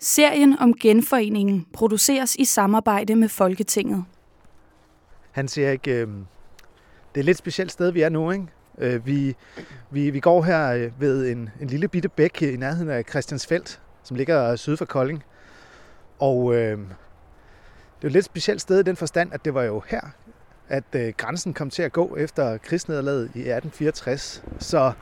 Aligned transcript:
Serien 0.00 0.58
om 0.58 0.74
genforeningen 0.74 1.66
produceres 1.72 2.36
i 2.36 2.44
samarbejde 2.44 3.16
med 3.16 3.28
Folketinget. 3.28 4.04
Han 5.30 5.48
siger 5.48 5.70
ikke, 5.70 5.90
øh, 5.90 6.06
det 6.06 7.14
er 7.14 7.18
et 7.18 7.24
lidt 7.24 7.38
specielt 7.38 7.72
sted, 7.72 7.90
vi 7.90 8.02
er 8.02 8.08
nu. 8.08 8.30
Ikke? 8.30 8.46
Øh, 8.78 9.06
vi, 9.06 9.36
vi, 9.90 10.10
vi 10.10 10.20
går 10.20 10.42
her 10.42 10.68
øh, 10.68 11.00
ved 11.00 11.30
en, 11.30 11.50
en 11.60 11.66
lille 11.66 11.88
bitte 11.88 12.08
bæk 12.08 12.42
i 12.42 12.56
nærheden 12.56 12.90
af 12.90 13.04
Christiansfeldt, 13.10 13.80
som 14.02 14.16
ligger 14.16 14.56
syd 14.56 14.76
for 14.76 14.84
Kolding. 14.84 15.24
Og 16.18 16.54
øh, 16.54 16.78
det 16.78 18.02
er 18.02 18.06
et 18.06 18.12
lidt 18.12 18.24
specielt 18.24 18.60
sted 18.60 18.80
i 18.80 18.82
den 18.82 18.96
forstand, 18.96 19.32
at 19.32 19.44
det 19.44 19.54
var 19.54 19.62
jo 19.62 19.82
her, 19.86 20.00
at 20.68 20.84
øh, 20.92 21.12
grænsen 21.16 21.54
kom 21.54 21.70
til 21.70 21.82
at 21.82 21.92
gå 21.92 22.16
efter 22.16 22.58
krigsnederlaget 22.58 23.24
i 23.24 23.38
1864. 23.38 24.42
Så 24.58 24.92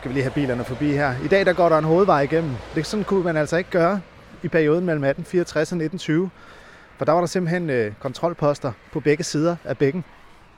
skal 0.00 0.08
vi 0.08 0.14
lige 0.14 0.22
have 0.22 0.34
bilerne 0.34 0.64
forbi 0.64 0.92
her. 0.92 1.14
I 1.24 1.28
dag 1.28 1.46
der 1.46 1.52
går 1.52 1.68
der 1.68 1.78
en 1.78 1.84
hovedvej 1.84 2.20
igennem. 2.20 2.50
Det 2.74 2.86
sådan 2.86 3.04
kunne 3.04 3.24
man 3.24 3.36
altså 3.36 3.56
ikke 3.56 3.70
gøre 3.70 4.00
i 4.42 4.48
perioden 4.48 4.86
mellem 4.86 5.04
1864 5.04 5.72
og 5.72 5.76
1920. 5.76 6.30
For 6.98 7.04
der 7.04 7.12
var 7.12 7.20
der 7.20 7.26
simpelthen 7.26 7.70
øh, 7.70 7.92
kontrolposter 8.00 8.72
på 8.92 9.00
begge 9.00 9.24
sider 9.24 9.56
af 9.64 9.78
bækken. 9.78 10.04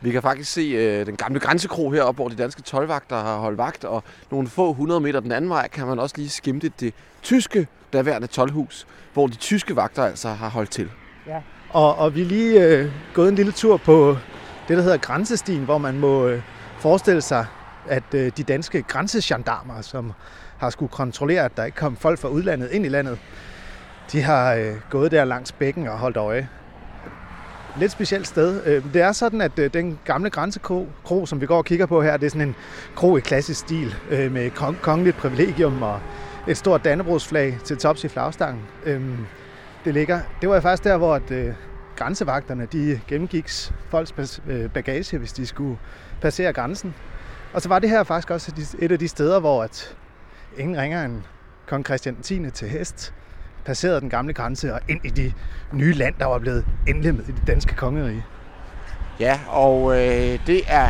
Vi 0.01 0.11
kan 0.11 0.23
faktisk 0.23 0.53
se 0.53 0.61
øh, 0.61 1.07
den 1.07 1.17
gamle 1.17 1.41
grænsekro 1.41 1.91
heroppe, 1.91 2.23
hvor 2.23 2.29
de 2.29 2.37
danske 2.37 2.63
tolvvagter 2.63 3.17
har 3.17 3.39
holdt 3.39 3.59
vagt, 3.59 3.85
og 3.85 4.05
nogle 4.31 4.49
få 4.49 4.73
hundrede 4.73 5.01
meter 5.01 5.21
den 5.21 5.33
anden 5.33 5.51
vej 5.51 5.69
kan 5.69 5.87
man 5.87 5.99
også 5.99 6.15
lige 6.19 6.29
skimte 6.29 6.73
det 6.81 6.95
tyske 7.23 7.67
daværende 7.93 8.27
tolvhus, 8.27 8.87
hvor 9.13 9.27
de 9.27 9.37
tyske 9.37 9.77
vagter 9.77 10.05
altså 10.05 10.29
har 10.29 10.49
holdt 10.49 10.71
til. 10.71 10.91
Ja. 11.27 11.41
Og, 11.71 11.99
og 11.99 12.15
vi 12.15 12.21
er 12.21 12.27
lige 12.27 12.67
øh, 12.67 12.91
gået 13.15 13.29
en 13.29 13.35
lille 13.35 13.53
tur 13.53 13.77
på 13.77 14.17
det, 14.69 14.77
der 14.77 14.83
hedder 14.83 14.99
Grænsestien, 14.99 15.65
hvor 15.65 15.79
man 15.79 15.99
må 15.99 16.27
øh, 16.27 16.43
forestille 16.79 17.23
sig, 17.23 17.47
at 17.89 18.15
øh, 18.15 18.33
de 18.37 18.43
danske 18.43 18.83
grænsegendarmer, 18.83 19.81
som 19.81 20.13
har 20.59 20.71
skulle 20.71 20.91
kontrollere, 20.91 21.45
at 21.45 21.57
der 21.57 21.65
ikke 21.65 21.77
kom 21.77 21.97
folk 21.97 22.19
fra 22.19 22.29
udlandet 22.29 22.71
ind 22.71 22.87
i 22.87 22.89
landet, 22.89 23.19
de 24.13 24.23
har 24.23 24.55
øh, 24.55 24.75
gået 24.91 25.11
der 25.11 25.25
langs 25.25 25.53
bækken 25.53 25.89
og 25.89 25.99
holdt 25.99 26.17
øje. 26.17 26.49
Lidt 27.77 27.93
specielt 27.93 28.27
sted. 28.27 28.67
Øh, 28.67 28.93
det 28.93 29.03
er 29.03 29.13
sådan, 29.13 29.41
at 29.41 29.59
øh, 29.59 29.75
den 29.75 29.99
gamle 30.05 30.31
grænsekro, 30.31 30.89
kro, 31.05 31.27
som 31.27 31.41
vi 31.41 31.47
går 31.47 31.57
og 31.57 31.65
kigger 31.65 31.87
på 31.87 32.03
her, 32.03 32.17
det 32.17 32.27
er 32.27 32.31
sådan 32.31 32.49
en 32.49 32.55
kro 32.97 33.17
i 33.17 33.21
klassisk 33.21 33.61
stil 33.61 33.95
øh, 34.11 34.33
med 34.33 34.51
kong, 34.51 34.81
kongeligt 34.81 35.17
privilegium 35.17 35.83
og 35.83 36.01
et 36.49 36.57
stort 36.57 36.85
dannebrogsflag 36.85 37.59
til 37.65 37.77
tops 37.77 38.05
i 38.05 38.09
flagstangen. 38.09 38.63
Øh, 38.85 39.03
det 39.85 39.95
ligger. 39.95 40.21
Det 40.41 40.49
var 40.49 40.61
faktisk 40.61 40.85
der, 40.85 40.97
hvor 40.97 41.15
at, 41.15 41.31
øh, 41.31 41.55
grænsevagterne 41.97 42.67
de 42.73 43.01
gennemgik 43.09 43.51
folks 43.89 44.41
øh, 44.49 44.71
bagage, 44.71 45.19
hvis 45.19 45.33
de 45.33 45.47
skulle 45.47 45.79
passere 46.21 46.53
grænsen. 46.53 46.95
Og 47.55 47.63
så 47.63 47.69
var 47.69 47.79
det 47.79 47.91
her 47.91 48.05
faktisk 48.05 48.31
også 48.31 48.77
et 48.79 48.93
af 48.93 48.99
de 48.99 49.09
steder, 49.09 49.41
hvor 49.41 49.63
at 49.63 49.97
ingen 50.59 50.81
ringer 50.81 51.05
end 51.05 51.23
kong 51.67 51.85
Christian 51.85 52.17
10. 52.23 52.51
til 52.51 52.69
hest 52.69 53.15
passerede 53.65 54.01
den 54.01 54.11
gamle 54.11 54.33
grænse 54.33 54.75
og 54.75 54.81
ind 54.89 55.05
i 55.05 55.11
de 55.11 55.33
nye 55.73 55.93
land, 55.93 56.15
der 56.19 56.27
var 56.27 56.39
blevet 56.39 56.65
indlemmet 56.89 57.29
i 57.29 57.33
det 57.33 57.47
danske 57.47 57.75
kongerige. 57.75 58.25
Ja, 59.21 59.41
og 59.49 59.93
øh, 59.93 60.47
det 60.47 60.63
er 60.67 60.89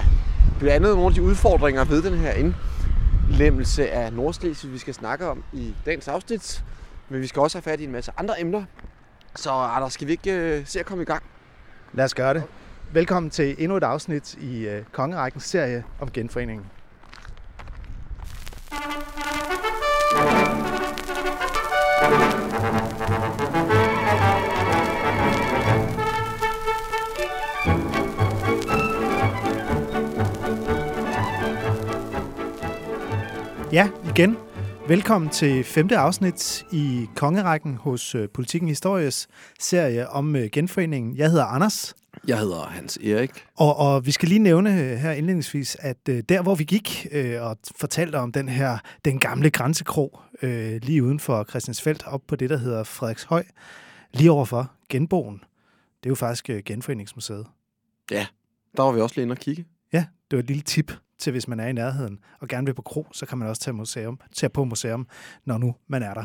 blandt 0.59 0.75
andet 0.75 0.91
nogle 0.97 1.07
af 1.07 1.15
de 1.15 1.23
udfordringer 1.23 1.85
ved 1.85 2.03
den 2.03 2.19
her 2.19 2.33
indlemmelse 2.33 3.91
af 3.91 4.13
Nordslesvig, 4.13 4.73
vi 4.73 4.79
skal 4.79 4.95
snakke 4.95 5.27
om 5.27 5.45
i 5.53 5.75
dagens 5.87 6.09
afsnit. 6.09 6.65
Men 7.09 7.21
vi 7.21 7.27
skal 7.27 7.41
også 7.41 7.59
have 7.59 7.63
fat 7.63 7.81
i 7.81 7.85
en 7.85 7.93
masse 7.93 8.13
andre 8.17 8.41
emner. 8.41 8.65
Så 9.37 9.51
Anders, 9.51 9.93
skal 9.93 10.07
vi 10.07 10.13
ikke 10.13 10.33
øh, 10.33 10.67
se 10.67 10.81
at 10.81 10.87
komme 10.87 11.03
i 11.03 11.07
gang? 11.07 11.23
Lad 11.93 12.05
os 12.05 12.15
gøre 12.15 12.35
det. 12.35 12.43
Velkommen 12.95 13.31
til 13.31 13.55
endnu 13.59 13.77
et 13.77 13.83
afsnit 13.83 14.35
i 14.35 14.67
øh, 14.67 14.85
Kongerækkens 14.93 15.45
serie 15.45 15.85
om 16.01 16.11
genforeningen. 16.11 16.67
Ja, 33.73 33.89
igen. 34.11 34.37
Velkommen 34.89 35.31
til 35.31 35.65
femte 35.65 35.97
afsnit 35.97 36.65
i 36.73 37.07
Kongerækken 37.17 37.77
hos 37.77 38.15
øh, 38.15 38.29
Politikken 38.35 38.69
Histories 38.69 39.29
serie 39.61 40.09
om 40.09 40.37
øh, 40.37 40.49
genforeningen. 40.53 41.17
Jeg 41.17 41.31
hedder 41.31 41.45
Anders. 41.45 41.95
Jeg 42.27 42.39
hedder 42.39 42.63
Hans 42.63 42.97
Erik. 42.97 43.47
Og, 43.55 43.77
og 43.77 44.07
vi 44.07 44.11
skal 44.11 44.29
lige 44.29 44.39
nævne 44.39 44.81
øh, 44.81 44.97
her 44.97 45.13
indledningsvis, 45.13 45.77
at 45.81 46.07
der 46.07 46.43
hvor 46.43 46.55
vi 46.55 46.65
gik 46.65 47.07
øh, 47.13 47.43
og 47.43 47.57
fortalte 47.77 48.17
om 48.17 48.33
den 48.33 48.49
her, 48.49 48.79
den 49.05 49.19
gamle 49.19 49.51
grænsekro 49.51 50.19
øh, 50.43 50.81
lige 50.83 51.05
uden 51.05 51.21
for 51.21 51.45
Christiansfeldt, 51.45 52.07
op 52.07 52.21
på 52.29 52.37
det, 52.37 52.51
der 52.51 52.57
hedder 52.57 52.85
Frederikshøj, 52.85 53.45
lige 54.13 54.31
overfor 54.31 54.73
Genboen. 54.89 55.35
Det 56.03 56.07
er 56.07 56.11
jo 56.11 56.15
faktisk 56.15 56.51
Genforeningsmuseet. 56.65 57.47
Ja, 58.11 58.27
der 58.77 58.83
var 58.83 58.93
vi 58.93 59.01
også 59.01 59.15
lige 59.17 59.23
inde 59.23 59.33
og 59.33 59.39
kigge. 59.39 59.65
Ja, 59.93 60.05
det 60.31 60.37
var 60.37 60.43
et 60.43 60.47
lille 60.49 60.63
tip 60.63 60.93
til, 61.19 61.31
hvis 61.31 61.49
man 61.49 61.61
er 61.61 61.67
i 61.67 61.73
nærheden 61.73 62.19
og 62.41 62.49
gerne 62.49 62.67
vil 62.67 62.75
på 62.75 62.83
kro, 62.83 63.07
så 63.13 63.27
kan 63.27 63.39
man 63.39 63.49
også 63.49 63.63
tage, 63.63 63.75
museum, 63.75 64.21
tage 64.35 64.51
på 64.51 64.65
museum, 64.65 65.07
når 65.45 65.59
nu 65.59 65.75
man 65.89 66.03
er 66.03 66.15
der. 66.15 66.25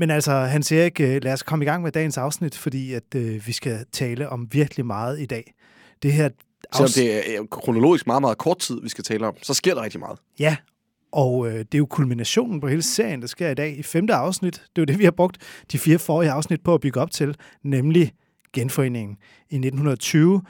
Men 0.00 0.10
altså, 0.10 0.32
han 0.32 0.62
siger 0.62 0.84
ikke, 0.84 1.18
lad 1.18 1.32
os 1.32 1.42
komme 1.42 1.64
i 1.64 1.68
gang 1.68 1.82
med 1.82 1.92
dagens 1.92 2.18
afsnit, 2.18 2.56
fordi 2.56 2.92
at 2.92 3.14
øh, 3.14 3.46
vi 3.46 3.52
skal 3.52 3.84
tale 3.92 4.28
om 4.28 4.48
virkelig 4.52 4.86
meget 4.86 5.20
i 5.20 5.26
dag. 5.26 5.54
Det 6.02 6.12
her 6.12 6.28
Selvom 6.74 6.90
det 6.94 7.36
er 7.36 7.46
kronologisk 7.50 8.06
meget, 8.06 8.22
meget 8.22 8.38
kort 8.38 8.58
tid, 8.58 8.80
vi 8.82 8.88
skal 8.88 9.04
tale 9.04 9.26
om, 9.26 9.34
så 9.42 9.54
sker 9.54 9.74
der 9.74 9.82
rigtig 9.82 10.00
meget. 10.00 10.18
Ja, 10.38 10.56
og 11.12 11.48
øh, 11.48 11.58
det 11.58 11.74
er 11.74 11.78
jo 11.78 11.86
kulminationen 11.86 12.60
på 12.60 12.68
hele 12.68 12.82
serien, 12.82 13.20
der 13.20 13.26
sker 13.26 13.50
i 13.50 13.54
dag 13.54 13.78
i 13.78 13.82
femte 13.82 14.14
afsnit. 14.14 14.54
Det 14.54 14.60
er 14.60 14.82
jo 14.82 14.84
det, 14.84 14.98
vi 14.98 15.04
har 15.04 15.10
brugt 15.10 15.38
de 15.72 15.78
fire 15.78 15.98
forrige 15.98 16.30
afsnit 16.30 16.60
på 16.64 16.74
at 16.74 16.80
bygge 16.80 17.00
op 17.00 17.10
til, 17.10 17.36
nemlig 17.62 18.12
genforeningen 18.52 19.16
i 19.50 19.54
1920 19.54 20.42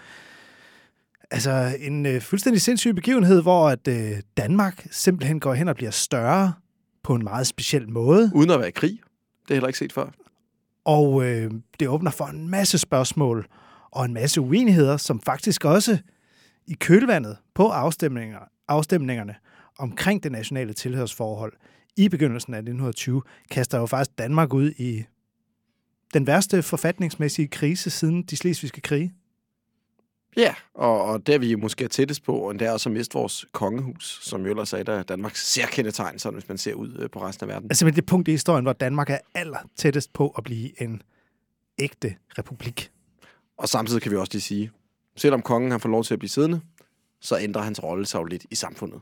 altså 1.30 1.76
en 1.80 2.06
øh, 2.06 2.20
fuldstændig 2.20 2.62
sindssyg 2.62 2.94
begivenhed, 2.94 3.42
hvor 3.42 3.68
at 3.68 3.88
øh, 3.88 4.10
Danmark 4.36 4.86
simpelthen 4.90 5.40
går 5.40 5.54
hen 5.54 5.68
og 5.68 5.74
bliver 5.74 5.90
større 5.90 6.52
på 7.02 7.14
en 7.14 7.24
meget 7.24 7.46
speciel 7.46 7.90
måde. 7.90 8.30
Uden 8.34 8.50
at 8.50 8.58
være 8.58 8.68
i 8.68 8.72
krig. 8.72 9.00
Det 9.50 9.54
er 9.54 9.58
heller 9.58 9.68
ikke 9.68 9.78
set 9.78 9.92
før. 9.92 10.10
Og 10.84 11.24
øh, 11.24 11.50
det 11.80 11.88
åbner 11.88 12.10
for 12.10 12.24
en 12.24 12.48
masse 12.48 12.78
spørgsmål 12.78 13.48
og 13.90 14.04
en 14.04 14.14
masse 14.14 14.40
uenigheder, 14.40 14.96
som 14.96 15.20
faktisk 15.20 15.64
også 15.64 15.98
i 16.66 16.72
kølvandet 16.72 17.36
på 17.54 17.68
afstemninger, 17.68 18.38
afstemningerne 18.68 19.34
omkring 19.78 20.22
det 20.22 20.32
nationale 20.32 20.72
tilhørsforhold 20.72 21.52
i 21.96 22.08
begyndelsen 22.08 22.54
af 22.54 22.58
1920, 22.58 23.22
kaster 23.50 23.78
jo 23.78 23.86
faktisk 23.86 24.18
Danmark 24.18 24.54
ud 24.54 24.70
i 24.70 25.04
den 26.14 26.26
værste 26.26 26.62
forfatningsmæssige 26.62 27.48
krise 27.48 27.90
siden 27.90 28.22
de 28.22 28.36
slesvigske 28.36 28.80
krige. 28.80 29.14
Ja, 30.36 30.54
og, 30.74 31.04
og 31.04 31.26
der 31.26 31.38
vi 31.38 31.54
måske 31.54 31.84
er 31.84 31.88
tættest 31.88 32.22
på, 32.22 32.36
og 32.36 32.54
det 32.54 32.62
er 32.62 32.72
også 32.72 32.88
at 32.88 32.92
miste 32.92 33.14
vores 33.14 33.46
kongehus, 33.52 34.20
som 34.22 34.44
jo 34.44 34.50
ellers 34.50 34.72
er 34.72 34.78
et 34.78 34.88
af 34.88 35.04
Danmarks 35.04 35.52
særkendetegn, 35.52 36.18
sådan 36.18 36.38
hvis 36.38 36.48
man 36.48 36.58
ser 36.58 36.74
ud 36.74 36.96
øh, 36.98 37.10
på 37.10 37.22
resten 37.22 37.44
af 37.44 37.54
verden. 37.54 37.70
Altså 37.70 37.91
det 37.91 38.06
punkt 38.06 38.28
i 38.28 38.30
historien, 38.30 38.64
hvor 38.64 38.72
Danmark 38.72 39.10
er 39.10 39.18
aller 39.34 39.58
tættest 39.76 40.12
på 40.12 40.28
at 40.38 40.44
blive 40.44 40.82
en 40.82 41.02
ægte 41.78 42.14
republik. 42.38 42.91
Og 43.56 43.68
samtidig 43.68 44.02
kan 44.02 44.12
vi 44.12 44.16
også 44.16 44.32
lige 44.32 44.42
sige, 44.42 44.70
selvom 45.16 45.42
kongen 45.42 45.70
har 45.70 45.78
fået 45.78 45.91
lov 45.91 46.04
til 46.04 46.14
at 46.14 46.18
blive 46.18 46.30
siddende, 46.30 46.60
så 47.20 47.38
ændrer 47.38 47.62
hans 47.62 47.82
rolle 47.82 48.06
sig 48.06 48.18
jo 48.18 48.24
lidt 48.24 48.47
i 48.50 48.54
samfundet. 48.54 49.00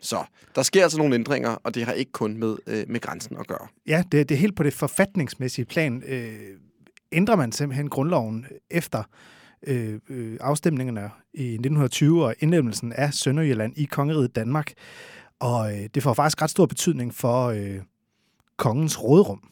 Så 0.00 0.24
der 0.54 0.62
sker 0.62 0.82
altså 0.82 0.98
nogle 0.98 1.14
ændringer, 1.14 1.50
og 1.50 1.74
det 1.74 1.84
har 1.84 1.92
ikke 1.92 2.12
kun 2.12 2.36
med, 2.36 2.56
øh, 2.66 2.84
med 2.88 3.00
grænsen 3.00 3.36
at 3.36 3.46
gøre. 3.46 3.68
Ja, 3.86 4.04
det, 4.12 4.28
det 4.28 4.34
er 4.34 4.38
helt 4.38 4.56
på 4.56 4.62
det 4.62 4.74
forfatningsmæssige 4.74 5.64
plan. 5.64 6.02
Øh, 6.06 6.40
ændrer 7.12 7.36
man 7.36 7.52
simpelthen 7.52 7.88
grundloven 7.88 8.46
efter 8.70 9.02
øh, 9.66 10.00
øh, 10.08 10.38
afstemningerne 10.40 11.10
i 11.34 11.44
1920 11.44 12.24
og 12.24 12.34
indlemmelsen 12.40 12.92
af 12.92 13.14
Sønderjylland 13.14 13.72
i 13.76 13.84
kongeriget 13.84 14.36
Danmark. 14.36 14.72
Og 15.38 15.72
øh, 15.72 15.88
det 15.94 16.02
får 16.02 16.14
faktisk 16.14 16.42
ret 16.42 16.50
stor 16.50 16.66
betydning 16.66 17.14
for 17.14 17.46
øh, 17.46 17.80
kongens 18.56 19.02
rådrum. 19.02 19.42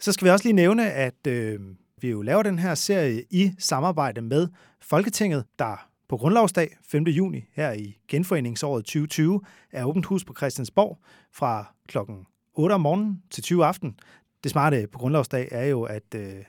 Så 0.00 0.12
skal 0.12 0.24
vi 0.24 0.30
også 0.30 0.44
lige 0.44 0.56
nævne, 0.56 0.90
at 0.90 1.26
øh, 1.26 1.60
vi 2.00 2.10
jo 2.10 2.22
laver 2.22 2.42
den 2.42 2.58
her 2.58 2.74
serie 2.74 3.24
i 3.30 3.52
samarbejde 3.58 4.20
med 4.20 4.48
Folketinget, 4.80 5.44
der 5.58 5.88
på 6.08 6.16
grundlovsdag 6.16 6.76
5. 6.82 7.04
juni 7.04 7.44
her 7.52 7.72
i 7.72 7.98
genforeningsåret 8.08 8.84
2020 8.84 9.40
er 9.72 9.84
åbent 9.84 10.06
hus 10.06 10.24
på 10.24 10.34
Christiansborg 10.36 10.98
fra 11.32 11.74
klokken 11.88 12.26
8 12.54 12.72
om 12.72 12.80
morgenen 12.80 13.22
til 13.30 13.42
20 13.42 13.64
aften. 13.64 13.98
Det 14.44 14.50
smarte 14.50 14.86
på 14.92 14.98
grundlovsdag 14.98 15.48
er 15.50 15.64
jo, 15.64 15.82
at 15.82 16.14
øh, 16.14 16.44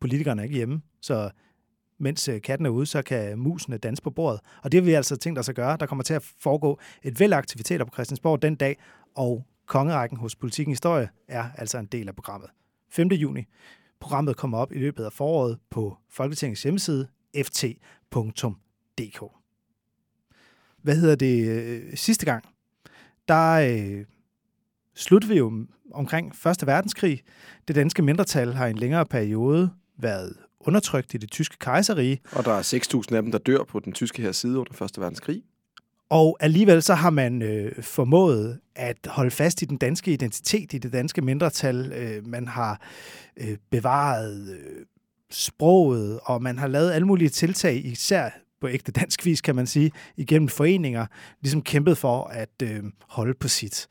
politikerne 0.00 0.42
er 0.42 0.44
ikke 0.44 0.56
hjemme, 0.56 0.82
så 1.00 1.30
mens 2.00 2.28
øh, 2.28 2.40
katten 2.42 2.66
er 2.66 2.70
ude, 2.70 2.86
så 2.86 3.02
kan 3.02 3.38
musene 3.38 3.78
danse 3.78 4.02
på 4.02 4.10
bordet. 4.10 4.40
Og 4.62 4.72
det 4.72 4.80
har 4.80 4.84
vi 4.84 4.92
altså 4.92 5.16
tænkt 5.16 5.38
os 5.38 5.48
at 5.48 5.54
gøre. 5.54 5.76
Der 5.76 5.86
kommer 5.86 6.02
til 6.02 6.14
at 6.14 6.22
foregå 6.22 6.78
et 7.02 7.20
væld 7.20 7.32
aktiviteter 7.32 7.84
på 7.84 7.90
Christiansborg 7.92 8.42
den 8.42 8.54
dag, 8.54 8.76
og 9.14 9.46
kongerækken 9.66 10.18
hos 10.18 10.36
Politikken 10.36 10.72
Historie 10.72 11.08
er 11.28 11.44
altså 11.54 11.78
en 11.78 11.86
del 11.86 12.08
af 12.08 12.14
programmet. 12.14 12.50
5. 12.90 13.08
juni. 13.08 13.44
Programmet 14.00 14.36
kommer 14.36 14.58
op 14.58 14.72
i 14.72 14.78
løbet 14.78 15.04
af 15.04 15.12
foråret 15.12 15.58
på 15.70 15.96
Folketingets 16.10 16.62
hjemmeside 16.62 17.08
ft.dk. 17.36 19.22
Hvad 20.82 20.96
hedder 20.96 21.14
det? 21.14 21.48
Øh, 21.48 21.96
sidste 21.96 22.26
gang, 22.26 22.44
der 23.28 23.52
øh, 23.52 24.04
vi 25.28 25.34
jo 25.38 25.66
omkring 25.92 26.32
1. 26.46 26.66
verdenskrig. 26.66 27.22
Det 27.68 27.76
danske 27.76 28.02
mindretal 28.02 28.52
har 28.54 28.66
i 28.66 28.70
en 28.70 28.78
længere 28.78 29.06
periode 29.06 29.70
været 29.98 30.36
undertrykt 30.60 31.14
i 31.14 31.16
det 31.16 31.30
tyske 31.30 31.56
kejserige. 31.58 32.20
Og 32.32 32.44
der 32.44 32.52
er 32.52 32.62
6.000 32.62 33.16
af 33.16 33.22
dem, 33.22 33.32
der 33.32 33.38
dør 33.38 33.64
på 33.64 33.80
den 33.80 33.92
tyske 33.92 34.22
her 34.22 34.32
side 34.32 34.58
under 34.58 34.82
1. 34.82 34.90
verdenskrig. 34.98 35.42
Og 36.10 36.36
alligevel 36.40 36.82
så 36.82 36.94
har 36.94 37.10
man 37.10 37.42
øh, 37.42 37.82
formået 37.82 38.60
at 38.76 38.96
holde 39.06 39.30
fast 39.30 39.62
i 39.62 39.64
den 39.64 39.76
danske 39.76 40.12
identitet, 40.12 40.72
i 40.72 40.78
det 40.78 40.92
danske 40.92 41.22
mindretal. 41.22 41.92
Øh, 41.92 42.26
man 42.26 42.48
har 42.48 42.80
øh, 43.36 43.56
bevaret 43.70 44.48
øh, 44.52 44.84
sproget, 45.30 46.20
og 46.22 46.42
man 46.42 46.58
har 46.58 46.66
lavet 46.66 46.92
alle 46.92 47.06
mulige 47.06 47.28
tiltag, 47.28 47.86
især 47.86 48.30
på 48.60 48.68
ægte 48.68 48.92
dansk 48.92 49.26
vis, 49.26 49.40
kan 49.40 49.56
man 49.56 49.66
sige, 49.66 49.90
igennem 50.16 50.48
foreninger, 50.48 51.06
ligesom 51.40 51.62
kæmpet 51.62 51.98
for 51.98 52.24
at 52.24 52.62
øh, 52.62 52.82
holde 53.08 53.34
på 53.34 53.48
sit. 53.48 53.86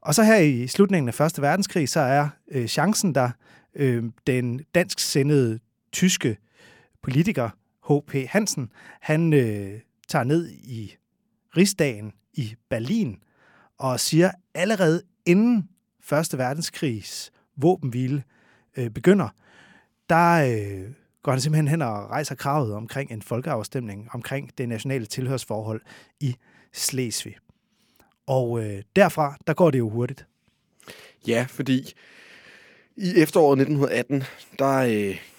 Og 0.00 0.14
så 0.14 0.22
her 0.22 0.36
i 0.36 0.66
slutningen 0.66 1.08
af 1.08 1.14
Første 1.14 1.42
Verdenskrig, 1.42 1.88
så 1.88 2.00
er 2.00 2.28
øh, 2.50 2.66
chancen 2.66 3.14
der, 3.14 3.30
øh, 3.76 4.04
den 4.26 4.60
dansk 4.74 4.98
sendede 4.98 5.58
tyske 5.94 6.36
politiker, 7.02 7.50
H.P. 7.88 8.28
Hansen, 8.28 8.72
han 9.00 9.32
øh, 9.32 9.80
tager 10.08 10.24
ned 10.24 10.50
i 10.50 10.96
rigsdagen 11.56 12.12
i 12.32 12.54
Berlin 12.70 13.18
og 13.78 14.00
siger 14.00 14.30
allerede 14.54 15.02
inden 15.26 15.68
Første 16.02 16.38
Verdenskrigs 16.38 17.32
våbenhvile 17.56 18.22
øh, 18.76 18.90
begynder, 18.90 19.28
der 20.08 20.32
øh, 20.32 20.90
går 21.22 21.32
han 21.32 21.40
simpelthen 21.40 21.68
hen 21.68 21.82
og 21.82 22.10
rejser 22.10 22.34
kravet 22.34 22.74
omkring 22.74 23.10
en 23.10 23.22
folkeafstemning 23.22 24.08
omkring 24.12 24.58
det 24.58 24.68
nationale 24.68 25.06
tilhørsforhold 25.06 25.80
i 26.20 26.36
Slesvig. 26.72 27.36
Og 28.26 28.64
øh, 28.64 28.82
derfra, 28.96 29.36
der 29.46 29.54
går 29.54 29.70
det 29.70 29.78
jo 29.78 29.88
hurtigt. 29.88 30.26
Ja, 31.26 31.46
fordi 31.48 31.92
i 32.96 33.12
efteråret 33.16 33.60
1918, 33.60 34.22
der 34.58 34.76
øh, 34.76 35.33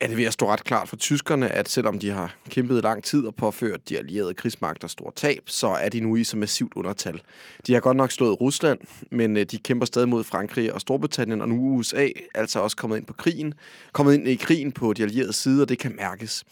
er 0.00 0.06
det 0.06 0.16
ved 0.16 0.24
at 0.24 0.32
stå 0.32 0.48
ret 0.48 0.64
klart 0.64 0.88
for 0.88 0.96
tyskerne, 0.96 1.48
at 1.48 1.68
selvom 1.68 1.98
de 1.98 2.10
har 2.10 2.36
kæmpet 2.50 2.82
lang 2.82 3.04
tid 3.04 3.26
og 3.26 3.34
påført 3.34 3.88
de 3.88 3.98
allierede 3.98 4.34
krigsmagter 4.34 4.88
store 4.88 5.12
tab, 5.16 5.42
så 5.46 5.68
er 5.68 5.88
de 5.88 6.00
nu 6.00 6.16
i 6.16 6.24
så 6.24 6.36
massivt 6.36 6.72
undertal. 6.76 7.20
De 7.66 7.72
har 7.72 7.80
godt 7.80 7.96
nok 7.96 8.12
slået 8.12 8.40
Rusland, 8.40 8.78
men 9.10 9.36
øh, 9.36 9.44
de 9.44 9.58
kæmper 9.58 9.86
stadig 9.86 10.08
mod 10.08 10.24
Frankrig 10.24 10.72
og 10.72 10.80
Storbritannien, 10.80 11.40
og 11.40 11.48
nu 11.48 11.54
er 11.54 11.76
USA 11.76 12.08
altså 12.34 12.60
også 12.60 12.76
kommet 12.76 12.96
ind 12.96 13.06
på 13.06 13.12
krigen, 13.12 13.54
kommet 13.92 14.14
ind 14.14 14.28
i 14.28 14.36
krigen 14.36 14.72
på 14.72 14.92
de 14.92 15.02
allierede 15.02 15.32
side, 15.32 15.62
og 15.62 15.68
det 15.68 15.78
kan 15.78 15.96
mærkes. 15.96 16.44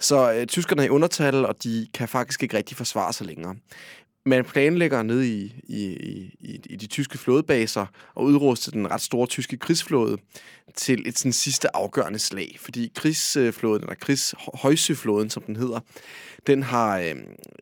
Så 0.00 0.32
øh, 0.32 0.46
tyskerne 0.46 0.82
er 0.82 0.86
i 0.86 0.90
undertal, 0.90 1.46
og 1.46 1.62
de 1.62 1.86
kan 1.94 2.08
faktisk 2.08 2.42
ikke 2.42 2.56
rigtig 2.56 2.76
forsvare 2.76 3.12
sig 3.12 3.26
længere 3.26 3.54
man 4.26 4.44
planlægger 4.44 5.02
ned 5.02 5.22
i, 5.22 5.54
i, 5.64 5.84
i, 6.40 6.60
i 6.70 6.76
de 6.76 6.86
tyske 6.86 7.18
flådebaser 7.18 7.86
og 8.14 8.24
udruste 8.24 8.70
den 8.70 8.90
ret 8.90 9.00
store 9.00 9.26
tyske 9.26 9.56
krigsflåde 9.56 10.16
til 10.76 11.08
et 11.08 11.18
sådan 11.18 11.32
sidste 11.32 11.76
afgørende 11.76 12.18
slag. 12.18 12.56
Fordi 12.60 12.92
krigsflåden, 12.94 13.82
eller 13.82 13.94
krigshøjsøflåden, 13.94 15.30
som 15.30 15.42
den 15.42 15.56
hedder, 15.56 15.80
den 16.46 16.62
har 16.62 16.98
øh, 16.98 17.14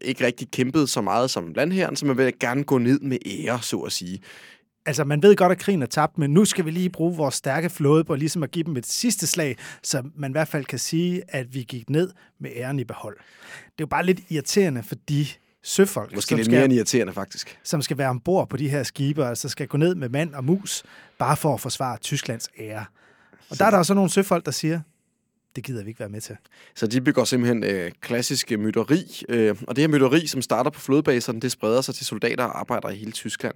ikke 0.03 0.27
rigtig 0.27 0.51
kæmpet 0.51 0.89
så 0.89 1.01
meget 1.01 1.31
som 1.31 1.53
landherren, 1.53 1.97
så 1.97 2.07
man 2.07 2.19
vil 2.19 2.39
gerne 2.41 2.65
gå 2.65 2.79
ned 2.79 3.01
med 3.01 3.19
ære, 3.27 3.63
så 3.63 3.79
at 3.79 3.93
sige. 3.93 4.21
Altså, 4.87 5.05
man 5.05 5.23
ved 5.23 5.37
godt, 5.37 5.53
at 5.53 5.59
krigen 5.59 5.83
er 5.83 5.87
tabt, 5.87 6.19
men 6.19 6.31
nu 6.31 6.45
skal 6.45 6.65
vi 6.65 6.71
lige 6.71 6.91
bruge 6.91 7.17
vores 7.17 7.35
stærke 7.35 7.71
flåde 7.71 8.05
på 8.05 8.15
ligesom 8.15 8.43
at 8.43 8.51
give 8.51 8.65
dem 8.65 8.77
et 8.77 8.87
sidste 8.87 9.27
slag, 9.27 9.57
så 9.83 10.03
man 10.17 10.31
i 10.31 10.33
hvert 10.33 10.49
fald 10.49 10.65
kan 10.65 10.79
sige, 10.79 11.23
at 11.29 11.55
vi 11.55 11.63
gik 11.63 11.91
ned 11.91 12.11
med 12.41 12.51
æren 12.57 12.79
i 12.79 12.85
behold. 12.85 13.17
Det 13.55 13.69
er 13.69 13.73
jo 13.81 13.87
bare 13.87 14.07
lidt 14.07 14.21
irriterende, 14.29 14.83
fordi 14.83 15.39
søfolk. 15.69 16.15
Måske 16.15 16.37
lidt 16.37 16.51
mere 16.51 16.73
irriterende, 16.73 17.13
faktisk. 17.13 17.59
Som 17.63 17.83
skal 17.83 17.99
være 17.99 18.09
ombord 18.09 18.49
på 18.49 18.57
de 18.57 18.69
her 18.69 18.83
skibe, 18.83 19.27
altså 19.27 19.49
skal 19.49 19.67
gå 19.67 19.79
ned 19.79 19.95
med 19.95 20.09
mand 20.09 20.35
og 20.35 20.45
mus, 20.45 20.83
bare 21.19 21.37
for 21.37 21.55
at 21.55 21.61
forsvare 21.61 21.99
Tysklands 21.99 22.49
ære. 22.59 22.85
Og 23.51 23.57
så. 23.57 23.59
der 23.59 23.67
er 23.67 23.71
der 23.71 23.79
også 23.79 23.95
nogle 23.95 24.11
søfolk, 24.11 24.45
der 24.45 24.51
siger, 24.51 24.81
det 25.57 25.65
gider 25.65 25.83
vi 25.83 25.89
ikke 25.89 26.01
være 26.01 26.09
med 26.09 26.21
til. 26.21 26.37
Så 26.75 26.87
de 26.87 27.01
begår 27.01 27.25
simpelthen 27.25 27.65
øh, 27.65 27.91
klassiske 28.01 28.57
mytteri, 28.57 29.23
øh, 29.29 29.57
og 29.67 29.77
det 29.77 29.83
her 29.83 29.89
mytteri, 29.89 30.27
som 30.27 30.43
starter 30.43 30.71
på 30.71 30.81
flådebaserne, 30.81 31.41
det 31.41 31.53
spreder 31.53 31.81
sig 31.81 31.95
til 31.95 32.07
soldater 32.07 32.45
og 32.45 32.61
arbejdere 32.61 32.95
i 32.95 32.99
hele 32.99 33.13
Tyskland. 33.13 33.55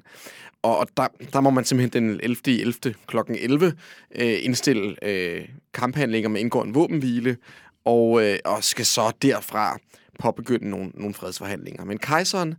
Og, 0.63 0.79
og 0.79 0.89
der, 0.97 1.07
der 1.33 1.41
må 1.41 1.51
man 1.51 1.65
simpelthen 1.65 2.05
den 2.05 2.21
11. 2.23 2.61
11. 2.61 2.95
kl. 3.07 3.17
11 3.29 3.75
øh, 4.15 4.39
indstille 4.43 5.05
øh, 5.05 5.49
kamphandlinger 5.75 6.29
med 6.29 6.41
indgå 6.41 6.63
en 6.63 6.75
våbenhvile, 6.75 7.37
og, 7.85 8.25
øh, 8.25 8.39
og 8.45 8.65
skal 8.65 8.87
så 8.87 9.13
derfra 9.23 9.79
påbegynde 10.23 10.71
nogle, 10.71 10.91
nogle 10.95 11.15
fredsforhandlinger. 11.15 11.85
Men 11.85 11.99
kejseren, 11.99 12.55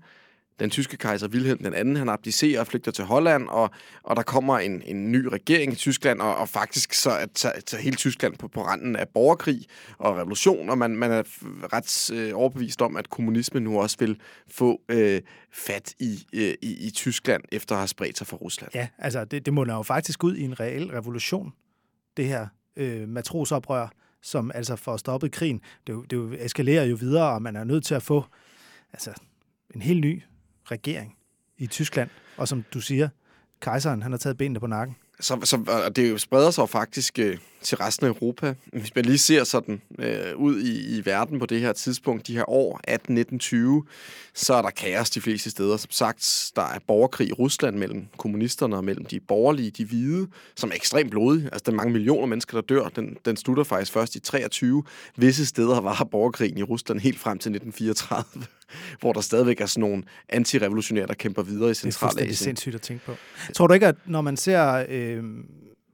den 0.59 0.69
tyske 0.69 0.97
kejser 0.97 1.27
Wilhelm 1.27 1.63
den 1.63 1.73
anden, 1.73 1.95
han 1.95 2.09
abdicerer 2.09 2.59
og 2.59 2.67
flygter 2.67 2.91
til 2.91 3.05
Holland, 3.05 3.47
og, 3.47 3.69
og 4.03 4.15
der 4.15 4.21
kommer 4.21 4.59
en, 4.59 4.81
en 4.85 5.11
ny 5.11 5.25
regering 5.25 5.73
i 5.73 5.75
Tyskland, 5.75 6.21
og, 6.21 6.35
og 6.35 6.49
faktisk 6.49 6.93
så 6.93 7.09
er 7.09 7.25
tager 7.25 7.77
hele 7.77 7.95
Tyskland 7.95 8.37
på, 8.37 8.47
på 8.47 8.65
randen 8.65 8.95
af 8.95 9.07
borgerkrig 9.07 9.65
og 9.97 10.17
revolution, 10.17 10.69
og 10.69 10.77
man, 10.77 10.95
man 10.95 11.11
er 11.11 11.23
ret 11.73 12.11
øh, 12.13 12.31
overbevist 12.35 12.81
om, 12.81 12.97
at 12.97 13.09
kommunismen 13.09 13.63
nu 13.63 13.79
også 13.79 13.97
vil 13.99 14.19
få 14.47 14.81
øh, 14.89 15.21
fat 15.51 15.93
i, 15.99 16.27
øh, 16.33 16.53
i, 16.61 16.87
i 16.87 16.91
Tyskland, 16.91 17.43
efter 17.51 17.75
at 17.75 17.79
have 17.79 17.87
spredt 17.87 18.17
sig 18.17 18.27
fra 18.27 18.37
Rusland. 18.37 18.71
Ja, 18.75 18.87
altså 18.97 19.25
det, 19.25 19.45
det 19.45 19.53
munder 19.53 19.75
jo 19.75 19.83
faktisk 19.83 20.23
ud 20.23 20.35
i 20.35 20.41
en 20.41 20.59
reel 20.59 20.85
revolution, 20.85 21.53
det 22.17 22.25
her 22.25 22.47
øh, 22.75 23.09
matrosoprør, 23.09 23.87
som 24.23 24.51
altså 24.55 24.75
får 24.75 24.97
stoppet 24.97 25.31
krigen. 25.31 25.61
Det, 25.87 26.11
det 26.11 26.45
eskalerer 26.45 26.83
jo 26.83 26.95
videre, 26.95 27.33
og 27.33 27.41
man 27.41 27.55
er 27.55 27.63
nødt 27.63 27.85
til 27.85 27.95
at 27.95 28.03
få 28.03 28.25
altså, 28.93 29.13
en 29.75 29.81
helt 29.81 30.01
ny 30.01 30.23
regering 30.71 31.15
i 31.57 31.67
Tyskland. 31.67 32.09
Og 32.37 32.47
som 32.47 32.63
du 32.73 32.81
siger, 32.81 33.09
kejseren 33.61 34.01
han 34.01 34.11
har 34.11 34.17
taget 34.17 34.37
benene 34.37 34.59
på 34.59 34.67
nakken. 34.67 34.95
Så, 35.19 35.39
så 35.43 35.83
og 35.85 35.95
det 35.95 36.21
spreder 36.21 36.51
sig 36.51 36.69
faktisk 36.69 37.19
øh, 37.19 37.37
til 37.61 37.77
resten 37.77 38.05
af 38.05 38.09
Europa. 38.09 38.53
Hvis 38.65 38.95
man 38.95 39.05
lige 39.05 39.17
ser 39.17 39.43
sådan 39.43 39.81
øh, 39.99 40.35
ud 40.35 40.61
i, 40.61 40.97
i 40.97 41.05
verden 41.05 41.39
på 41.39 41.45
det 41.45 41.59
her 41.59 41.73
tidspunkt, 41.73 42.27
de 42.27 42.33
her 42.33 42.49
år 42.49 42.79
18-19-20, 43.81 43.87
så 44.33 44.53
er 44.53 44.61
der 44.61 44.69
kaos 44.69 45.09
de 45.09 45.21
fleste 45.21 45.49
steder. 45.49 45.77
Som 45.77 45.91
sagt, 45.91 46.51
der 46.55 46.61
er 46.61 46.79
borgerkrig 46.87 47.29
i 47.29 47.31
Rusland 47.31 47.75
mellem 47.75 48.07
kommunisterne 48.17 48.75
og 48.75 48.83
mellem 48.83 49.05
de 49.05 49.19
borgerlige, 49.19 49.71
de 49.71 49.85
hvide, 49.85 50.27
som 50.55 50.69
er 50.69 50.75
ekstremt 50.75 51.11
blodige. 51.11 51.45
Altså, 51.45 51.63
der 51.65 51.71
er 51.71 51.75
mange 51.75 51.93
millioner 51.93 52.27
mennesker, 52.27 52.61
der 52.61 52.75
dør. 52.75 52.87
Den, 52.87 53.17
den 53.25 53.37
slutter 53.37 53.63
faktisk 53.63 53.91
først 53.91 54.15
i 54.15 54.19
23. 54.19 54.83
Visse 55.15 55.45
steder 55.45 55.81
var 55.81 56.07
borgerkrigen 56.11 56.57
i 56.57 56.63
Rusland 56.63 56.99
helt 56.99 57.19
frem 57.19 57.39
til 57.39 57.49
1934 57.55 58.45
hvor 59.01 59.13
der 59.13 59.21
stadigvæk 59.21 59.61
er 59.61 59.65
sådan 59.65 59.81
nogle 59.81 60.03
antirevolutionære, 60.29 61.07
der 61.07 61.13
kæmper 61.13 61.43
videre 61.43 61.71
i 61.71 61.73
Centralasien. 61.73 62.27
Det 62.27 62.33
er 62.33 62.37
sindssygt 62.37 62.75
at 62.75 62.81
tænke 62.81 63.05
på. 63.05 63.15
Tror 63.53 63.67
du 63.67 63.73
ikke, 63.73 63.87
at 63.87 63.95
når 64.05 64.21
man 64.21 64.37
ser 64.37 64.85
øh, 64.89 65.23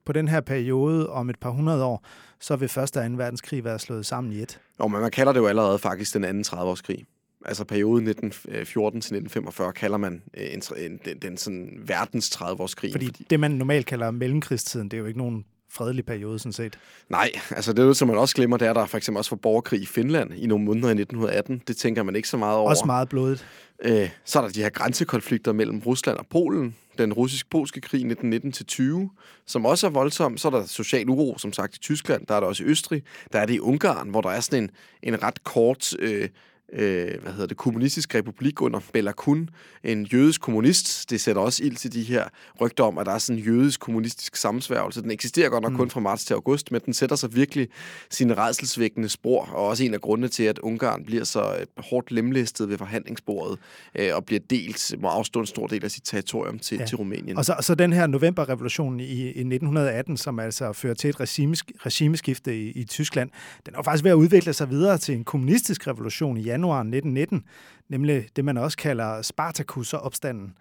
på 0.04 0.12
den 0.12 0.28
her 0.28 0.40
periode 0.40 1.10
om 1.10 1.30
et 1.30 1.38
par 1.38 1.50
hundrede 1.50 1.84
år, 1.84 2.04
så 2.40 2.56
vil 2.56 2.68
første 2.68 2.96
og 2.98 3.04
anden 3.04 3.18
verdenskrig 3.18 3.64
være 3.64 3.78
slået 3.78 4.06
sammen 4.06 4.32
i 4.32 4.36
et? 4.36 4.60
Jo, 4.80 4.88
men 4.88 5.00
man 5.00 5.10
kalder 5.10 5.32
det 5.32 5.40
jo 5.40 5.46
allerede 5.46 5.78
faktisk 5.78 6.14
den 6.14 6.24
anden 6.24 6.44
30-årskrig 6.48 7.04
altså 7.44 7.64
perioden 7.64 8.08
1914 8.08 9.00
til 9.00 9.16
1945 9.16 9.72
kalder 9.72 9.96
man 9.96 10.22
øh, 10.36 10.54
en, 10.54 10.62
en, 10.76 11.00
den, 11.04 11.18
den 11.18 11.36
sådan 11.36 11.82
verdens 11.86 12.36
30-årskrig. 12.36 12.92
Fordi, 12.92 13.06
fordi 13.06 13.26
det, 13.30 13.40
man 13.40 13.50
normalt 13.50 13.86
kalder 13.86 14.10
mellemkrigstiden, 14.10 14.88
det 14.88 14.96
er 14.96 15.00
jo 15.00 15.06
ikke 15.06 15.18
nogen 15.18 15.44
fredelig 15.72 16.06
periode, 16.06 16.38
sådan 16.38 16.52
set. 16.52 16.78
Nej, 17.08 17.30
altså 17.50 17.72
det, 17.72 17.96
som 17.96 18.08
man 18.08 18.18
også 18.18 18.34
glemmer, 18.34 18.56
det 18.56 18.68
er, 18.68 18.72
der 18.72 18.86
for 18.86 18.96
eksempel 18.96 19.18
også 19.18 19.30
var 19.30 19.36
borgerkrig 19.36 19.82
i 19.82 19.86
Finland 19.86 20.34
i 20.34 20.46
nogle 20.46 20.64
måneder 20.64 20.88
i 20.88 20.92
1918. 20.92 21.62
Det 21.68 21.76
tænker 21.76 22.02
man 22.02 22.16
ikke 22.16 22.28
så 22.28 22.36
meget 22.36 22.56
over. 22.56 22.70
Også 22.70 22.84
meget 22.86 23.08
blodigt. 23.08 23.46
Øh, 23.82 24.10
så 24.24 24.38
er 24.38 24.42
der 24.42 24.50
de 24.50 24.62
her 24.62 24.70
grænsekonflikter 24.70 25.52
mellem 25.52 25.78
Rusland 25.78 26.18
og 26.18 26.26
Polen. 26.30 26.76
Den 26.98 27.12
russisk-polske 27.12 27.80
krig 27.80 28.04
1919-20, 28.04 29.44
som 29.46 29.66
også 29.66 29.86
er 29.86 29.90
voldsom. 29.90 30.36
Så 30.36 30.48
er 30.48 30.52
der 30.52 30.66
social 30.66 31.08
uro, 31.08 31.38
som 31.38 31.52
sagt, 31.52 31.76
i 31.76 31.78
Tyskland. 31.78 32.26
Der 32.26 32.34
er 32.34 32.40
der 32.40 32.46
også 32.46 32.64
i 32.64 32.66
Østrig. 32.66 33.02
Der 33.32 33.38
er 33.38 33.46
det 33.46 33.54
i 33.54 33.60
Ungarn, 33.60 34.08
hvor 34.08 34.20
der 34.20 34.30
er 34.30 34.40
sådan 34.40 34.62
en, 34.62 34.70
en 35.02 35.22
ret 35.22 35.44
kort... 35.44 35.92
Øh, 35.98 36.28
øh, 36.72 37.22
hvad 37.22 37.32
hedder 37.32 37.46
det, 37.46 37.56
kommunistisk 37.56 38.14
republik 38.14 38.62
under 38.62 38.80
Bella 38.92 39.12
Kun, 39.12 39.50
en 39.84 40.04
jødisk 40.04 40.40
kommunist. 40.40 41.10
Det 41.10 41.20
sætter 41.20 41.42
også 41.42 41.64
ild 41.64 41.76
til 41.76 41.92
de 41.92 42.02
her 42.02 42.24
rygter 42.60 42.84
om, 42.84 42.98
at 42.98 43.06
der 43.06 43.12
er 43.12 43.18
sådan 43.18 43.38
en 43.38 43.44
jødisk 43.44 43.80
kommunistisk 43.80 44.36
sammensværgelse. 44.36 45.02
Den 45.02 45.10
eksisterer 45.10 45.48
godt 45.48 45.62
nok 45.62 45.72
mm. 45.72 45.78
kun 45.78 45.90
fra 45.90 46.00
marts 46.00 46.24
til 46.24 46.34
august, 46.34 46.72
men 46.72 46.80
den 46.84 46.94
sætter 46.94 47.16
sig 47.16 47.34
virkelig 47.34 47.68
sine 48.10 48.34
redselsvækkende 48.34 49.08
spor, 49.08 49.44
og 49.44 49.66
også 49.66 49.84
en 49.84 49.94
af 49.94 50.00
grundene 50.00 50.28
til, 50.28 50.42
at 50.42 50.58
Ungarn 50.58 51.04
bliver 51.04 51.24
så 51.24 51.56
øh, 51.60 51.66
hårdt 51.76 52.10
lemlæstet 52.10 52.68
ved 52.68 52.78
forhandlingsbordet, 52.78 53.58
øh, 53.94 54.14
og 54.14 54.24
bliver 54.24 54.40
delt, 54.50 54.94
må 54.98 55.08
afstå 55.08 55.40
en 55.40 55.46
stor 55.46 55.66
del 55.66 55.84
af 55.84 55.90
sit 55.90 56.04
territorium 56.04 56.58
til, 56.58 56.78
ja. 56.78 56.86
til 56.86 56.96
Rumænien. 56.96 57.36
Og 57.36 57.44
så, 57.44 57.52
og 57.52 57.64
så 57.64 57.74
den 57.74 57.92
her 57.92 58.06
novemberrevolution 58.06 59.00
i, 59.00 59.04
i 59.04 59.28
1918, 59.28 60.16
som 60.16 60.38
altså 60.38 60.72
fører 60.72 60.94
til 60.94 61.10
et 61.10 61.20
regimesk, 61.20 61.72
regimeskifte 61.86 62.58
i, 62.58 62.70
i 62.70 62.84
Tyskland, 62.84 63.30
den 63.66 63.74
er 63.74 63.82
faktisk 63.82 64.04
ved 64.04 64.10
at 64.10 64.14
udvikle 64.14 64.52
sig 64.52 64.70
videre 64.70 64.98
til 64.98 65.14
en 65.14 65.24
kommunistisk 65.24 65.86
revolution 65.86 66.36
i 66.36 66.40
januar 66.40 66.59
januar 66.60 66.78
1919, 66.78 67.44
nemlig 67.88 68.28
det, 68.36 68.44
man 68.44 68.56
også 68.56 68.76
kalder 68.76 69.22
Spartacus-opstanden, 69.22 70.54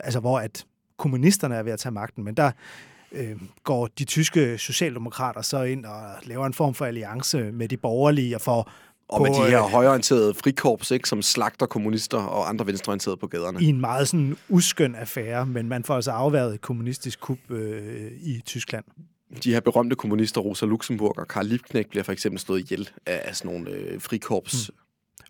altså 0.00 0.20
hvor 0.20 0.38
at 0.38 0.66
kommunisterne 0.96 1.54
er 1.54 1.62
ved 1.62 1.72
at 1.72 1.78
tage 1.78 1.92
magten, 1.92 2.24
men 2.24 2.34
der 2.34 2.50
øh, 3.12 3.36
går 3.64 3.86
de 3.98 4.04
tyske 4.04 4.58
socialdemokrater 4.58 5.42
så 5.42 5.62
ind 5.62 5.84
og 5.84 6.02
laver 6.22 6.46
en 6.46 6.54
form 6.54 6.74
for 6.74 6.84
alliance 6.84 7.52
med 7.52 7.68
de 7.68 7.76
borgerlige 7.76 8.36
og 8.36 8.40
får 8.40 8.70
Og 9.08 9.18
på, 9.18 9.24
med 9.24 9.34
de 9.34 9.50
her 9.50 9.64
øh, 9.64 9.70
højorienterede 9.70 10.34
frikorps, 10.34 10.90
ikke, 10.90 11.08
som 11.08 11.22
slagter 11.22 11.66
kommunister 11.66 12.18
og 12.18 12.48
andre 12.48 12.66
venstreorienterede 12.66 13.16
på 13.16 13.26
gaderne. 13.26 13.62
i 13.62 13.66
en 13.66 13.80
meget 13.80 14.08
sådan 14.08 14.36
uskøn 14.48 14.94
affære, 14.94 15.46
men 15.46 15.68
man 15.68 15.84
får 15.84 15.94
altså 15.94 16.10
afværet 16.10 16.54
et 16.54 16.60
kommunistisk 16.60 17.20
kup 17.20 17.50
øh, 17.50 18.10
i 18.22 18.40
Tyskland. 18.46 18.84
De 19.44 19.52
her 19.52 19.60
berømte 19.60 19.96
kommunister, 19.96 20.40
Rosa 20.40 20.66
Luxemburg 20.66 21.18
og 21.18 21.28
Karl 21.28 21.46
Liebknecht, 21.46 21.90
bliver 21.90 22.02
for 22.02 22.12
eksempel 22.12 22.40
slået 22.40 22.60
ihjel 22.60 22.90
af, 23.06 23.22
af 23.24 23.36
sådan 23.36 23.52
nogle 23.52 23.70
øh, 23.70 24.00
frikorps. 24.00 24.68
Mm. 24.68 24.81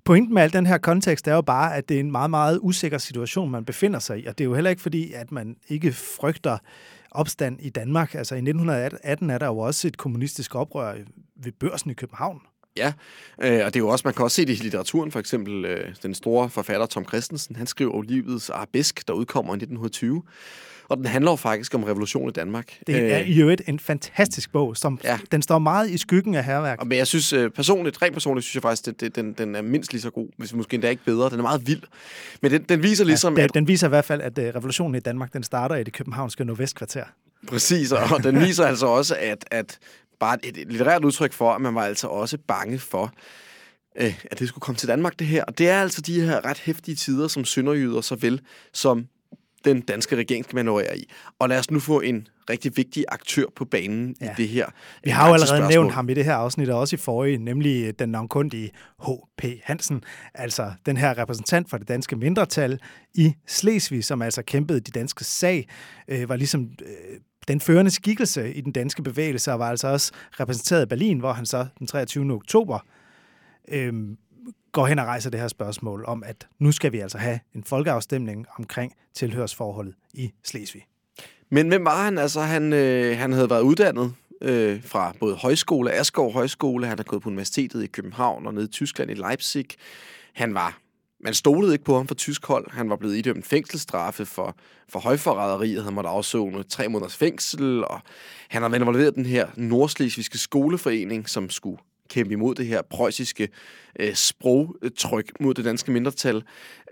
Pointen 0.04 0.34
med 0.34 0.42
al 0.42 0.52
den 0.52 0.66
her 0.66 0.78
kontekst 0.78 1.28
er 1.28 1.34
jo 1.34 1.42
bare, 1.42 1.76
at 1.76 1.88
det 1.88 1.96
er 1.96 2.00
en 2.00 2.10
meget, 2.10 2.30
meget 2.30 2.58
usikker 2.62 2.98
situation, 2.98 3.50
man 3.50 3.64
befinder 3.64 3.98
sig 3.98 4.18
i. 4.18 4.26
Og 4.26 4.38
det 4.38 4.44
er 4.44 4.48
jo 4.48 4.54
heller 4.54 4.70
ikke 4.70 4.82
fordi, 4.82 5.12
at 5.12 5.32
man 5.32 5.56
ikke 5.68 5.92
frygter 5.92 6.58
opstand 7.10 7.60
i 7.60 7.70
Danmark. 7.70 8.14
Altså 8.14 8.34
i 8.34 8.38
1918 8.38 9.30
er 9.30 9.38
der 9.38 9.46
jo 9.46 9.58
også 9.58 9.88
et 9.88 9.96
kommunistisk 9.96 10.54
oprør 10.54 10.94
ved 11.36 11.52
børsen 11.52 11.90
i 11.90 11.94
København. 11.94 12.40
Ja, 12.76 12.92
øh, 13.42 13.52
og 13.52 13.74
det 13.74 13.76
er 13.76 13.80
jo 13.80 13.88
også, 13.88 14.02
man 14.04 14.14
kan 14.14 14.24
også 14.24 14.34
se 14.34 14.46
det 14.46 14.60
i 14.60 14.62
litteraturen, 14.62 15.10
for 15.12 15.18
eksempel 15.18 15.64
øh, 15.64 15.94
den 16.02 16.14
store 16.14 16.50
forfatter 16.50 16.86
Tom 16.86 17.04
Christensen, 17.04 17.56
han 17.56 17.66
skriver 17.66 17.96
jo 17.96 18.00
Livets 18.00 18.50
Arabesk, 18.50 19.08
der 19.08 19.14
udkommer 19.14 19.52
i 19.52 19.56
1920, 19.56 20.22
og 20.88 20.96
den 20.96 21.06
handler 21.06 21.30
jo 21.32 21.36
faktisk 21.36 21.74
om 21.74 21.84
revolution 21.84 22.28
i 22.28 22.32
Danmark. 22.32 22.78
Det 22.86 23.12
er 23.12 23.20
Øh, 23.20 23.28
i 23.28 23.40
øvrigt 23.40 23.62
en 23.66 23.78
fantastisk 23.78 24.52
bog, 24.52 24.76
som 24.76 25.00
Ja. 25.04 25.18
den 25.32 25.42
står 25.42 25.58
meget 25.58 25.90
i 25.90 25.98
skyggen 25.98 26.34
af 26.34 26.44
herværk. 26.44 26.80
og- 26.80 26.86
Men 26.86 26.98
jeg 26.98 27.06
synes 27.06 27.32
øh, 27.32 27.50
personligt, 27.50 28.02
rent 28.02 28.12
personligt, 28.12 28.44
synes 28.44 28.54
jeg 28.54 28.62
faktisk, 28.62 28.88
at 28.88 29.00
det, 29.00 29.16
den, 29.16 29.32
den 29.32 29.54
er 29.54 29.62
mindst 29.62 29.92
lige 29.92 30.02
så 30.02 30.10
god, 30.10 30.28
hvis 30.38 30.54
måske 30.54 30.74
endda 30.74 30.88
ikke 30.88 31.04
bedre. 31.04 31.30
Den 31.30 31.38
er 31.38 31.42
meget 31.42 31.66
vild. 31.66 31.82
Men 32.42 32.50
den, 32.50 32.62
den 32.62 32.82
viser 32.82 33.04
ligesom, 33.04 33.36
ja, 33.38 33.42
at 33.44 33.54
den, 33.54 33.62
den 33.62 33.68
viser 33.68 33.86
i 33.86 33.88
hvert 33.88 34.04
fald, 34.04 34.20
at 34.20 34.38
uh, 34.38 34.44
revolutionen 34.44 34.94
i 34.94 35.00
Danmark, 35.00 35.32
den 35.32 35.42
starter 35.42 35.76
i 35.76 35.82
det 35.84 35.92
københavnske 35.92 36.44
nordvestkvarter. 36.44 37.04
Præcis, 37.48 37.92
og 37.92 38.22
den 38.24 38.40
viser 38.40 38.64
altså 38.66 38.86
også, 38.86 39.16
at, 39.20 39.44
at 39.50 39.78
bare 40.20 40.38
et, 40.46 40.56
et 40.56 40.68
litterært 40.68 41.04
udtryk 41.04 41.32
for, 41.32 41.52
at 41.52 41.60
man 41.60 41.74
var 41.74 41.82
altså 41.84 42.06
også 42.06 42.38
bange 42.48 42.78
for, 42.78 43.12
øh, 44.00 44.14
at 44.30 44.38
det 44.38 44.48
skulle 44.48 44.62
komme 44.62 44.76
til 44.76 44.88
Danmark, 44.88 45.18
det 45.18 45.26
her. 45.26 45.44
Og 45.44 45.58
det 45.58 45.68
er 45.68 45.80
altså 45.82 46.00
de 46.00 46.20
her 46.20 46.44
ret 46.44 46.58
hæftige 46.58 46.94
tider, 46.94 47.28
som 47.28 47.44
sønderjyder 47.44 48.00
såvel 48.00 48.40
som 48.72 49.06
den 49.64 49.80
danske 49.80 50.16
regering 50.16 50.44
skal 50.44 50.56
manøvrere 50.56 50.98
i. 50.98 51.10
Og 51.38 51.48
lad 51.48 51.58
os 51.58 51.70
nu 51.70 51.80
få 51.80 52.00
en 52.00 52.28
rigtig 52.50 52.76
vigtig 52.76 53.04
aktør 53.08 53.44
på 53.56 53.64
banen 53.64 54.16
ja. 54.20 54.30
i 54.30 54.34
det 54.36 54.48
her. 54.48 54.66
Vi 55.04 55.10
har 55.10 55.28
jo 55.28 55.34
allerede 55.34 55.48
spørgsmål. 55.48 55.70
nævnt 55.70 55.92
ham 55.92 56.08
i 56.08 56.14
det 56.14 56.24
her 56.24 56.34
afsnit, 56.34 56.68
og 56.68 56.80
også 56.80 56.96
i 56.96 56.98
forrige, 56.98 57.38
nemlig 57.38 57.98
den 57.98 58.08
navnkundige 58.08 58.70
H.P. 59.06 59.44
Hansen, 59.62 60.04
altså 60.34 60.72
den 60.86 60.96
her 60.96 61.18
repræsentant 61.18 61.70
for 61.70 61.78
det 61.78 61.88
danske 61.88 62.16
mindretal 62.16 62.80
i 63.14 63.34
Slesvig, 63.46 64.04
som 64.04 64.22
altså 64.22 64.42
kæmpede 64.42 64.80
de 64.80 64.90
danske 64.90 65.24
sag, 65.24 65.68
øh, 66.08 66.28
var 66.28 66.36
ligesom 66.36 66.70
øh, 66.82 67.18
den 67.48 67.60
førende 67.60 67.90
skikkelse 67.90 68.54
i 68.54 68.60
den 68.60 68.72
danske 68.72 69.02
bevægelse, 69.02 69.52
og 69.52 69.58
var 69.58 69.70
altså 69.70 69.88
også 69.88 70.12
repræsenteret 70.40 70.82
i 70.82 70.86
Berlin, 70.86 71.18
hvor 71.18 71.32
han 71.32 71.46
så 71.46 71.66
den 71.78 71.86
23. 71.86 72.32
oktober 72.32 72.78
øh, 73.68 73.92
går 74.72 74.86
hen 74.86 74.98
og 74.98 75.06
rejser 75.06 75.30
det 75.30 75.40
her 75.40 75.48
spørgsmål 75.48 76.04
om, 76.06 76.22
at 76.26 76.46
nu 76.58 76.72
skal 76.72 76.92
vi 76.92 76.98
altså 76.98 77.18
have 77.18 77.40
en 77.54 77.64
folkeafstemning 77.64 78.46
omkring 78.58 78.92
tilhørsforholdet 79.14 79.94
i 80.14 80.32
Slesvig. 80.44 80.86
Men 81.50 81.68
hvem 81.68 81.84
var 81.84 82.04
han? 82.04 82.18
Altså, 82.18 82.40
han, 82.40 82.72
øh, 82.72 83.18
han 83.18 83.32
havde 83.32 83.50
været 83.50 83.62
uddannet 83.62 84.14
øh, 84.42 84.84
fra 84.84 85.14
både 85.20 85.34
højskole, 85.34 85.92
Askov 85.92 86.32
Højskole, 86.32 86.86
han 86.86 86.98
har 86.98 87.04
gået 87.04 87.22
på 87.22 87.28
universitetet 87.28 87.82
i 87.82 87.86
København 87.86 88.46
og 88.46 88.54
nede 88.54 88.64
i 88.64 88.68
Tyskland 88.68 89.10
i 89.10 89.14
Leipzig. 89.14 89.66
Han 90.32 90.54
var 90.54 90.78
man 91.24 91.34
stolede 91.34 91.72
ikke 91.72 91.84
på 91.84 91.96
ham 91.96 92.08
for 92.08 92.14
tysk 92.14 92.46
hold. 92.46 92.70
Han 92.70 92.90
var 92.90 92.96
blevet 92.96 93.16
idømt 93.16 93.46
fængselsstraffe 93.46 94.26
for, 94.26 94.56
for 94.88 95.00
højforræderi, 95.00 95.74
han 95.74 95.92
måtte 95.92 96.10
afzone 96.10 96.62
tre 96.62 96.88
måneders 96.88 97.16
fængsel, 97.16 97.84
og 97.84 98.00
han 98.48 98.62
har 98.62 98.68
været 98.68 98.80
involveret 98.80 99.12
i 99.12 99.14
den 99.14 99.26
her 99.26 99.48
nordslesvigske 99.56 100.38
skoleforening, 100.38 101.28
som 101.28 101.50
skulle 101.50 101.78
kæmpe 102.12 102.32
imod 102.32 102.54
det 102.54 102.66
her 102.66 102.82
preussiske 102.82 103.48
øh, 103.98 104.14
sprogtryk 104.14 105.32
mod 105.40 105.54
det 105.54 105.64
danske 105.64 105.90
mindretal. 105.90 106.42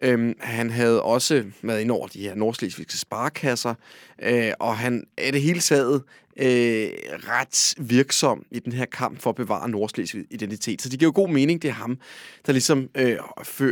Øhm, 0.02 0.34
han 0.40 0.70
havde 0.70 1.02
også 1.02 1.44
været 1.62 1.80
ind 1.80 1.90
over 1.90 2.06
de 2.06 2.20
her 2.20 2.34
nordslesvigske 2.34 2.98
sparekasser, 2.98 3.74
øh, 4.22 4.52
og 4.60 4.76
han 4.76 5.04
er 5.18 5.30
det 5.30 5.42
hele 5.42 5.60
taget 5.60 6.02
øh, 6.36 6.90
ret 7.28 7.74
virksom 7.78 8.44
i 8.50 8.58
den 8.58 8.72
her 8.72 8.84
kamp 8.84 9.20
for 9.20 9.30
at 9.30 9.36
bevare 9.36 9.68
Nordslesvigs 9.68 10.26
identitet. 10.30 10.82
Så 10.82 10.88
det 10.88 10.98
giver 10.98 11.08
jo 11.08 11.12
god 11.14 11.28
mening, 11.28 11.62
det 11.62 11.68
er 11.68 11.72
ham, 11.72 11.98
der 12.46 12.52
ligesom 12.52 12.88
øh, 12.94 13.16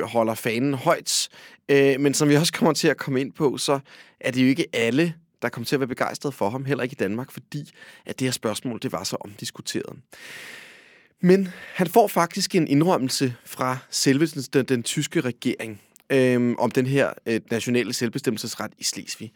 holder 0.02 0.34
fanen 0.34 0.74
højt. 0.74 1.28
Øh, 1.68 2.00
men 2.00 2.14
som 2.14 2.28
vi 2.28 2.36
også 2.36 2.52
kommer 2.52 2.72
til 2.72 2.88
at 2.88 2.96
komme 2.96 3.20
ind 3.20 3.32
på, 3.32 3.58
så 3.58 3.78
er 4.20 4.30
det 4.30 4.42
jo 4.42 4.46
ikke 4.46 4.66
alle, 4.72 5.14
der 5.42 5.48
kommer 5.48 5.64
til 5.66 5.76
at 5.76 5.80
være 5.80 5.88
begejstret 5.88 6.34
for 6.34 6.50
ham, 6.50 6.64
heller 6.64 6.84
ikke 6.84 6.94
i 6.94 7.02
Danmark, 7.02 7.30
fordi 7.30 7.70
at 8.06 8.18
det 8.18 8.26
her 8.26 8.32
spørgsmål, 8.32 8.78
det 8.82 8.92
var 8.92 9.04
så 9.04 9.16
omdiskuteret. 9.20 9.96
Men 11.20 11.48
han 11.74 11.86
får 11.86 12.08
faktisk 12.08 12.54
en 12.54 12.68
indrømmelse 12.68 13.34
fra 13.44 13.78
selve 13.90 14.26
den, 14.26 14.42
den, 14.52 14.64
den 14.64 14.82
tyske 14.82 15.20
regering 15.20 15.80
øhm, 16.10 16.56
om 16.58 16.70
den 16.70 16.86
her 16.86 17.10
øh, 17.26 17.40
nationale 17.50 17.92
selvbestemmelsesret 17.92 18.72
i 18.78 18.84
Slesvig. 18.84 19.32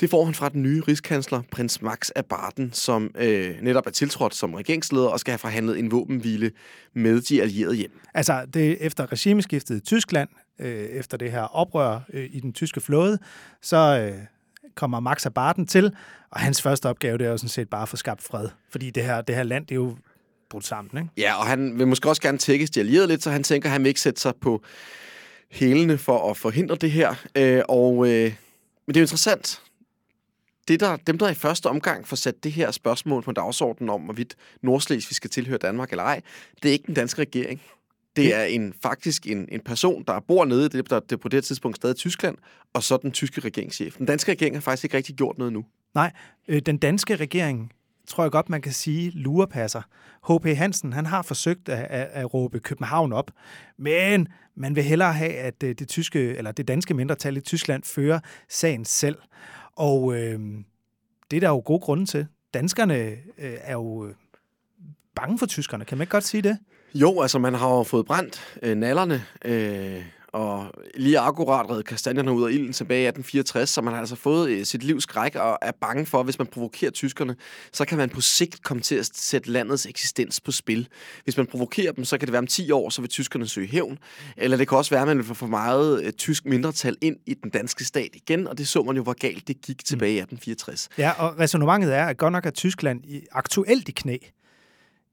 Det 0.00 0.10
får 0.10 0.24
han 0.24 0.34
fra 0.34 0.48
den 0.48 0.62
nye 0.62 0.82
rigskansler, 0.88 1.42
prins 1.50 1.82
Max 1.82 2.10
af 2.10 2.24
Baden, 2.26 2.72
som 2.72 3.10
øh, 3.18 3.62
netop 3.62 3.86
er 3.86 3.90
tiltrådt 3.90 4.34
som 4.34 4.54
regeringsleder 4.54 5.08
og 5.08 5.20
skal 5.20 5.32
have 5.32 5.38
forhandlet 5.38 5.78
en 5.78 5.90
våbenhvile 5.90 6.50
med 6.94 7.20
de 7.20 7.42
allierede 7.42 7.76
hjem. 7.76 8.00
Altså, 8.14 8.46
det 8.54 8.70
er 8.70 8.76
efter 8.80 9.12
regimeskiftet 9.12 9.76
i 9.76 9.80
Tyskland, 9.80 10.28
øh, 10.58 10.84
efter 10.84 11.16
det 11.16 11.30
her 11.30 11.42
oprør 11.42 12.00
øh, 12.12 12.28
i 12.32 12.40
den 12.40 12.52
tyske 12.52 12.80
flåde, 12.80 13.18
så 13.62 13.76
øh, 13.76 14.18
kommer 14.74 15.00
Max 15.00 15.26
af 15.26 15.34
Baden 15.34 15.66
til, 15.66 15.92
og 16.30 16.40
hans 16.40 16.62
første 16.62 16.88
opgave, 16.88 17.18
det 17.18 17.26
er 17.26 17.30
jo 17.30 17.36
sådan 17.36 17.48
set 17.48 17.68
bare 17.68 17.82
at 17.82 17.88
få 17.88 17.96
skabt 17.96 18.22
fred. 18.22 18.48
Fordi 18.70 18.90
det 18.90 19.04
her, 19.04 19.20
det 19.20 19.34
her 19.34 19.42
land, 19.42 19.66
det 19.66 19.70
er 19.70 19.76
jo 19.76 19.96
brudt 20.50 20.66
sammen, 20.66 21.02
ikke? 21.02 21.10
Ja, 21.16 21.34
og 21.34 21.46
han 21.46 21.78
vil 21.78 21.88
måske 21.88 22.08
også 22.08 22.22
gerne 22.22 22.38
tækkes 22.38 22.70
de 22.70 22.80
allierede 22.80 23.08
lidt, 23.08 23.22
så 23.22 23.30
han 23.30 23.42
tænker, 23.42 23.68
at 23.68 23.72
han 23.72 23.82
vil 23.82 23.88
ikke 23.88 24.00
sætte 24.00 24.20
sig 24.20 24.34
på 24.40 24.62
hælene 25.50 25.98
for 25.98 26.30
at 26.30 26.36
forhindre 26.36 26.76
det 26.76 26.90
her. 26.90 27.14
Øh, 27.36 27.62
og, 27.68 28.08
øh, 28.08 28.22
men 28.86 28.94
det 28.94 28.96
er 28.96 29.00
jo 29.00 29.04
interessant. 29.04 29.62
Det 30.68 30.80
der, 30.80 30.96
dem, 30.96 31.18
der 31.18 31.28
i 31.28 31.34
første 31.34 31.66
omgang 31.66 32.08
får 32.08 32.16
sat 32.16 32.44
det 32.44 32.52
her 32.52 32.70
spørgsmål 32.70 33.22
på 33.22 33.32
dagsordenen 33.32 33.90
om, 33.90 34.00
hvorvidt 34.00 34.36
Nordslesvig 34.62 35.16
skal 35.16 35.30
tilhøre 35.30 35.58
Danmark 35.58 35.90
eller 35.90 36.04
ej, 36.04 36.20
det 36.62 36.68
er 36.68 36.72
ikke 36.72 36.86
den 36.86 36.94
danske 36.94 37.20
regering. 37.20 37.62
Det 38.16 38.34
er 38.34 38.42
en, 38.42 38.74
faktisk 38.82 39.26
en, 39.26 39.48
en 39.52 39.60
person, 39.60 40.04
der 40.06 40.20
bor 40.20 40.44
nede 40.44 40.66
i 40.66 40.68
det, 40.68 40.90
der, 40.90 41.00
det 41.00 41.20
på 41.20 41.28
det 41.28 41.44
tidspunkt 41.44 41.76
stadig 41.76 41.96
Tyskland, 41.96 42.36
og 42.72 42.82
så 42.82 42.96
den 42.96 43.12
tyske 43.12 43.40
regeringschef. 43.40 43.96
Den 43.96 44.06
danske 44.06 44.32
regering 44.32 44.56
har 44.56 44.60
faktisk 44.60 44.84
ikke 44.84 44.96
rigtig 44.96 45.14
gjort 45.14 45.38
noget 45.38 45.52
nu. 45.52 45.64
Nej, 45.94 46.12
øh, 46.48 46.62
den 46.62 46.78
danske 46.78 47.16
regering, 47.16 47.72
tror 48.08 48.24
jeg 48.24 48.30
godt, 48.30 48.48
man 48.48 48.62
kan 48.62 48.72
sige, 48.72 49.10
lurepasser. 49.10 49.82
H.P. 50.28 50.46
Hansen, 50.56 50.92
han 50.92 51.06
har 51.06 51.22
forsøgt 51.22 51.68
at, 51.68 51.86
at, 51.90 52.08
at 52.12 52.34
råbe 52.34 52.60
København 52.60 53.12
op, 53.12 53.30
men 53.76 54.28
man 54.54 54.76
vil 54.76 54.84
hellere 54.84 55.12
have, 55.12 55.32
at 55.32 55.62
øh, 55.62 55.74
det, 55.78 55.88
tyske, 55.88 56.36
eller 56.36 56.52
det 56.52 56.68
danske 56.68 56.94
mindretal 56.94 57.36
i 57.36 57.40
Tyskland 57.40 57.82
fører 57.82 58.20
sagen 58.48 58.84
selv. 58.84 59.16
Og 59.76 60.14
øh, 60.14 60.40
det 61.30 61.36
er 61.36 61.40
der 61.40 61.48
jo 61.48 61.62
gode 61.64 61.80
grunde 61.80 62.06
til. 62.06 62.26
Danskerne 62.54 62.94
øh, 63.38 63.56
er 63.60 63.72
jo 63.72 64.06
øh, 64.06 64.14
bange 65.14 65.38
for 65.38 65.46
tyskerne, 65.46 65.84
kan 65.84 65.98
man 65.98 66.02
ikke 66.02 66.10
godt 66.10 66.24
sige 66.24 66.42
det? 66.42 66.58
Jo, 66.94 67.20
altså 67.20 67.38
man 67.38 67.54
har 67.54 67.68
jo 67.68 67.82
fået 67.82 68.06
brændt 68.06 68.58
øh, 68.62 68.76
nallerne, 68.76 69.24
øh, 69.44 70.04
og 70.32 70.72
lige 70.94 71.18
akkurat 71.18 71.70
redde 71.70 71.82
kastanjerne 71.82 72.32
ud 72.32 72.48
af 72.48 72.52
ilden 72.52 72.72
tilbage 72.72 73.02
i 73.02 73.06
1864, 73.06 73.70
så 73.70 73.82
man 73.82 73.92
har 73.92 74.00
altså 74.00 74.16
fået 74.16 74.50
øh, 74.50 74.64
sit 74.64 74.82
livs 74.82 75.02
skræk 75.02 75.34
og 75.34 75.58
er 75.62 75.72
bange 75.80 76.06
for, 76.06 76.18
at 76.20 76.26
hvis 76.26 76.38
man 76.38 76.46
provokerer 76.46 76.90
tyskerne, 76.90 77.36
så 77.72 77.84
kan 77.84 77.98
man 77.98 78.10
på 78.10 78.20
sigt 78.20 78.62
komme 78.62 78.80
til 78.80 78.94
at 78.94 79.10
sætte 79.14 79.50
landets 79.50 79.86
eksistens 79.86 80.40
på 80.40 80.52
spil. 80.52 80.88
Hvis 81.24 81.36
man 81.36 81.46
provokerer 81.46 81.92
dem, 81.92 82.04
så 82.04 82.18
kan 82.18 82.26
det 82.26 82.32
være 82.32 82.38
om 82.38 82.46
10 82.46 82.70
år, 82.70 82.90
så 82.90 83.00
vil 83.00 83.10
tyskerne 83.10 83.48
søge 83.48 83.66
hævn, 83.66 83.98
eller 84.36 84.56
det 84.56 84.68
kan 84.68 84.78
også 84.78 84.90
være, 84.90 85.02
at 85.02 85.08
man 85.08 85.16
vil 85.16 85.24
få 85.24 85.34
for 85.34 85.46
meget 85.46 86.04
øh, 86.04 86.12
tysk 86.12 86.46
mindretal 86.46 86.96
ind 87.00 87.16
i 87.26 87.34
den 87.34 87.50
danske 87.50 87.84
stat 87.84 88.10
igen, 88.14 88.48
og 88.48 88.58
det 88.58 88.68
så 88.68 88.82
man 88.82 88.96
jo, 88.96 89.02
hvor 89.02 89.12
galt 89.12 89.48
det 89.48 89.60
gik 89.60 89.84
tilbage 89.84 90.12
i 90.12 90.18
1864. 90.18 90.88
Ja, 90.98 91.10
og 91.10 91.38
resonemanget 91.38 91.94
er, 91.94 92.06
at 92.06 92.16
godt 92.16 92.32
nok 92.32 92.46
er 92.46 92.50
Tyskland 92.50 93.04
i, 93.04 93.26
aktuelt 93.32 93.88
i 93.88 93.92
knæ 93.92 94.16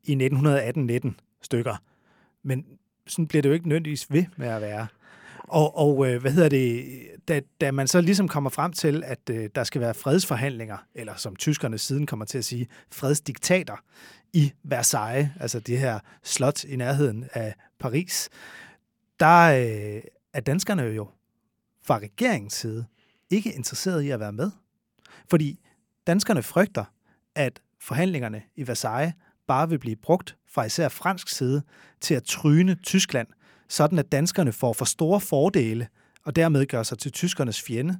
i 0.03 0.15
1918-19 0.15 1.11
stykker. 1.41 1.75
Men 2.43 2.65
sådan 3.07 3.27
bliver 3.27 3.41
det 3.41 3.49
jo 3.49 3.53
ikke 3.53 3.69
nødvendigvis 3.69 4.11
ved 4.11 4.25
med 4.37 4.47
at 4.47 4.61
være. 4.61 4.87
Og, 5.47 5.77
og 5.77 6.07
øh, 6.07 6.21
hvad 6.21 6.31
hedder 6.31 6.49
det, 6.49 6.85
da, 7.27 7.41
da 7.61 7.71
man 7.71 7.87
så 7.87 8.01
ligesom 8.01 8.27
kommer 8.27 8.49
frem 8.49 8.73
til, 8.73 9.03
at 9.05 9.29
øh, 9.29 9.49
der 9.55 9.63
skal 9.63 9.81
være 9.81 9.93
fredsforhandlinger, 9.93 10.77
eller 10.95 11.15
som 11.15 11.35
tyskerne 11.35 11.77
siden 11.77 12.05
kommer 12.05 12.25
til 12.25 12.37
at 12.37 12.45
sige, 12.45 12.67
fredsdiktater 12.91 13.75
i 14.33 14.51
Versailles, 14.63 15.29
altså 15.39 15.59
det 15.59 15.79
her 15.79 15.99
slot 16.23 16.63
i 16.63 16.75
nærheden 16.75 17.25
af 17.33 17.55
Paris, 17.79 18.29
der 19.19 19.41
øh, 19.45 20.01
er 20.33 20.39
danskerne 20.39 20.81
jo 20.81 21.07
fra 21.83 21.97
regeringens 21.97 22.53
side 22.53 22.85
ikke 23.29 23.53
interesseret 23.53 24.01
i 24.01 24.09
at 24.09 24.19
være 24.19 24.33
med. 24.33 24.51
Fordi 25.29 25.59
danskerne 26.07 26.43
frygter, 26.43 26.85
at 27.35 27.61
forhandlingerne 27.81 28.41
i 28.55 28.67
Versailles 28.67 29.13
bare 29.47 29.69
vil 29.69 29.79
blive 29.79 29.95
brugt 29.95 30.37
fra 30.47 30.63
især 30.63 30.89
fransk 30.89 31.29
side 31.29 31.61
til 32.01 32.13
at 32.13 32.23
tryne 32.23 32.75
Tyskland, 32.75 33.27
sådan 33.69 33.99
at 33.99 34.11
danskerne 34.11 34.51
får 34.51 34.73
for 34.73 34.85
store 34.85 35.21
fordele 35.21 35.87
og 36.25 36.35
dermed 36.35 36.65
gør 36.65 36.83
sig 36.83 36.97
til 36.97 37.11
tyskernes 37.11 37.61
fjende. 37.61 37.97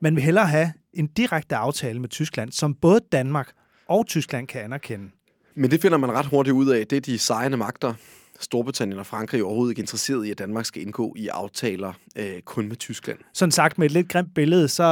Man 0.00 0.16
vil 0.16 0.24
hellere 0.24 0.46
have 0.46 0.72
en 0.92 1.06
direkte 1.06 1.56
aftale 1.56 2.00
med 2.00 2.08
Tyskland, 2.08 2.52
som 2.52 2.74
både 2.74 3.00
Danmark 3.12 3.52
og 3.88 4.06
Tyskland 4.06 4.46
kan 4.46 4.60
anerkende. 4.60 5.10
Men 5.54 5.70
det 5.70 5.82
finder 5.82 5.98
man 5.98 6.12
ret 6.12 6.26
hurtigt 6.26 6.54
ud 6.54 6.68
af. 6.68 6.86
Det 6.86 6.96
er 6.96 7.00
de 7.00 7.18
sejende 7.18 7.56
magter, 7.56 7.94
Storbritannien 8.40 8.98
og 8.98 9.06
Frankrig 9.06 9.44
overhovedet 9.44 9.72
ikke 9.72 9.80
interesseret 9.80 10.26
i, 10.26 10.30
at 10.30 10.38
Danmark 10.38 10.66
skal 10.66 10.82
indgå 10.82 11.14
i 11.18 11.28
aftaler 11.28 11.92
øh, 12.16 12.40
kun 12.44 12.68
med 12.68 12.76
Tyskland. 12.76 13.18
Sådan 13.34 13.52
sagt 13.52 13.78
med 13.78 13.86
et 13.86 13.92
lidt 13.92 14.08
grimt 14.08 14.34
billede, 14.34 14.68
så 14.68 14.84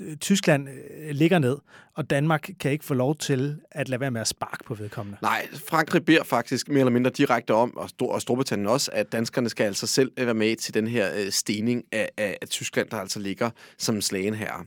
øh, 0.00 0.16
Tyskland 0.16 0.68
øh, 0.68 1.10
ligger 1.10 1.38
ned, 1.38 1.56
og 1.94 2.10
Danmark 2.10 2.50
kan 2.60 2.70
ikke 2.70 2.84
få 2.84 2.94
lov 2.94 3.16
til 3.16 3.56
at 3.70 3.88
lade 3.88 4.00
være 4.00 4.10
med 4.10 4.20
at 4.20 4.28
sparke 4.28 4.64
på 4.64 4.74
vedkommende. 4.74 5.18
Nej, 5.22 5.48
Frankrig 5.68 6.04
beder 6.04 6.24
faktisk 6.24 6.68
mere 6.68 6.78
eller 6.78 6.92
mindre 6.92 7.10
direkte 7.10 7.54
om, 7.54 7.76
og, 7.76 7.88
Stor- 7.88 8.12
og 8.12 8.22
Storbritannien 8.22 8.68
også, 8.68 8.90
at 8.94 9.12
danskerne 9.12 9.48
skal 9.48 9.64
altså 9.64 9.86
selv 9.86 10.12
være 10.16 10.34
med 10.34 10.56
til 10.56 10.74
den 10.74 10.86
her 10.86 11.10
øh, 11.16 11.30
stening 11.32 11.84
af, 11.92 12.08
af, 12.16 12.38
af 12.42 12.48
Tyskland, 12.48 12.88
der 12.90 12.96
altså 12.96 13.18
ligger 13.20 13.50
som 13.78 14.00
slagen 14.00 14.34
her. 14.34 14.66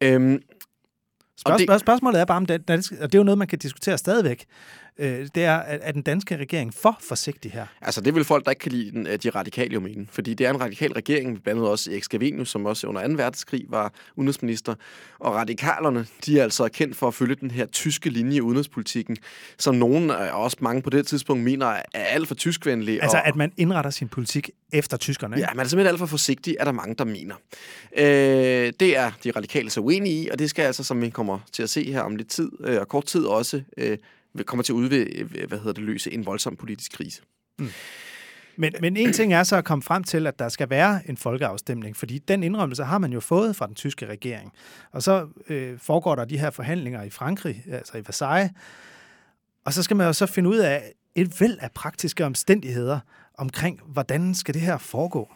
Øhm, 0.00 0.42
Spørg- 1.36 1.58
det- 1.58 1.68
det... 1.68 1.80
Spørgsmålet 1.80 2.20
er 2.20 2.24
bare, 2.24 2.36
om 2.36 2.46
den 2.46 2.62
danske, 2.62 2.96
og 3.00 3.12
det 3.12 3.18
er 3.18 3.20
jo 3.20 3.24
noget, 3.24 3.38
man 3.38 3.48
kan 3.48 3.58
diskutere 3.58 3.98
stadigvæk, 3.98 4.44
øh, 4.98 5.28
det 5.34 5.44
er, 5.44 5.56
at 5.56 5.80
er 5.82 5.92
den 5.92 6.02
danske 6.02 6.36
regering 6.36 6.74
for 6.74 6.98
forsigtig 7.00 7.52
her? 7.52 7.66
Altså, 7.80 8.00
det 8.00 8.14
vil 8.14 8.24
folk, 8.24 8.44
der 8.44 8.50
ikke 8.50 8.60
kan 8.60 8.72
lide 8.72 8.90
den, 8.90 9.06
øh, 9.06 9.18
de 9.22 9.30
radikale 9.30 9.74
jo 9.74 9.80
mene. 9.80 10.06
Fordi 10.10 10.34
det 10.34 10.46
er 10.46 10.50
en 10.50 10.60
radikal 10.60 10.92
regering, 10.92 11.42
blandt 11.42 11.58
andet 11.58 11.70
også 11.70 11.90
Erik 11.90 12.04
Scavenius, 12.04 12.48
som 12.48 12.66
også 12.66 12.86
under 12.86 13.08
2. 13.08 13.14
verdenskrig 13.14 13.64
var 13.68 13.92
udenrigsminister. 14.16 14.74
Og 15.18 15.34
radikalerne, 15.34 16.06
de 16.26 16.38
er 16.38 16.42
altså 16.42 16.68
kendt 16.68 16.96
for 16.96 17.08
at 17.08 17.14
følge 17.14 17.34
den 17.34 17.50
her 17.50 17.66
tyske 17.66 18.10
linje 18.10 18.36
i 18.36 18.40
udenrigspolitikken, 18.40 19.16
som 19.58 19.74
nogen, 19.74 20.10
øh, 20.10 20.34
og 20.34 20.42
også 20.42 20.56
mange 20.60 20.82
på 20.82 20.90
det 20.90 21.06
tidspunkt, 21.06 21.44
mener 21.44 21.66
er 21.66 21.82
alt 21.94 22.28
for 22.28 22.34
tyskvenlige. 22.34 23.02
Altså, 23.02 23.16
og, 23.16 23.26
at 23.26 23.36
man 23.36 23.52
indretter 23.56 23.90
sin 23.90 24.08
politik 24.08 24.50
efter 24.72 24.96
tyskerne, 24.96 25.36
ikke? 25.36 25.48
Ja, 25.50 25.54
man 25.54 25.64
er 25.64 25.68
simpelthen 25.68 25.92
alt 25.92 25.98
for 25.98 26.06
forsigtig, 26.06 26.56
er 26.60 26.64
der 26.64 26.72
mange, 26.72 26.94
der 26.94 27.04
mener. 27.04 27.34
Øh, 27.96 28.72
det 28.80 28.96
er 28.96 29.10
de 29.24 29.30
radikale 29.30 29.70
så 29.70 29.80
uenige 29.80 30.24
i, 30.24 30.28
og 30.28 30.38
det 30.38 30.50
skal 30.50 30.62
altså, 30.62 30.84
som 30.84 31.02
vi 31.02 31.10
kommer 31.10 31.38
til 31.52 31.62
at 31.62 31.70
se 31.70 31.92
her 31.92 32.00
om 32.00 32.16
lidt 32.16 32.28
tid, 32.28 32.50
øh, 32.60 32.80
og 32.80 32.88
kort 32.88 33.04
tid 33.04 33.24
også, 33.24 33.62
øh, 33.76 33.98
kommer 34.42 34.62
til 34.62 34.72
at 34.72 34.76
udvide, 34.76 35.18
øh, 35.18 35.48
hvad 35.48 35.58
hedder 35.58 35.72
det, 35.72 35.84
løse 35.84 36.12
en 36.12 36.26
voldsom 36.26 36.56
politisk 36.56 36.92
krise. 36.92 37.22
Mm. 37.58 37.68
Men, 38.56 38.72
men 38.80 38.96
en 38.96 39.12
ting 39.12 39.32
er 39.32 39.42
så 39.42 39.56
at 39.56 39.64
komme 39.64 39.82
frem 39.82 40.04
til, 40.04 40.26
at 40.26 40.38
der 40.38 40.48
skal 40.48 40.70
være 40.70 41.00
en 41.08 41.16
folkeafstemning, 41.16 41.96
fordi 41.96 42.18
den 42.18 42.42
indrømmelse 42.42 42.84
har 42.84 42.98
man 42.98 43.12
jo 43.12 43.20
fået 43.20 43.56
fra 43.56 43.66
den 43.66 43.74
tyske 43.74 44.06
regering. 44.06 44.52
Og 44.92 45.02
så 45.02 45.28
øh, 45.48 45.78
foregår 45.78 46.14
der 46.14 46.24
de 46.24 46.38
her 46.38 46.50
forhandlinger 46.50 47.02
i 47.02 47.10
Frankrig, 47.10 47.64
altså 47.70 47.98
i 47.98 48.02
Versailles, 48.06 48.52
og 49.64 49.72
så 49.72 49.82
skal 49.82 49.96
man 49.96 50.06
jo 50.06 50.12
så 50.12 50.26
finde 50.26 50.50
ud 50.50 50.56
af 50.56 50.92
et 51.14 51.40
væld 51.40 51.58
af 51.60 51.72
praktiske 51.72 52.24
omstændigheder 52.24 53.00
omkring, 53.38 53.80
hvordan 53.86 54.34
skal 54.34 54.54
det 54.54 54.62
her 54.62 54.78
foregå. 54.78 55.32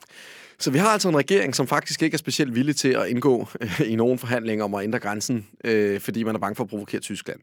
Så 0.60 0.70
vi 0.70 0.78
har 0.78 0.88
altså 0.88 1.08
en 1.08 1.16
regering, 1.16 1.54
som 1.54 1.66
faktisk 1.66 2.02
ikke 2.02 2.14
er 2.14 2.18
specielt 2.18 2.54
villig 2.54 2.76
til 2.76 2.88
at 2.88 3.08
indgå 3.08 3.48
øh, 3.60 3.80
i 3.92 3.96
nogen 3.96 4.18
forhandlinger 4.18 4.64
om 4.64 4.74
at 4.74 4.84
ændre 4.84 4.98
grænsen, 4.98 5.46
øh, 5.64 6.00
fordi 6.00 6.22
man 6.22 6.34
er 6.34 6.38
bange 6.38 6.56
for 6.56 6.64
at 6.64 6.70
provokere 6.70 7.00
Tyskland. 7.00 7.40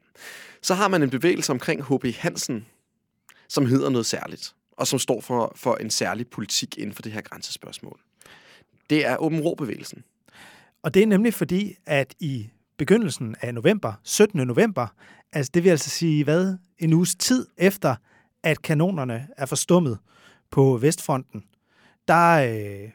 Så 0.61 0.73
har 0.73 0.87
man 0.87 1.03
en 1.03 1.09
bevægelse 1.09 1.51
omkring 1.51 1.83
H.B. 1.83 2.05
Hansen, 2.17 2.65
som 3.47 3.65
hedder 3.65 3.89
noget 3.89 4.05
særligt, 4.05 4.55
og 4.71 4.87
som 4.87 4.99
står 4.99 5.21
for, 5.21 5.53
for 5.55 5.75
en 5.75 5.89
særlig 5.89 6.27
politik 6.27 6.77
inden 6.77 6.95
for 6.95 7.01
det 7.01 7.11
her 7.11 7.21
grænsespørgsmål. 7.21 7.99
Det 8.89 9.05
er 9.05 9.17
Åben 9.17 9.39
Rå-bevægelsen. 9.39 10.03
Og 10.83 10.93
det 10.93 11.03
er 11.03 11.07
nemlig 11.07 11.33
fordi, 11.33 11.75
at 11.85 12.15
i 12.19 12.49
begyndelsen 12.77 13.35
af 13.41 13.53
november, 13.53 13.93
17. 14.03 14.47
november, 14.47 14.87
altså 15.33 15.51
det 15.53 15.63
vil 15.63 15.69
altså 15.69 15.89
sige, 15.89 16.23
hvad, 16.23 16.57
en 16.79 16.93
uges 16.93 17.15
tid 17.15 17.47
efter, 17.57 17.95
at 18.43 18.61
kanonerne 18.61 19.27
er 19.37 19.45
forstummet 19.45 19.97
på 20.51 20.77
Vestfronten, 20.77 21.43
der 22.07 22.35
øh, 22.35 22.89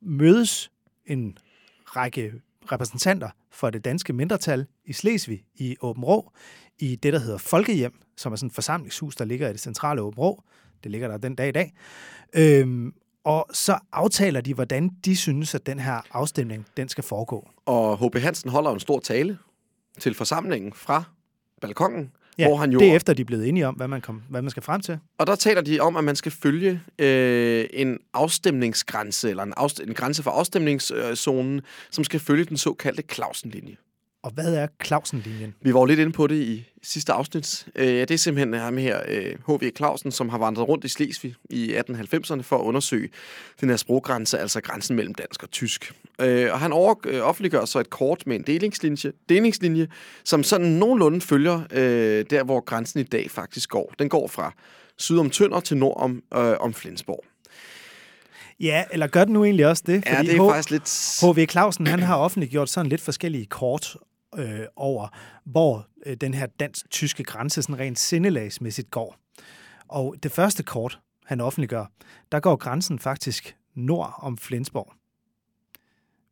mødes 0.00 0.70
en 1.06 1.38
række 1.84 2.32
repræsentanter 2.72 3.30
for 3.50 3.70
det 3.70 3.84
danske 3.84 4.12
mindretal 4.12 4.66
i 4.84 4.92
Slesvig 4.92 5.44
i 5.54 5.76
Åben 5.80 6.04
Rå, 6.04 6.32
i 6.78 6.96
det, 6.96 7.12
der 7.12 7.18
hedder 7.18 7.38
Folkehjem, 7.38 7.92
som 8.16 8.32
er 8.32 8.36
sådan 8.36 8.46
et 8.46 8.54
forsamlingshus, 8.54 9.16
der 9.16 9.24
ligger 9.24 9.48
i 9.48 9.52
det 9.52 9.60
centrale 9.60 10.02
Åben 10.02 10.18
Rå. 10.18 10.42
Det 10.84 10.90
ligger 10.90 11.08
der 11.08 11.16
den 11.16 11.34
dag 11.34 11.48
i 11.48 11.52
dag. 11.52 11.74
Øhm, 12.34 12.94
og 13.24 13.46
så 13.52 13.78
aftaler 13.92 14.40
de, 14.40 14.54
hvordan 14.54 14.88
de 15.04 15.16
synes, 15.16 15.54
at 15.54 15.66
den 15.66 15.78
her 15.78 16.00
afstemning 16.12 16.66
den 16.76 16.88
skal 16.88 17.04
foregå. 17.04 17.48
Og 17.66 17.98
H.B. 17.98 18.16
Hansen 18.16 18.50
holder 18.50 18.70
en 18.70 18.80
stor 18.80 19.00
tale 19.00 19.38
til 19.98 20.14
forsamlingen 20.14 20.72
fra 20.72 21.04
balkongen, 21.60 22.12
Ja, 22.38 22.46
hvor 22.46 22.56
han 22.56 22.72
jo... 22.72 22.78
det 22.78 22.88
er 22.88 22.96
efter, 22.96 23.14
de 23.14 23.22
er 23.22 23.26
blevet 23.26 23.48
enige 23.48 23.66
om, 23.66 23.74
hvad 23.74 23.88
man, 23.88 24.00
kom, 24.00 24.22
hvad 24.28 24.42
man 24.42 24.50
skal 24.50 24.62
frem 24.62 24.80
til. 24.80 24.98
Og 25.18 25.26
der 25.26 25.34
taler 25.34 25.60
de 25.60 25.80
om, 25.80 25.96
at 25.96 26.04
man 26.04 26.16
skal 26.16 26.32
følge 26.32 26.80
øh, 26.98 27.66
en 27.72 27.98
afstemningsgrænse, 28.14 29.30
eller 29.30 29.42
en, 29.42 29.54
afst- 29.58 29.82
en 29.82 29.94
grænse 29.94 30.22
for 30.22 30.30
afstemningszonen, 30.30 31.60
som 31.90 32.04
skal 32.04 32.20
følge 32.20 32.44
den 32.44 32.56
såkaldte 32.56 33.02
Clausen-linje. 33.12 33.76
Og 34.22 34.30
hvad 34.30 34.54
er 34.54 34.66
Clausen-linjen? 34.84 35.54
Vi 35.62 35.74
var 35.74 35.80
jo 35.80 35.84
lidt 35.84 36.00
inde 36.00 36.12
på 36.12 36.26
det 36.26 36.34
i 36.34 36.71
sidste 36.82 37.12
afsnit. 37.12 37.66
Øh, 37.74 37.86
det 37.86 38.10
er 38.10 38.16
simpelthen 38.16 38.54
ham 38.54 38.76
her, 38.76 39.00
øh, 39.08 39.34
H.V. 39.48 39.70
Clausen, 39.76 40.12
som 40.12 40.28
har 40.28 40.38
vandret 40.38 40.68
rundt 40.68 40.84
i 40.84 40.88
Slesvig 40.88 41.34
i 41.50 41.74
1890'erne 41.74 42.42
for 42.42 42.58
at 42.58 42.62
undersøge 42.62 43.08
den 43.60 43.68
her 43.68 43.76
sproggrænse, 43.76 44.38
altså 44.38 44.60
grænsen 44.60 44.96
mellem 44.96 45.14
dansk 45.14 45.42
og 45.42 45.50
tysk. 45.50 45.92
Øh, 46.20 46.52
og 46.52 46.60
han 46.60 46.72
over, 46.72 46.94
øh, 47.06 47.20
offentliggør 47.20 47.64
så 47.64 47.78
et 47.78 47.90
kort 47.90 48.22
med 48.26 48.36
en 48.36 48.42
delingslinje, 48.42 49.12
delingslinje 49.28 49.88
som 50.24 50.42
sådan 50.42 50.66
nogenlunde 50.66 51.20
følger 51.20 51.60
øh, 51.72 52.24
der, 52.30 52.44
hvor 52.44 52.60
grænsen 52.60 53.00
i 53.00 53.02
dag 53.02 53.30
faktisk 53.30 53.68
går. 53.68 53.94
Den 53.98 54.08
går 54.08 54.28
fra 54.28 54.52
syd 54.96 55.18
om 55.18 55.30
Tønder 55.30 55.60
til 55.60 55.76
nord 55.76 55.96
om, 56.00 56.22
øh, 56.34 56.54
om 56.60 56.74
Flensborg. 56.74 57.24
Ja, 58.60 58.84
eller 58.90 59.06
gør 59.06 59.24
den 59.24 59.32
nu 59.32 59.44
egentlig 59.44 59.66
også 59.66 59.82
det? 59.86 60.04
Ja, 60.06 60.22
det 60.22 60.36
er 60.36 60.44
H- 60.44 60.50
faktisk 60.50 60.70
lidt... 60.70 61.36
H.V. 61.36 61.46
Clausen, 61.50 61.86
han 61.86 62.02
har 62.02 62.16
offentliggjort 62.16 62.70
sådan 62.70 62.88
lidt 62.88 63.00
forskellige 63.00 63.46
kort 63.46 63.96
øh, 64.38 64.66
over, 64.76 65.08
hvor 65.44 65.86
øh, 66.06 66.16
den 66.16 66.34
her 66.34 66.46
dansk-tyske 66.46 67.24
grænse 67.24 67.62
sådan 67.62 67.78
rent 67.78 67.98
sindelagsmæssigt 67.98 68.90
går. 68.90 69.16
Og 69.88 70.16
det 70.22 70.32
første 70.32 70.62
kort, 70.62 71.00
han 71.24 71.40
offentliggør, 71.40 71.86
der 72.32 72.40
går 72.40 72.56
grænsen 72.56 72.98
faktisk 72.98 73.56
nord 73.74 74.14
om 74.18 74.38
Flensborg. 74.38 74.92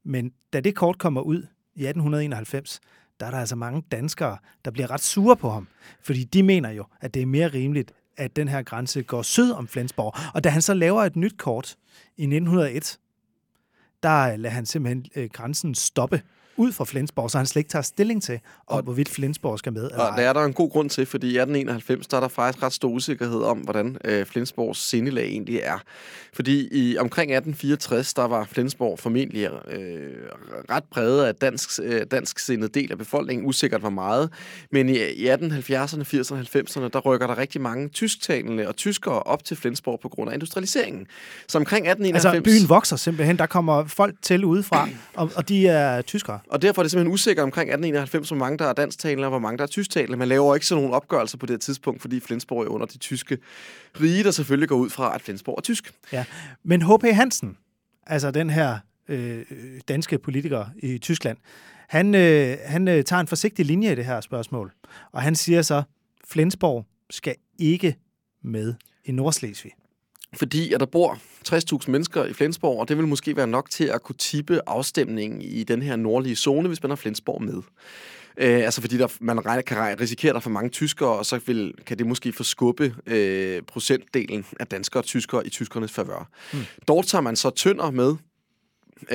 Men 0.05 0.33
da 0.53 0.61
det 0.61 0.75
kort 0.75 0.99
kommer 0.99 1.21
ud 1.21 1.47
i 1.75 1.87
1891, 1.87 2.81
der 3.21 3.27
er 3.27 3.31
der 3.31 3.39
altså 3.39 3.57
mange 3.57 3.83
danskere, 3.91 4.39
der 4.65 4.71
bliver 4.71 4.91
ret 4.91 5.01
sure 5.01 5.37
på 5.37 5.51
ham. 5.51 5.69
Fordi 6.03 6.25
de 6.25 6.43
mener 6.43 6.71
jo, 6.71 6.85
at 7.01 7.15
det 7.15 7.23
er 7.23 7.27
mere 7.27 7.49
rimeligt, 7.49 7.93
at 8.17 8.37
den 8.37 8.49
her 8.49 8.63
grænse 8.63 9.03
går 9.03 9.23
syd 9.23 9.53
om 9.53 9.69
Flensborg. 9.69 10.15
Og 10.35 10.45
da 10.45 10.49
han 10.49 10.63
så 10.63 10.75
laver 10.75 11.03
et 11.03 11.17
nyt 11.17 11.39
kort 11.39 11.77
i 12.17 12.23
1901, 12.23 12.99
der 14.03 14.37
lader 14.37 14.55
han 14.55 14.67
simpelthen 14.67 15.07
øh, 15.15 15.31
grænsen 15.33 15.75
stoppe 15.75 16.23
ud 16.61 16.73
fra 16.73 16.85
Flensborg, 16.85 17.31
så 17.31 17.39
han 17.39 17.47
slet 17.47 17.61
ikke 17.61 17.71
tager 17.71 17.83
stilling 17.83 18.23
til, 18.23 18.41
om 18.67 18.77
Og- 18.77 18.83
hvorvidt 18.83 19.09
Flensborg 19.09 19.59
skal 19.59 19.73
med. 19.73 19.85
Eller 19.85 19.99
Og 20.05 20.17
det 20.17 20.25
er 20.25 20.33
der 20.33 20.45
en 20.45 20.53
god 20.53 20.71
grund 20.71 20.91
til, 20.91 21.07
fordi 21.07 21.27
i 21.27 21.37
1891, 21.39 22.07
der 22.07 22.17
er 22.17 22.21
der 22.21 22.29
faktisk 22.29 22.63
ret 22.63 22.73
stor 22.73 22.89
usikkerhed 22.89 23.43
om, 23.43 23.59
hvordan 23.59 23.97
øh, 24.05 24.27
Flensborgs 24.27 24.89
sindelag 24.89 25.29
egentlig 25.29 25.57
er. 25.63 25.79
Fordi 26.33 26.69
i 26.73 26.97
omkring 26.99 27.33
1864, 27.33 28.15
der 28.15 28.25
var 28.25 28.45
Flensborg 28.45 28.99
formentlig 28.99 29.49
øh, 29.71 29.81
ret 30.71 30.85
præget 30.91 31.25
af 31.25 31.35
dansk, 31.35 31.71
øh, 31.83 32.03
dansk 32.11 32.39
sindet 32.39 32.75
del 32.75 32.93
af 32.93 32.99
befolkningen, 32.99 33.47
usikkert 33.47 33.83
var 33.83 33.91
meget. 33.91 34.31
Men 34.73 34.89
i, 34.89 34.93
i 34.99 35.29
1870'erne, 35.31 36.03
80'erne 36.03 36.33
og 36.33 36.41
90'erne, 36.41 36.89
der 36.93 37.01
rykker 37.01 37.27
der 37.27 37.39
rigtig 37.39 37.61
mange 37.61 37.89
tysktalende 37.89 38.69
og 38.69 38.77
tyskere 38.77 39.23
op 39.23 39.45
til 39.45 39.57
Flensborg 39.57 40.01
på 40.01 40.09
grund 40.09 40.31
af 40.31 40.35
industrialiseringen. 40.35 41.07
Så 41.49 41.59
omkring 41.59 41.87
1891... 41.89 42.25
Altså, 42.45 42.61
byen 42.61 42.69
vokser 42.69 42.97
simpelthen. 42.97 43.39
Der 43.39 43.47
kommer 43.47 43.87
folk 43.87 44.15
til 44.23 44.45
udefra, 44.45 44.89
og, 45.15 45.31
og 45.37 45.49
de 45.49 45.67
er 45.69 46.03
tyskere. 46.03 46.39
Og 46.51 46.63
derfor 46.63 46.83
er 46.83 46.85
det 46.85 46.91
simpelthen 46.91 47.13
usikker 47.13 47.43
omkring 47.43 47.69
1891, 47.69 48.29
hvor 48.29 48.37
mange 48.37 48.59
der 48.59 48.65
er 48.65 48.73
dansktalende, 48.73 49.27
og 49.27 49.31
hvor 49.31 49.39
mange 49.39 49.59
der 49.59 49.65
er 49.65 49.69
tysktalende. 49.69 50.17
Man 50.17 50.29
laver 50.29 50.55
ikke 50.55 50.67
sådan 50.67 50.83
nogle 50.83 50.97
opgørelser 50.97 51.39
på 51.39 51.47
det 51.47 51.61
tidspunkt, 51.61 52.01
fordi 52.01 52.21
Flensborg 52.21 52.63
er 52.63 52.69
under 52.69 52.87
de 52.87 52.99
tyske 52.99 53.39
rige, 54.01 54.25
der 54.25 54.31
selvfølgelig 54.31 54.69
går 54.69 54.77
ud 54.77 54.91
fra, 54.91 55.15
at 55.15 55.23
Flensborg 55.23 55.55
er 55.59 55.63
tysk. 55.63 55.93
Ja. 56.13 56.25
Men 56.63 56.83
H.P. 56.83 57.05
Hansen, 57.05 57.57
altså 58.07 58.31
den 58.31 58.51
her 58.51 58.79
øh, 59.09 59.45
danske 59.89 60.19
politiker 60.19 60.65
i 60.83 60.99
Tyskland, 60.99 61.39
han, 61.89 62.15
øh, 62.15 62.57
han 62.65 62.89
øh, 62.89 63.05
tager 63.05 63.21
en 63.21 63.27
forsigtig 63.27 63.67
linje 63.67 63.93
i 63.93 63.95
det 63.95 64.05
her 64.05 64.21
spørgsmål. 64.21 64.73
Og 65.13 65.23
han 65.23 65.35
siger 65.35 65.63
så, 65.63 65.83
Flensborg 66.29 66.87
skal 67.11 67.35
ikke 67.59 67.97
med 68.43 68.75
i 69.05 69.13
Nordslesvig. 69.13 69.73
Fordi 70.33 70.73
at 70.73 70.81
der 70.81 70.87
bor 70.87 71.19
60.000 71.49 71.91
mennesker 71.91 72.25
i 72.25 72.33
Flensborg, 72.33 72.81
og 72.81 72.89
det 72.89 72.97
vil 72.97 73.07
måske 73.07 73.37
være 73.37 73.47
nok 73.47 73.71
til 73.71 73.85
at 73.85 74.03
kunne 74.03 74.17
tippe 74.17 74.61
afstemningen 74.67 75.43
i 75.43 75.65
den 75.65 75.83
her 75.83 75.97
nordlige 75.97 76.37
zone, 76.37 76.69
hvis 76.69 76.83
man 76.83 76.91
har 76.91 76.97
Flensborg 76.97 77.43
med. 77.43 77.63
Øh, 78.37 78.65
altså 78.65 78.81
fordi 78.81 78.99
der, 78.99 79.09
man 79.21 79.47
regner, 79.47 79.63
kan 79.63 79.77
re- 79.77 80.01
risikere, 80.01 80.31
at 80.31 80.35
der 80.35 80.39
er 80.39 80.43
for 80.43 80.51
mange 80.51 80.71
tyskere, 80.71 81.09
og 81.09 81.27
så 81.27 81.41
vil, 81.47 81.75
kan 81.87 81.99
det 81.99 82.07
måske 82.07 82.33
forskubbe 82.33 82.95
øh, 83.07 83.63
procentdelen 83.63 84.45
af 84.61 84.67
danskere 84.67 85.01
og 85.01 85.05
tyskere 85.05 85.47
i 85.47 85.51
tyskernes 85.51 85.93
favør. 85.93 86.29
Mm. 86.53 86.59
Dog 86.89 87.07
tager 87.07 87.23
man 87.23 87.37
så 87.37 87.51
tønder 87.51 87.91
med, 87.91 88.17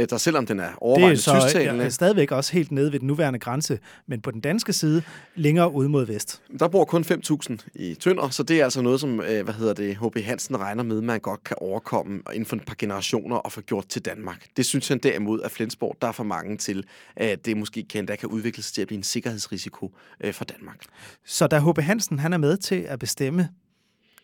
der 0.10 0.18
selvom 0.18 0.46
den 0.46 0.60
er 0.60 0.64
Det 0.64 0.72
er 0.72 0.78
overvejende 0.82 1.22
så 1.22 1.42
tysktalende, 1.42 1.84
ja, 1.84 1.90
stadigvæk 1.90 2.32
også 2.32 2.54
helt 2.54 2.72
nede 2.72 2.92
ved 2.92 3.00
den 3.00 3.08
nuværende 3.08 3.40
grænse, 3.40 3.80
men 4.08 4.22
på 4.22 4.32
den 4.32 4.42
danske 4.42 4.74
side 4.74 5.02
længere 5.36 5.74
ud 5.74 5.88
mod 5.88 6.06
vest. 6.06 6.42
Der 6.60 6.68
bor 6.68 6.86
kun 6.86 7.02
5.000 7.02 7.58
i 7.76 7.96
Tønder, 7.96 8.30
så 8.30 8.44
det 8.44 8.60
er 8.60 8.64
altså 8.64 8.82
noget, 8.82 9.00
som 9.00 9.22
øh, 9.22 9.44
hvad 9.44 9.54
hedder 9.54 9.74
det, 9.74 9.98
H.B. 9.98 10.18
Hansen 10.18 10.60
regner 10.60 10.84
med, 10.84 11.02
man 11.02 11.20
godt 11.20 11.44
kan 11.44 11.58
overkomme 11.62 12.22
inden 12.34 12.46
for 12.46 12.56
et 12.56 12.66
par 12.66 12.76
generationer 12.78 13.36
og 13.36 13.52
få 13.52 13.62
gjort 13.62 13.88
til 13.88 14.02
Danmark. 14.02 14.48
Det 14.58 14.66
synes 14.66 14.88
han 14.88 14.98
derimod, 14.98 15.42
at 15.42 15.52
Flensborg, 15.52 15.98
der 16.02 16.08
er 16.08 16.12
for 16.12 16.24
mange 16.24 16.58
til, 16.58 16.86
at 17.16 17.46
det 17.46 17.58
måske 17.58 17.84
kan, 17.84 18.08
der 18.08 18.16
kan 18.16 18.30
udvikle 18.30 18.64
sig 18.64 18.74
til 18.74 18.82
at 18.82 18.88
blive 18.88 18.98
en 18.98 19.04
sikkerhedsrisiko 19.04 19.92
øh, 20.22 20.34
for 20.34 20.46
Danmark. 20.46 20.82
Så 21.26 21.48
da 21.48 21.60
H.B. 21.60 21.80
Hansen 21.80 22.20
han 22.20 22.34
er 22.34 22.38
med 22.38 22.58
til 22.58 22.86
at 22.88 23.00
bestemme, 23.00 23.50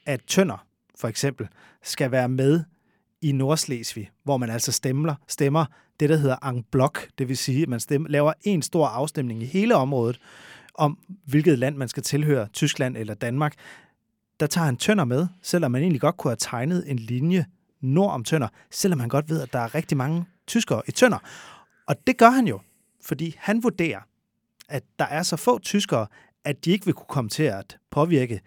at 0.05 0.19
Tønder 0.27 0.65
for 1.01 1.07
eksempel, 1.07 1.47
skal 1.83 2.11
være 2.11 2.29
med 2.29 2.63
i 3.21 3.31
Nordslesvig, 3.31 4.09
hvor 4.23 4.37
man 4.37 4.49
altså 4.49 4.71
stemmer, 4.71 5.15
stemmer 5.27 5.65
det, 5.99 6.09
der 6.09 6.17
hedder 6.17 6.35
en 6.35 6.63
blok, 6.71 7.07
det 7.17 7.27
vil 7.29 7.37
sige, 7.37 7.61
at 7.61 7.69
man 7.69 7.79
stemmer, 7.79 8.09
laver 8.09 8.33
en 8.43 8.61
stor 8.61 8.87
afstemning 8.87 9.43
i 9.43 9.45
hele 9.45 9.75
området 9.75 10.19
om, 10.75 10.97
hvilket 11.25 11.59
land 11.59 11.75
man 11.75 11.87
skal 11.87 12.03
tilhøre, 12.03 12.47
Tyskland 12.47 12.97
eller 12.97 13.13
Danmark. 13.13 13.53
Der 14.39 14.47
tager 14.47 14.65
han 14.65 14.77
Tønder 14.77 15.05
med, 15.05 15.27
selvom 15.41 15.71
man 15.71 15.81
egentlig 15.81 16.01
godt 16.01 16.17
kunne 16.17 16.31
have 16.31 16.37
tegnet 16.39 16.91
en 16.91 16.99
linje 16.99 17.45
nord 17.81 18.11
om 18.11 18.23
Tønder, 18.23 18.47
selvom 18.71 18.97
man 18.97 19.09
godt 19.09 19.29
ved, 19.29 19.41
at 19.41 19.53
der 19.53 19.59
er 19.59 19.75
rigtig 19.75 19.97
mange 19.97 20.25
tyskere 20.47 20.81
i 20.87 20.91
Tønder. 20.91 21.17
Og 21.87 22.07
det 22.07 22.17
gør 22.17 22.29
han 22.29 22.47
jo, 22.47 22.59
fordi 23.01 23.35
han 23.37 23.63
vurderer, 23.63 23.99
at 24.69 24.83
der 24.99 25.05
er 25.05 25.23
så 25.23 25.35
få 25.37 25.59
tyskere, 25.59 26.07
at 26.45 26.65
de 26.65 26.71
ikke 26.71 26.85
vil 26.85 26.93
kunne 26.93 27.07
komme 27.09 27.29
til 27.29 27.43
at 27.43 27.77
påvirke 27.91 28.41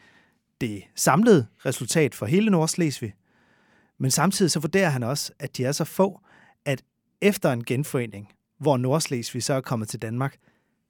det 0.61 0.83
samlede 0.95 1.47
resultat 1.67 2.15
for 2.15 2.27
hele 2.27 2.51
Nordslesvig. 2.51 3.15
Men 4.05 4.11
samtidig 4.11 4.51
så 4.51 4.61
vurderer 4.61 4.89
han 4.89 5.03
også, 5.03 5.33
at 5.39 5.57
de 5.57 5.65
er 5.65 5.73
så 5.73 5.85
få, 5.85 6.21
at 6.65 6.83
efter 7.21 7.53
en 7.53 7.65
genforening, 7.65 8.33
hvor 8.61 8.77
Nordslesvig 8.77 9.43
så 9.43 9.55
er 9.55 9.61
kommet 9.61 9.89
til 9.89 10.03
Danmark, 10.03 10.37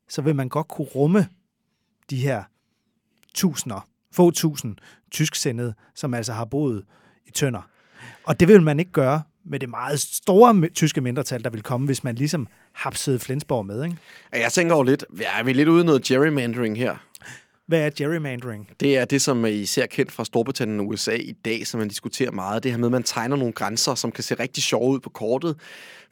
så 0.09 0.23
vil 0.23 0.37
man 0.37 0.49
godt 0.49 0.69
kunne 0.69 0.87
rumme 0.87 1.29
de 2.11 2.17
her 2.17 2.45
tusinder, 3.35 3.89
få 4.13 4.31
tusind 4.31 4.77
tysksendede, 5.11 5.75
som 5.95 6.15
altså 6.15 6.33
har 6.33 6.45
boet 6.45 6.85
i 7.27 7.31
Tønder. 7.31 7.71
Og 8.25 8.41
det 8.41 8.49
vil 8.49 8.63
man 8.63 8.79
ikke 8.79 8.93
gøre 8.93 9.23
med 9.45 9.61
det 9.61 9.69
meget 9.69 10.01
store 10.01 10.69
tyske 10.69 11.01
mindretal, 11.01 11.45
der 11.45 11.51
vil 11.51 11.63
komme, 11.63 11.87
hvis 11.87 12.05
man 12.05 12.15
ligesom 12.15 12.49
hapsede 12.73 13.19
Flensborg 13.19 13.67
med. 13.67 13.85
Ikke? 13.85 13.97
Jeg 14.33 14.53
tænker 14.53 14.77
jo 14.77 14.83
lidt, 14.83 15.05
ja, 15.21 15.39
er 15.39 15.43
vi 15.43 15.53
lidt 15.53 15.69
ude 15.69 15.83
i 15.83 15.87
noget 15.87 16.03
gerrymandering 16.03 16.79
her? 16.79 16.97
Hvad 17.67 17.81
er 17.81 17.91
gerrymandering? 17.97 18.71
Det 18.81 18.97
er 18.97 19.05
det, 19.05 19.23
som 19.23 19.47
I 19.47 19.65
ser 19.65 19.87
kendt 19.87 20.13
fra 20.13 20.25
Storbritannien 20.25 20.81
og 20.81 20.89
USA 20.89 21.15
i 21.15 21.33
dag, 21.33 21.67
som 21.67 21.81
man 21.81 21.89
diskuterer 21.89 22.31
meget. 22.31 22.63
Det 22.63 22.71
her 22.71 22.79
med, 22.79 22.89
at 22.89 22.93
man 22.93 23.03
tegner 23.03 23.37
nogle 23.37 23.53
grænser, 23.53 23.95
som 23.95 24.13
kan 24.13 24.25
se 24.25 24.35
rigtig 24.35 24.63
sjove 24.63 24.91
ud 24.91 25.01
på 25.01 25.11
kortet, 25.11 25.57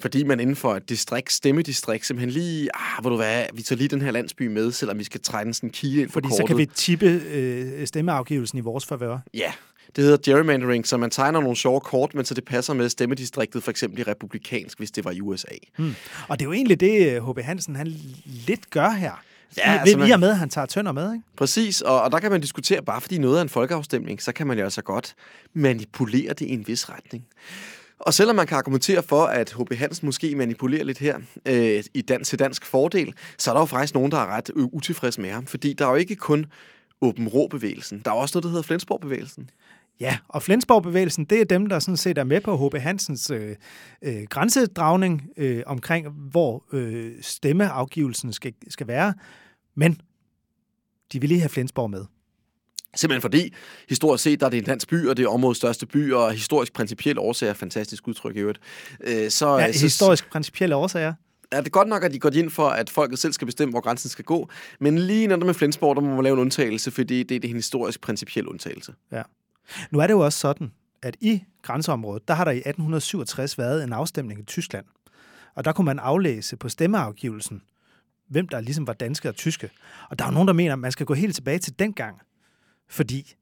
fordi 0.01 0.25
man 0.25 0.41
inden 0.41 0.57
for 0.57 0.75
et 0.75 0.88
distrikt, 0.88 1.33
stemmedistrikt, 1.33 2.07
simpelthen 2.07 2.31
lige, 2.31 2.69
ah, 2.75 3.01
hvor 3.01 3.11
du 3.11 3.17
hvad, 3.17 3.45
vi 3.55 3.62
tager 3.62 3.77
lige 3.77 3.88
den 3.88 4.03
her 4.03 4.11
landsby 4.11 4.47
med, 4.47 4.73
selvom 4.73 4.99
vi 4.99 5.05
skal 5.05 5.21
tegne 5.21 5.55
sådan 5.55 5.69
en 5.69 5.73
kile 5.73 6.03
ind 6.03 6.11
fordi 6.11 6.29
på 6.29 6.35
så 6.35 6.37
kortet. 6.37 6.49
kan 6.49 6.59
vi 6.59 6.67
tippe 6.67 7.07
øh, 7.07 7.87
stemmeafgivelsen 7.87 8.59
i 8.59 8.61
vores 8.61 8.87
favør. 8.87 9.19
Ja, 9.35 9.53
det 9.97 10.05
hedder 10.05 10.19
gerrymandering, 10.25 10.87
så 10.87 10.97
man 10.97 11.11
tegner 11.11 11.41
nogle 11.41 11.57
sjove 11.57 11.81
kort, 11.81 12.15
men 12.15 12.25
så 12.25 12.35
det 12.35 12.45
passer 12.45 12.75
med 12.75 12.88
stemmedistriktet, 12.88 13.62
for 13.62 13.71
eksempel 13.71 14.01
i 14.01 14.03
republikansk, 14.03 14.79
hvis 14.79 14.91
det 14.91 15.05
var 15.05 15.11
i 15.11 15.21
USA. 15.21 15.49
Hmm. 15.77 15.95
Og 16.29 16.38
det 16.38 16.45
er 16.45 16.49
jo 16.49 16.53
egentlig 16.53 16.81
det, 16.81 17.23
H.B. 17.23 17.38
Hansen 17.38 17.77
han 17.77 17.87
lidt 18.25 18.71
gør 18.71 18.91
her. 18.91 19.23
Ja, 19.57 19.79
altså, 19.81 19.99
man- 19.99 20.09
I 20.09 20.11
og 20.11 20.21
med, 20.21 20.31
at 20.31 20.38
han 20.38 20.49
tager 20.49 20.67
tønder 20.67 20.93
med, 20.93 21.12
ikke? 21.12 21.25
Præcis, 21.37 21.81
og, 21.81 22.03
og 22.03 22.12
der 22.12 22.19
kan 22.19 22.31
man 22.31 22.41
diskutere, 22.41 22.83
bare 22.83 23.01
fordi 23.01 23.19
noget 23.19 23.38
er 23.38 23.43
en 23.43 23.49
folkeafstemning, 23.49 24.23
så 24.23 24.33
kan 24.33 24.47
man 24.47 24.59
jo 24.59 24.65
altså 24.65 24.83
godt 24.83 25.15
manipulere 25.55 26.29
det 26.29 26.41
i 26.41 26.53
en 26.53 26.67
vis 26.67 26.91
retning. 26.91 27.25
Og 27.99 28.15
selvom 28.15 28.37
man 28.37 28.47
kan 28.47 28.57
argumentere 28.57 29.03
for, 29.03 29.25
at 29.25 29.53
H.B. 29.59 29.73
Hansen 29.75 30.07
måske 30.07 30.35
manipulerer 30.37 30.85
lidt 30.85 30.99
her 30.99 31.19
øh, 31.47 31.83
i 31.95 32.03
dans 32.03 32.29
til 32.29 32.38
dansk 32.38 32.65
fordel, 32.67 33.15
så 33.38 33.51
er 33.51 33.55
der 33.55 33.61
jo 33.61 33.67
faktisk 33.67 33.95
nogen, 33.95 34.12
der 34.12 34.19
er 34.19 34.27
ret 34.27 34.51
øh, 34.57 34.65
utilfredse 34.65 35.21
med 35.21 35.31
ham. 35.31 35.47
Fordi 35.47 35.73
der 35.73 35.87
er 35.87 35.91
jo 35.91 35.97
ikke 35.97 36.17
kun 36.17 36.47
Åben 37.01 37.29
Rå-bevægelsen. 37.29 38.03
Der 38.05 38.11
er 38.11 38.15
også 38.15 38.33
noget, 38.37 38.43
der 38.45 38.49
hedder 38.51 38.62
Flensborg-bevægelsen. 38.62 39.51
Ja, 40.01 40.19
og 40.29 40.43
Flensborg-bevægelsen, 40.43 41.25
det 41.25 41.41
er 41.41 41.45
dem, 41.45 41.67
der 41.67 41.79
sådan 41.79 41.97
set 41.97 42.19
er 42.19 42.25
med 42.25 42.41
på 42.41 42.69
H.B. 42.69 42.75
Hansens 42.77 43.31
øh, 43.31 43.57
øh, 44.03 44.23
grænsedragning 44.31 45.23
øh, 45.37 45.62
omkring, 45.67 46.09
hvor 46.09 46.65
øh, 46.73 47.12
stemmeafgivelsen 47.21 48.33
skal, 48.33 48.53
skal 48.69 48.87
være. 48.87 49.15
Men 49.75 50.01
de 51.13 51.21
vil 51.21 51.29
lige 51.29 51.41
have 51.41 51.49
Flensborg 51.49 51.91
med. 51.91 52.05
Simpelthen 52.97 53.23
fordi, 53.23 53.55
historisk 53.89 54.25
set, 54.25 54.41
der 54.41 54.47
er 54.47 54.51
det 54.51 54.59
en 54.59 54.65
dansk 54.65 54.89
by, 54.89 55.09
og 55.09 55.17
det 55.17 55.25
er 55.25 55.29
områdets 55.29 55.59
største 55.59 55.87
by, 55.87 56.13
og 56.13 56.33
historisk 56.33 56.73
principielt 56.73 57.19
årsager, 57.19 57.55
fantastisk 57.55 58.09
udtryk 58.09 58.37
i 58.37 58.39
øvrigt. 58.39 58.61
Øh, 59.01 59.31
så, 59.31 59.59
Ja, 59.59 59.73
så, 59.73 59.81
historisk 59.81 60.31
principielle 60.31 60.77
årsager. 60.77 61.15
er 61.53 61.61
det 61.61 61.73
godt 61.73 61.89
nok, 61.89 62.05
at 62.05 62.13
de 62.13 62.19
går 62.19 62.31
ind 62.31 62.51
for, 62.51 62.69
at 62.69 62.91
folket 62.91 63.19
selv 63.19 63.33
skal 63.33 63.47
bestemme, 63.47 63.73
hvor 63.73 63.81
grænsen 63.81 64.11
skal 64.11 64.25
gå. 64.25 64.49
Men 64.81 64.99
lige 64.99 65.27
når 65.27 65.37
det 65.37 65.47
med 65.47 65.55
Flensborg, 65.55 65.97
der 65.97 66.03
må 66.03 66.15
man 66.15 66.25
lave 66.25 66.35
en 66.35 66.41
undtagelse, 66.41 66.91
fordi 66.91 67.23
det 67.23 67.45
er 67.45 67.49
en 67.49 67.57
historisk 67.57 68.01
principiel 68.01 68.47
undtagelse. 68.49 68.95
Nu 69.91 69.99
er 69.99 70.07
det 70.07 70.15
jo 70.15 70.21
også 70.21 70.39
sådan, 70.39 70.73
at 71.03 71.17
i 71.21 71.43
grænseområdet, 71.63 72.29
der 72.29 72.35
har 72.35 72.45
der 72.45 72.51
i 72.51 72.57
1867 72.57 73.59
været 73.59 73.85
en 73.85 73.93
afstemning 73.93 74.41
i 74.41 74.45
Tyskland. 74.45 74.85
Og 75.55 75.65
der 75.65 75.73
kunne 75.73 75.85
man 75.85 75.99
aflæse 75.99 76.57
på 76.57 76.69
stemmeafgivelsen, 76.69 77.63
hvem 78.29 78.49
der 78.49 78.61
ligesom 78.61 78.87
var 78.87 78.93
danske 78.93 79.29
og 79.29 79.35
tyske. 79.35 79.71
Og 80.11 80.19
der 80.19 80.25
er 80.25 80.29
jo 80.29 80.35
nogen, 80.35 80.49
der 80.49 80.55
mener, 80.55 80.73
at 80.73 80.79
man 80.79 80.93
skal 80.93 81.07
gå 81.07 81.15
helt 81.15 81.35
tilbage 81.35 81.59
til 81.59 81.79
dengang. 81.79 82.21
Fordi 82.89 83.35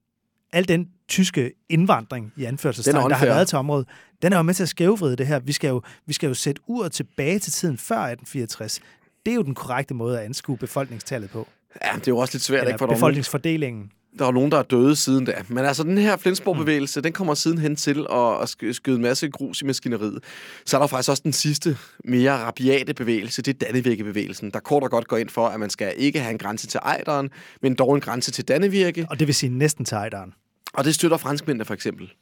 al 0.53 0.69
den 0.69 0.89
tyske 1.09 1.53
indvandring 1.69 2.33
i 2.37 2.45
anførselstegn, 2.45 2.97
er 2.97 3.09
der 3.09 3.17
har 3.17 3.27
været 3.27 3.49
til 3.49 3.59
området, 3.59 3.89
den 4.23 4.33
er 4.33 4.37
jo 4.37 4.43
med 4.43 4.55
til 4.55 4.63
at 4.63 4.69
skævvride 4.69 5.17
det 5.17 5.27
her. 5.27 5.39
Vi 5.39 5.53
skal 5.53 5.69
jo, 5.69 5.83
vi 6.07 6.13
skal 6.13 6.27
jo 6.27 6.35
sætte 6.35 6.63
uret 6.67 6.93
tilbage 6.93 7.39
til 7.39 7.53
tiden 7.53 7.79
før 7.79 7.97
1864. 7.97 8.81
Det 9.27 9.31
er 9.31 9.35
jo 9.35 9.43
den 9.43 9.55
korrekte 9.55 9.95
måde 9.95 10.19
at 10.19 10.25
anskue 10.25 10.57
befolkningstallet 10.57 11.31
på. 11.31 11.49
Ja, 11.85 11.93
det 11.95 12.09
er 12.09 12.13
jo 12.13 12.19
også 12.19 12.35
lidt 12.35 12.43
svært, 12.43 12.63
ikke? 12.63 12.69
Eller 12.69 12.79
For 12.79 12.85
er, 12.85 12.87
nogen, 12.87 12.97
befolkningsfordelingen. 12.97 13.93
Der 14.19 14.27
er 14.27 14.31
nogen, 14.33 14.51
der 14.51 14.59
er 14.59 14.63
døde 14.63 14.97
siden 14.97 15.25
da. 15.25 15.43
Men 15.49 15.65
altså, 15.65 15.83
den 15.83 15.99
her 15.99 16.17
Flensborg-bevægelse, 16.17 17.01
den 17.01 17.13
kommer 17.13 17.35
sidenhen 17.35 17.77
til 17.77 18.07
at, 18.11 18.43
at 18.43 18.51
sk- 18.51 18.73
skyde 18.73 18.97
en 18.97 19.03
masse 19.03 19.29
grus 19.29 19.63
i 19.63 19.65
maskineriet. 19.65 20.25
Så 20.67 20.77
er 20.77 20.81
der 20.81 20.87
faktisk 20.87 21.11
også 21.11 21.23
den 21.23 21.33
sidste, 21.33 21.77
mere 22.05 22.33
rabiate 22.33 22.95
bevægelse, 22.95 23.43
det 23.43 23.55
er 23.55 23.67
Dannevirke-bevægelsen, 23.67 24.51
der 24.51 24.61
kort 24.61 24.83
og 24.83 24.91
godt 24.91 25.09
går 25.09 25.17
ind 25.17 25.29
for, 25.29 25.47
at 25.47 25.61
man 25.61 25.71
skal 25.71 25.95
ikke 25.97 26.21
have 26.21 26.33
en 26.33 26.39
grænse 26.39 26.67
til 26.67 26.81
Ejderen, 26.83 27.31
men 27.63 27.75
dog 27.75 27.95
en 27.95 28.01
grænse 28.01 28.31
til 28.31 28.49
Dannevirke. 28.49 29.07
Og 29.11 29.19
det 29.19 29.27
vil 29.27 29.35
sige 29.35 29.51
næsten 29.51 29.85
til 29.85 29.95
Ejderen. 29.95 30.35
Og 30.75 30.85
det 30.85 30.95
støtter 30.95 31.17
franskmændene 31.17 31.65
for 31.65 31.75
eksempel. 31.75 32.13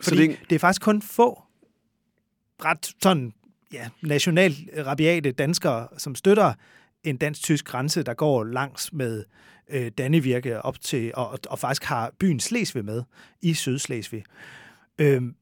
Fordi 0.00 0.16
så 0.16 0.22
det, 0.22 0.30
det, 0.30 0.50
det 0.50 0.54
er 0.56 0.60
faktisk 0.60 0.82
kun 0.82 1.02
få 1.02 1.42
ret 2.64 2.90
sådan, 3.02 3.32
ja, 3.72 3.88
national 4.02 4.54
rabiate 4.86 5.32
danskere, 5.32 5.88
som 5.98 6.14
støtter 6.14 6.52
en 7.04 7.16
dansk-tysk 7.16 7.64
grænse, 7.64 8.02
der 8.02 8.14
går 8.14 8.44
langs 8.44 8.92
med 8.92 9.24
øh, 9.68 9.90
Dannevirke 9.98 10.62
op 10.62 10.80
til, 10.80 11.12
og, 11.14 11.38
og 11.50 11.58
faktisk 11.58 11.84
har 11.84 12.12
byen 12.18 12.40
Slesvig 12.40 12.84
med 12.84 13.02
i 13.42 13.54
Sydslesvig. 13.54 14.24
Øhm, 14.98 15.34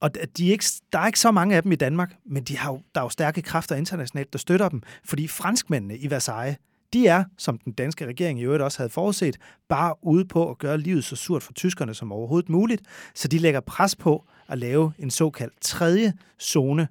og 0.00 0.14
de 0.14 0.48
er 0.48 0.52
ikke, 0.52 0.64
der 0.92 0.98
er 0.98 1.06
ikke 1.06 1.20
så 1.20 1.30
mange 1.30 1.56
af 1.56 1.62
dem 1.62 1.72
i 1.72 1.76
Danmark, 1.76 2.14
men 2.26 2.44
de 2.44 2.56
har 2.56 2.72
jo, 2.72 2.80
der 2.94 3.00
er 3.00 3.04
jo 3.04 3.08
stærke 3.08 3.42
kræfter 3.42 3.76
internationalt, 3.76 4.32
der 4.32 4.38
støtter 4.38 4.68
dem, 4.68 4.82
fordi 5.04 5.28
franskmændene 5.28 5.98
i 5.98 6.10
Versailles, 6.10 6.58
de 6.92 7.06
er, 7.06 7.24
som 7.38 7.58
den 7.58 7.72
danske 7.72 8.06
regering 8.06 8.40
i 8.40 8.42
øvrigt 8.42 8.62
også 8.62 8.78
havde 8.78 8.90
forudset, 8.90 9.36
bare 9.68 9.94
ude 10.02 10.24
på 10.24 10.50
at 10.50 10.58
gøre 10.58 10.78
livet 10.78 11.04
så 11.04 11.16
surt 11.16 11.42
for 11.42 11.52
tyskerne 11.52 11.94
som 11.94 12.12
overhovedet 12.12 12.48
muligt, 12.48 12.82
så 13.14 13.28
de 13.28 13.38
lægger 13.38 13.60
pres 13.60 13.96
på 13.96 14.24
at 14.48 14.58
lave 14.58 14.92
en 14.98 15.10
såkaldt 15.10 15.60
tredje 15.60 16.12
zone, 16.40 16.88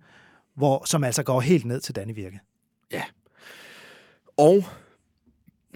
hvor, 0.55 0.85
som 0.85 1.03
altså 1.03 1.23
går 1.23 1.41
helt 1.41 1.65
ned 1.65 1.81
til 1.81 1.95
Dannevirke. 1.95 2.39
Ja, 2.91 3.03
og 4.37 4.63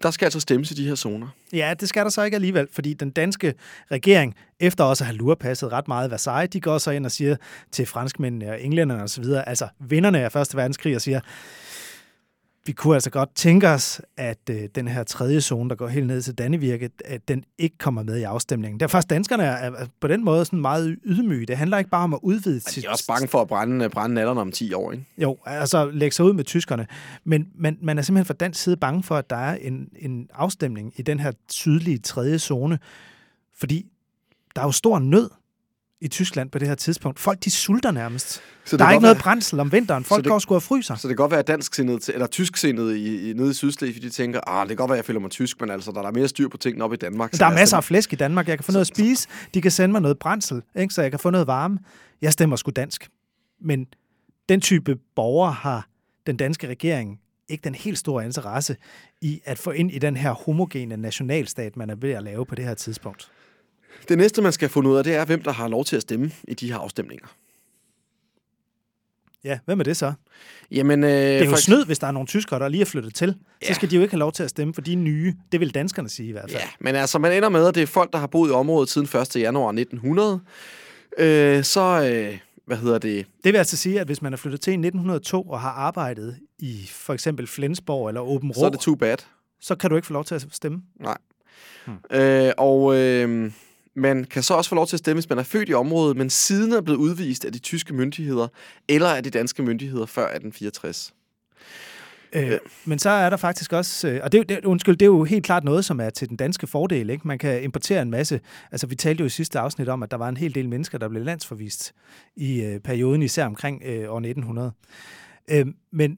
der 0.04 0.12
skal 0.12 0.26
altså 0.26 0.40
stemmes 0.40 0.72
i 0.72 0.74
de 0.74 0.88
her 0.88 0.96
zoner. 0.96 1.28
Ja, 1.54 1.74
det 1.80 1.90
skal 1.90 2.04
der 2.04 2.10
så 2.10 2.24
ikke 2.24 2.36
alligevel, 2.36 2.68
fordi 2.72 2.94
den 2.94 3.10
danske 3.10 3.54
regering, 3.92 4.36
efter 4.60 4.84
også 4.84 5.04
at 5.04 5.06
have 5.06 5.18
lurepasset 5.18 5.72
ret 5.72 5.88
meget 5.88 6.12
Versailles, 6.12 6.50
de 6.50 6.62
går 6.62 6.78
så 6.78 6.92
ind 6.92 7.06
og 7.06 7.12
siger 7.12 7.36
til 7.72 7.86
franskmændene 7.86 8.50
og 8.52 8.62
englænderne 8.62 9.04
osv., 9.04 9.24
altså 9.48 9.68
vinderne 9.80 10.20
af 10.20 10.32
Første 10.32 10.58
Verdenskrig, 10.58 10.96
og 10.96 11.02
siger, 11.02 11.20
vi 12.66 12.72
kunne 12.72 12.94
altså 12.94 13.10
godt 13.10 13.36
tænke 13.36 13.70
os, 13.70 14.02
at 14.18 14.40
øh, 14.50 14.70
den 14.76 14.88
her 14.88 15.04
tredje 15.04 15.42
zone, 15.42 15.70
der 15.70 15.76
går 15.76 15.88
helt 15.88 16.08
ned 16.08 16.22
til 16.22 16.38
Dannevirke, 16.38 16.90
at 17.06 17.28
den 17.28 17.44
ikke 17.58 17.78
kommer 17.78 18.04
med 18.04 18.18
i 18.18 18.24
afstemningen. 18.24 18.80
Der 18.80 18.86
er 18.86 18.88
faktisk 18.88 19.10
danskerne 19.10 19.44
er, 19.44 19.72
er 19.72 19.86
på 20.00 20.08
den 20.08 20.24
måde 20.24 20.46
sådan 20.46 20.62
meget 20.62 20.98
ydmyge. 21.06 21.46
Det 21.46 21.58
handler 21.58 21.78
ikke 21.78 21.90
bare 21.90 22.04
om 22.04 22.14
at 22.14 22.20
udvide 22.24 22.60
De 22.60 22.86
er 22.86 22.90
også 22.90 23.08
bange 23.08 23.28
for 23.28 23.42
at 23.42 23.48
brænde, 23.48 23.90
brænde 23.90 24.16
natterne 24.16 24.42
om 24.42 24.52
10 24.52 24.74
år, 24.74 24.92
ikke? 24.92 25.06
Jo, 25.18 25.38
altså 25.46 25.92
lægge 25.92 26.16
sig 26.16 26.26
ud 26.26 26.34
med 26.34 26.44
tyskerne. 26.44 26.88
Men 27.24 27.48
man, 27.56 27.78
man 27.82 27.98
er 27.98 28.02
simpelthen 28.02 28.26
fra 28.26 28.34
dansk 28.34 28.62
side 28.64 28.78
bange 28.78 29.04
for, 29.04 29.16
at 29.16 29.30
der 29.30 29.36
er 29.36 29.56
en, 29.56 29.90
en 30.00 30.30
afstemning 30.34 30.94
i 30.96 31.02
den 31.02 31.20
her 31.20 31.32
sydlige 31.50 31.98
tredje 31.98 32.40
zone, 32.40 32.80
fordi 33.60 33.86
der 34.56 34.62
er 34.62 34.66
jo 34.66 34.72
stor 34.72 35.00
nød 35.00 35.30
i 36.02 36.08
Tyskland 36.08 36.50
på 36.52 36.60
det 36.60 36.68
her 36.68 36.76
tidspunkt. 36.76 37.20
Folk, 37.20 37.44
de 37.44 37.52
sulter 37.52 37.92
nærmest. 37.92 38.42
Så 38.66 38.78
Der 38.78 38.86
er 38.86 38.92
ikke 38.92 39.02
noget 39.02 39.16
være- 39.16 39.24
brændsel 39.24 39.60
om 39.60 39.72
vinteren. 39.72 40.04
Folk 40.04 40.24
det- 40.24 40.32
går 40.32 40.40
sgu 40.40 40.56
og 40.56 40.64
fryser. 40.64 40.96
Så 40.96 41.08
det 41.08 41.18
kan 41.18 41.24
godt 41.24 41.32
være, 41.32 41.40
at 41.40 41.48
dansksindet, 41.48 42.10
eller 42.10 42.28
tysksindet 42.28 42.96
i, 42.96 43.30
i, 43.30 43.34
nede 43.34 43.52
i 43.52 43.54
Sydslesvig, 43.54 44.02
de 44.04 44.10
tænker, 44.10 44.40
ah, 44.50 44.62
det 44.62 44.70
kan 44.70 44.78
godt 44.78 44.90
være, 44.90 44.96
at 44.98 45.00
jeg 45.02 45.06
føler 45.06 45.20
mig 45.20 45.32
tysk, 45.32 45.62
men 45.62 45.70
altså, 45.72 45.92
der 45.92 46.02
er 46.04 46.12
mere 46.12 46.28
styr 46.28 46.48
på 46.48 46.58
tingene 46.58 46.84
op 46.86 46.94
i 46.94 46.96
Danmark. 46.96 47.30
så 47.34 47.38
Der 47.38 47.46
er 47.46 47.50
os 47.50 47.56
masser 47.56 47.78
af 47.78 47.84
flæsk 47.84 48.14
i 48.14 48.16
Danmark. 48.16 48.48
Jeg 48.48 48.58
kan 48.58 48.64
få 48.64 48.72
noget 48.72 48.82
at 48.82 48.88
spise. 48.96 49.28
De 49.54 49.62
kan 49.62 49.72
sende 49.72 49.92
mig 49.92 50.02
noget 50.02 50.20
brændsel, 50.20 50.62
ikke? 50.80 50.94
så 50.94 51.02
jeg 51.02 51.12
kan 51.12 51.20
få 51.20 51.30
noget 51.30 51.48
varme. 51.48 51.80
Jeg 52.22 52.34
stemmer 52.34 52.56
sgu 52.56 52.72
dansk. 52.76 53.10
Men 53.62 53.86
den 54.50 54.62
type 54.62 54.96
borgere 55.16 55.52
har 55.52 55.88
den 56.28 56.38
danske 56.38 56.68
regering 56.68 57.20
ikke 57.50 57.62
den 57.64 57.76
helt 57.76 57.98
store 57.98 58.26
interesse 58.26 58.76
i 59.22 59.42
at 59.46 59.58
få 59.60 59.72
ind 59.72 59.92
i 59.92 60.00
den 60.00 60.18
her 60.18 60.32
homogene 60.32 60.98
nationalstat, 60.98 61.78
man 61.78 61.90
er 61.90 61.96
ved 61.96 62.12
at 62.12 62.24
lave 62.24 62.46
på 62.46 62.56
det 62.56 62.66
her 62.66 62.74
tidspunkt. 62.74 63.32
Det 64.10 64.18
næste, 64.18 64.42
man 64.42 64.52
skal 64.52 64.70
fundet 64.70 64.92
ud 64.92 64.98
af, 64.98 65.04
det 65.04 65.16
er, 65.16 65.26
hvem 65.26 65.42
der 65.42 65.52
har 65.52 65.68
lov 65.68 65.86
til 65.86 65.96
at 65.96 66.02
stemme 66.02 66.32
i 66.48 66.54
de 66.54 66.72
her 66.72 66.78
afstemninger. 66.80 67.28
Ja, 69.44 69.60
hvem 69.66 69.80
er 69.80 69.84
det 69.84 69.98
så? 69.98 70.14
Jamen, 70.72 71.04
øh, 71.04 71.10
Det 71.10 71.18
er 71.42 71.44
jo 71.46 71.50
for- 71.50 71.58
snyd, 71.58 71.86
hvis 71.86 72.00
der 72.00 72.08
er 72.08 72.12
nogle 72.12 72.28
tyskere, 72.28 72.60
der 72.60 72.68
lige 72.68 72.82
er 72.82 72.86
flyttet 72.86 73.16
til. 73.16 73.36
Ja. 73.62 73.68
Så 73.68 73.74
skal 73.74 73.92
de 73.92 73.96
jo 73.96 74.02
ikke 74.02 74.12
have 74.12 74.20
lov 74.20 74.32
til 74.32 74.44
at 74.44 74.50
stemme, 74.50 74.74
for 74.74 74.82
de 74.82 74.94
er 74.94 74.98
nye. 74.98 75.36
Det 75.52 75.60
vil 75.60 75.74
danskerne 75.74 76.10
sige 76.10 76.30
i 76.30 76.32
hvert 76.32 76.52
fald. 76.52 76.62
Ja, 76.62 76.68
men 76.80 76.96
altså, 76.96 77.20
man 77.20 77.32
ender 77.32 77.50
med, 77.50 77.68
at 77.68 77.76
det 77.76 77.84
er 77.84 77.88
folk, 77.88 78.14
der 78.14 78.20
har 78.20 78.28
boet 78.28 78.50
i 78.50 78.52
området 78.52 78.90
siden 78.90 79.08
1. 79.22 79.36
januar 79.36 79.72
1900. 79.72 80.40
Øh, 81.18 81.64
så, 81.64 81.82
øh, 82.14 82.38
hvad 82.66 82.78
hedder 82.78 82.98
det? 82.98 83.26
Det 83.44 83.54
vil 83.54 83.58
altså 83.58 83.78
sige, 83.78 84.00
at 84.00 84.06
hvis 84.08 84.22
man 84.22 84.34
er 84.34 84.38
flyttet 84.38 84.62
til 84.62 84.72
i 84.74 84.78
1902 84.78 85.42
og 85.42 85.62
har 85.62 85.70
arbejdet 85.72 86.38
i 86.60 86.88
for 86.92 87.14
eksempel 87.14 87.48
Flensborg 87.48 88.08
eller 88.08 88.22
Åben 88.22 88.54
Så 88.54 88.66
er 88.66 88.70
det 88.70 88.80
too 88.80 88.96
bad. 88.96 89.18
så 89.62 89.76
kan 89.76 89.90
du 89.90 89.96
ikke 89.96 90.06
få 90.08 90.14
lov 90.14 90.24
til 90.26 90.36
at 90.36 90.46
stemme. 90.52 90.82
Øh, 92.12 92.52
og 92.58 92.96
øh, 92.98 93.52
man 93.94 94.24
kan 94.24 94.44
så 94.44 94.54
også 94.54 94.70
få 94.70 94.76
lov 94.76 94.88
til 94.88 94.96
at 94.96 95.00
stemme, 95.00 95.16
hvis 95.16 95.30
man 95.30 95.38
er 95.38 95.44
født 95.44 95.70
i 95.70 95.74
området, 95.74 96.18
men 96.18 96.30
siden 96.30 96.72
er 96.72 96.82
blevet 96.82 96.98
udvist 96.98 97.46
af 97.46 97.52
de 97.52 97.60
tyske 97.60 97.94
myndigheder 97.94 98.48
eller 98.88 99.10
af 99.10 99.24
de 99.24 99.30
danske 99.30 99.64
myndigheder 99.64 100.06
før 100.06 100.24
1864. 100.24 101.14
Øh, 102.34 102.60
men 102.86 103.00
så 103.00 103.10
er 103.10 103.30
der 103.30 103.38
faktisk 103.38 103.74
også, 103.74 104.08
øh, 104.08 104.20
og 104.24 104.32
det, 104.32 104.50
det, 104.50 104.66
undskyld, 104.66 104.96
det 104.96 105.06
er 105.06 105.08
jo 105.08 105.24
helt 105.24 105.46
klart 105.46 105.64
noget, 105.64 105.86
som 105.86 106.00
er 106.00 106.10
til 106.10 106.30
den 106.30 106.38
danske 106.38 106.68
fordel. 106.68 107.10
Ikke? 107.10 107.28
Man 107.28 107.40
kan 107.40 107.64
importere 107.64 108.02
en 108.02 108.12
masse, 108.12 108.40
altså 108.72 108.88
vi 108.88 108.96
talte 108.96 109.22
jo 109.22 109.26
i 109.26 109.30
sidste 109.30 109.60
afsnit 109.60 109.90
om, 109.90 110.04
at 110.04 110.12
der 110.12 110.18
var 110.18 110.30
en 110.30 110.38
hel 110.38 110.56
del 110.56 110.70
mennesker, 110.70 110.98
der 110.98 111.08
blev 111.08 111.24
landsforvist 111.24 111.94
i 112.36 112.62
øh, 112.62 112.80
perioden, 112.80 113.22
især 113.22 113.46
omkring 113.46 113.82
øh, 113.86 114.12
år 114.12 114.18
1900. 114.18 114.72
Øh, 115.52 115.66
men 115.92 116.18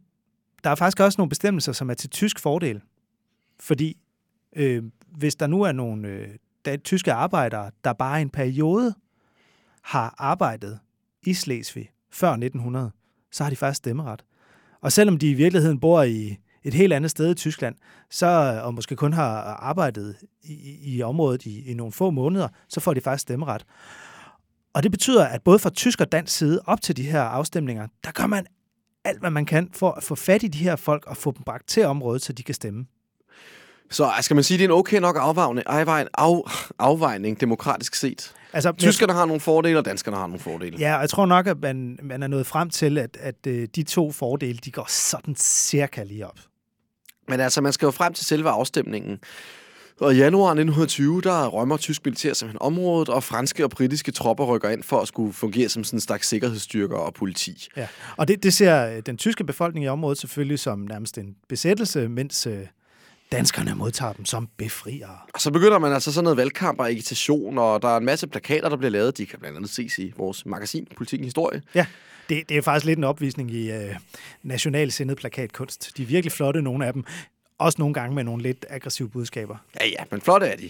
der 0.64 0.70
er 0.70 0.76
faktisk 0.76 1.00
også 1.00 1.16
nogle 1.18 1.30
bestemmelser, 1.30 1.72
som 1.72 1.90
er 1.90 1.94
til 1.94 2.10
tysk 2.10 2.40
fordel. 2.40 2.82
Fordi 3.60 3.98
øh, 4.56 4.84
hvis 5.18 5.36
der 5.36 5.48
nu 5.48 5.62
er 5.62 5.72
nogle 5.72 6.08
øh, 6.08 6.28
der, 6.66 6.78
tyske 6.78 7.14
arbejdere, 7.14 7.72
der 7.84 7.94
bare 7.94 8.22
en 8.22 8.30
periode 8.30 8.94
har 9.84 10.16
arbejdet 10.18 10.80
i 11.26 11.34
Slesvig 11.34 11.90
før 12.12 12.30
1900, 12.32 12.92
så 13.32 13.44
har 13.44 13.50
de 13.50 13.56
faktisk 13.56 13.78
stemmeret. 13.78 14.24
Og 14.82 14.92
selvom 14.92 15.18
de 15.18 15.30
i 15.32 15.34
virkeligheden 15.34 15.80
bor 15.80 16.04
i 16.04 16.38
et 16.64 16.74
helt 16.74 16.94
andet 16.94 17.12
sted 17.12 17.32
i 17.32 17.34
Tyskland, 17.36 17.76
så, 18.10 18.28
og 18.64 18.74
måske 18.74 18.96
kun 18.96 19.14
har 19.14 19.28
arbejdet 19.44 20.16
i, 20.44 20.54
i- 20.54 20.96
i 20.96 21.02
området 21.02 21.46
i, 21.46 21.66
i 21.72 21.74
nogle 21.74 21.92
få 21.92 22.10
måneder, 22.12 22.48
så 22.70 22.80
får 22.80 22.94
de 22.94 23.02
faktisk 23.02 23.22
stemmeret. 23.22 23.66
Og 24.74 24.84
det 24.84 24.92
betyder, 24.92 25.26
at 25.26 25.42
både 25.44 25.60
fra 25.60 25.70
tysk 25.70 26.02
og 26.02 26.12
dansk 26.12 26.38
side 26.38 26.62
op 26.66 26.82
til 26.82 26.98
de 26.98 27.04
her 27.04 27.22
afstemninger, 27.22 27.88
der 28.04 28.12
gør 28.12 28.28
man 28.28 28.46
alt, 29.06 29.20
hvad 29.20 29.32
man 29.32 29.46
kan 29.46 29.70
for 29.74 29.92
at 29.92 30.04
få 30.04 30.16
fat 30.16 30.44
i 30.44 30.48
de 30.48 30.58
her 30.58 30.76
folk 30.76 31.06
og 31.06 31.18
få 31.18 31.32
dem 31.32 31.44
bragt 31.44 31.68
til 31.68 31.86
området, 31.86 32.22
så 32.22 32.34
de 32.34 32.44
kan 32.44 32.56
stemme. 32.56 32.86
Så 33.94 34.06
øh, 34.06 34.24
skal 34.24 34.36
man 34.36 34.44
sige, 34.44 34.58
det 34.58 34.64
er 34.64 34.68
en 34.68 34.72
okay 34.72 34.98
nok 35.00 35.16
afvejning, 35.20 35.64
af, 35.68 36.42
afvejning 36.80 37.42
demokratisk 37.42 37.96
set. 37.96 38.34
Altså, 38.54 38.72
men- 38.72 38.78
Tyskerne 38.80 39.14
har 39.14 39.26
nogle 39.26 39.40
fordele, 39.40 39.78
og 39.78 39.86
danskerne 39.86 40.18
har 40.18 40.28
nogle 40.28 40.40
fordele. 40.40 40.78
Ja, 40.80 40.96
og 40.96 41.02
jeg 41.02 41.10
tror 41.10 41.26
nok, 41.26 41.48
at 41.48 41.58
man, 41.62 42.00
man 42.04 42.24
er 42.24 42.28
nået 42.28 42.46
frem 42.48 42.70
til, 42.70 42.98
at, 42.98 43.18
at 43.20 43.48
øh, 43.48 43.68
de 43.76 43.84
to 43.84 44.12
fordele, 44.12 44.58
de 44.66 44.72
går 44.72 44.86
sådan 44.90 45.36
cirka 45.38 46.04
lige 46.04 46.28
op. 46.28 46.40
Men 47.30 47.40
altså, 47.40 47.62
man 47.62 47.74
skal 47.74 47.86
jo 47.86 47.92
frem 47.92 48.14
til 48.14 48.26
selve 48.26 48.50
afstemningen. 48.50 49.20
Og 50.00 50.14
i 50.14 50.18
januar 50.18 50.50
1920, 50.50 51.22
der 51.22 51.48
rømmer 51.48 51.78
tysk 51.78 52.06
militær 52.06 52.34
simpelthen 52.34 52.62
området, 52.62 53.10
og 53.10 53.24
franske 53.24 53.64
og 53.64 53.70
britiske 53.70 54.12
tropper 54.12 54.46
rykker 54.46 54.70
ind 54.70 54.84
for 54.84 55.00
at 55.00 55.08
skulle 55.08 55.34
fungere 55.34 55.70
som 55.70 55.84
sådan 55.84 55.98
en 55.98 56.02
slags 56.02 56.28
sikkerhedsstyrker 56.28 56.98
og 56.98 57.14
politi. 57.14 57.68
Ja, 57.78 57.88
og 58.18 58.28
det, 58.28 58.44
det 58.44 58.54
ser 58.54 58.88
øh, 58.96 59.02
den 59.06 59.18
tyske 59.18 59.44
befolkning 59.44 59.86
i 59.86 59.88
området 59.88 60.18
selvfølgelig 60.18 60.60
som 60.60 60.80
nærmest 60.80 61.18
en 61.18 61.36
besættelse, 61.50 62.10
mens 62.10 62.48
øh, 62.48 62.66
danskerne 63.34 63.76
modtager 63.76 64.14
dem 64.14 64.26
som 64.26 64.50
befriere. 64.58 65.18
Og 65.34 65.42
så 65.42 65.52
begynder 65.52 65.80
man 65.80 65.94
altså 65.94 66.12
sådan 66.14 66.24
noget 66.24 66.38
valgkamp 66.38 66.80
og 66.80 66.90
agitation, 66.90 67.58
og 67.58 67.82
der 67.82 67.88
er 67.88 67.98
en 67.98 68.06
masse 68.06 68.28
plakater, 68.28 68.70
der 68.70 68.78
bliver 68.78 68.92
lavet. 68.92 69.18
De 69.18 69.26
kan 69.26 69.40
blandt 69.40 69.58
andet 69.58 69.70
ses 69.70 70.00
i 70.00 70.14
vores 70.18 70.46
magasin, 70.46 70.88
Politikken 70.98 71.26
Historie. 71.26 71.62
Ja, 71.76 71.86
det, 72.30 72.50
det 72.50 72.58
er 72.58 72.62
faktisk 72.62 72.86
lidt 72.86 72.98
en 72.98 73.04
opvisning 73.04 73.52
i 73.52 73.72
øh, 73.72 73.96
nationalsindet 74.44 75.18
plakatkunst. 75.18 75.98
De 75.98 76.02
er 76.04 76.08
virkelig 76.08 76.32
flotte, 76.32 76.62
nogle 76.62 76.86
af 76.86 76.94
dem. 76.94 77.04
Også 77.58 77.76
nogle 77.80 77.94
gange 77.94 78.16
med 78.16 78.24
nogle 78.24 78.44
lidt 78.44 78.66
aggressive 78.70 79.10
budskaber. 79.10 79.56
Ja, 79.82 79.88
ja, 79.88 80.04
men 80.12 80.22
flotte 80.22 80.48
er 80.48 80.56
de. 80.56 80.70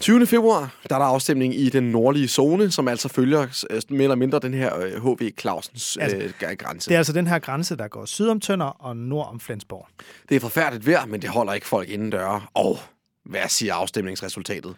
20. 0.00 0.26
februar, 0.26 0.74
der 0.88 0.94
er 0.94 0.98
der 0.98 1.06
afstemning 1.06 1.54
i 1.54 1.68
den 1.68 1.82
nordlige 1.82 2.28
zone, 2.28 2.70
som 2.70 2.88
altså 2.88 3.08
følger 3.08 3.64
øh, 3.70 3.82
mere 3.88 4.02
eller 4.02 4.14
mindre 4.14 4.38
den 4.38 4.54
her 4.54 4.78
øh, 4.78 5.02
H.V. 5.04 5.30
Clausens 5.40 5.98
Altså, 6.00 6.16
øh, 6.16 6.56
grænse. 6.56 6.88
Det 6.88 6.94
er 6.94 6.98
altså 6.98 7.12
den 7.12 7.26
her 7.26 7.38
grænse, 7.38 7.76
der 7.76 7.88
går 7.88 8.04
syd 8.04 8.28
om 8.28 8.40
Tønder 8.40 8.66
og 8.66 8.96
nord 8.96 9.28
om 9.28 9.40
Flensborg. 9.40 9.86
Det 10.28 10.36
er 10.36 10.40
forfærdeligt 10.40 10.86
vejr, 10.86 11.06
men 11.06 11.22
det 11.22 11.30
holder 11.30 11.52
ikke 11.52 11.66
folk 11.66 11.88
inden 11.88 12.10
døre. 12.10 12.42
Og 12.54 12.78
hvad 13.24 13.48
siger 13.48 13.74
afstemningsresultatet? 13.74 14.74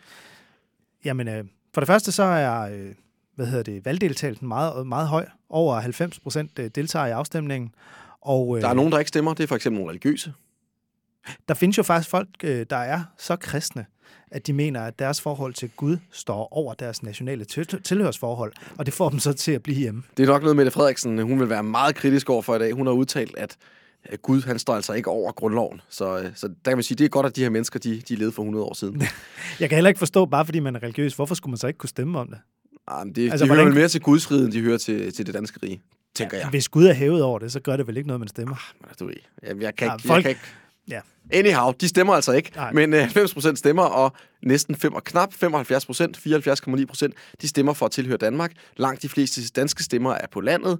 Jamen, 1.04 1.28
øh, 1.28 1.44
for 1.74 1.80
det 1.80 1.86
første 1.86 2.12
så 2.12 2.22
er 2.22 2.60
øh, 2.60 2.94
hvad 3.36 3.46
hedder 3.46 3.62
det, 3.62 3.84
valgdeltagelsen 3.84 4.48
meget, 4.48 4.86
meget 4.86 5.08
høj. 5.08 5.26
Over 5.50 5.80
90 5.80 6.20
procent 6.20 6.58
øh, 6.58 6.70
deltager 6.74 7.06
i 7.06 7.10
afstemningen. 7.10 7.74
Og, 8.20 8.56
øh, 8.56 8.62
Der 8.62 8.68
er 8.68 8.74
nogen, 8.74 8.92
der 8.92 8.98
ikke 8.98 9.08
stemmer. 9.08 9.34
Det 9.34 9.42
er 9.42 9.46
for 9.46 9.56
eksempel 9.56 9.78
nogle 9.78 9.90
religiøse. 9.90 10.32
Der 11.48 11.54
findes 11.54 11.78
jo 11.78 11.82
faktisk 11.82 12.10
folk, 12.10 12.28
øh, 12.44 12.66
der 12.70 12.76
er 12.76 13.02
så 13.18 13.36
kristne, 13.36 13.86
at 14.30 14.46
de 14.46 14.52
mener, 14.52 14.80
at 14.80 14.98
deres 14.98 15.20
forhold 15.20 15.54
til 15.54 15.70
Gud 15.76 15.96
står 16.12 16.48
over 16.52 16.74
deres 16.74 17.02
nationale 17.02 17.44
til- 17.44 17.82
tilhørsforhold, 17.82 18.52
og 18.78 18.86
det 18.86 18.94
får 18.94 19.08
dem 19.08 19.18
så 19.18 19.32
til 19.32 19.52
at 19.52 19.62
blive 19.62 19.78
hjemme. 19.78 20.02
Det 20.16 20.22
er 20.22 20.26
nok 20.26 20.42
noget, 20.42 20.56
Mette 20.56 20.70
Frederiksen 20.70 21.18
hun 21.18 21.40
vil 21.40 21.48
være 21.50 21.62
meget 21.62 21.94
kritisk 21.94 22.30
over 22.30 22.42
for 22.42 22.56
i 22.56 22.58
dag. 22.58 22.72
Hun 22.72 22.86
har 22.86 22.94
udtalt, 22.94 23.36
at 23.38 23.56
Gud 24.22 24.42
han 24.42 24.58
står 24.58 24.74
altså 24.74 24.92
ikke 24.92 25.10
over 25.10 25.32
grundloven. 25.32 25.80
Så, 25.88 26.18
øh, 26.18 26.24
så 26.34 26.46
der 26.48 26.70
kan 26.70 26.76
man 26.76 26.82
sige, 26.82 26.96
det 26.98 27.04
er 27.04 27.08
godt, 27.08 27.26
at 27.26 27.36
de 27.36 27.42
her 27.42 27.50
mennesker 27.50 27.78
de, 27.78 28.00
de 28.08 28.14
levede 28.16 28.32
for 28.32 28.42
100 28.42 28.64
år 28.64 28.74
siden. 28.74 29.02
Jeg 29.60 29.68
kan 29.68 29.76
heller 29.76 29.88
ikke 29.88 29.98
forstå, 29.98 30.26
bare 30.26 30.44
fordi 30.44 30.60
man 30.60 30.76
er 30.76 30.82
religiøs, 30.82 31.14
hvorfor 31.14 31.34
skulle 31.34 31.50
man 31.50 31.58
så 31.58 31.66
ikke 31.66 31.78
kunne 31.78 31.88
stemme 31.88 32.18
om 32.18 32.28
det? 32.28 32.38
Jamen, 32.90 33.14
det, 33.14 33.30
Altså, 33.30 33.44
de 33.44 33.48
hvordan- 33.48 33.64
hører 33.64 33.72
vel 33.72 33.78
mere 33.80 33.88
til 33.88 34.00
Guds 34.00 34.30
rige, 34.30 34.44
end 34.44 34.52
de 34.52 34.60
hører 34.60 34.78
til, 34.78 35.12
til 35.14 35.26
det 35.26 35.34
danske 35.34 35.58
rige, 35.62 35.82
tænker 36.14 36.36
jeg. 36.38 36.48
Hvis 36.48 36.68
Gud 36.68 36.84
er 36.86 36.92
hævet 36.92 37.22
over 37.22 37.38
det, 37.38 37.52
så 37.52 37.60
gør 37.60 37.76
det 37.76 37.86
vel 37.86 37.96
ikke 37.96 38.06
noget, 38.06 38.20
man 38.20 38.28
stemmer. 38.28 38.56
Men 38.80 38.90
Du 39.00 39.06
ved, 39.06 39.14
jeg, 39.42 39.62
jeg, 39.62 39.76
kan 39.76 39.88
Ja, 39.88 39.94
ikke, 39.94 40.06
folk- 40.08 40.16
jeg 40.16 40.22
kan 40.22 40.30
ikke... 40.30 40.40
Ja. 40.88 41.00
Anyhow, 41.32 41.72
de 41.80 41.88
stemmer 41.88 42.14
altså 42.14 42.32
ikke. 42.32 42.52
Nej. 42.56 42.72
Men 42.72 42.94
øh, 42.94 43.04
90% 43.04 43.54
stemmer, 43.54 43.82
og 43.82 44.12
næsten 44.42 44.74
5, 44.76 44.94
og 44.94 45.04
knap 45.04 45.34
75 45.34 45.86
procent, 45.86 46.16
74,9 46.16 46.84
procent, 46.86 47.14
de 47.42 47.48
stemmer 47.48 47.72
for 47.72 47.86
at 47.86 47.92
tilhøre 47.92 48.16
Danmark. 48.16 48.52
Langt 48.76 49.02
de 49.02 49.08
fleste 49.08 49.40
danske 49.56 49.82
stemmer 49.82 50.12
er 50.12 50.26
på 50.32 50.40
landet. 50.40 50.78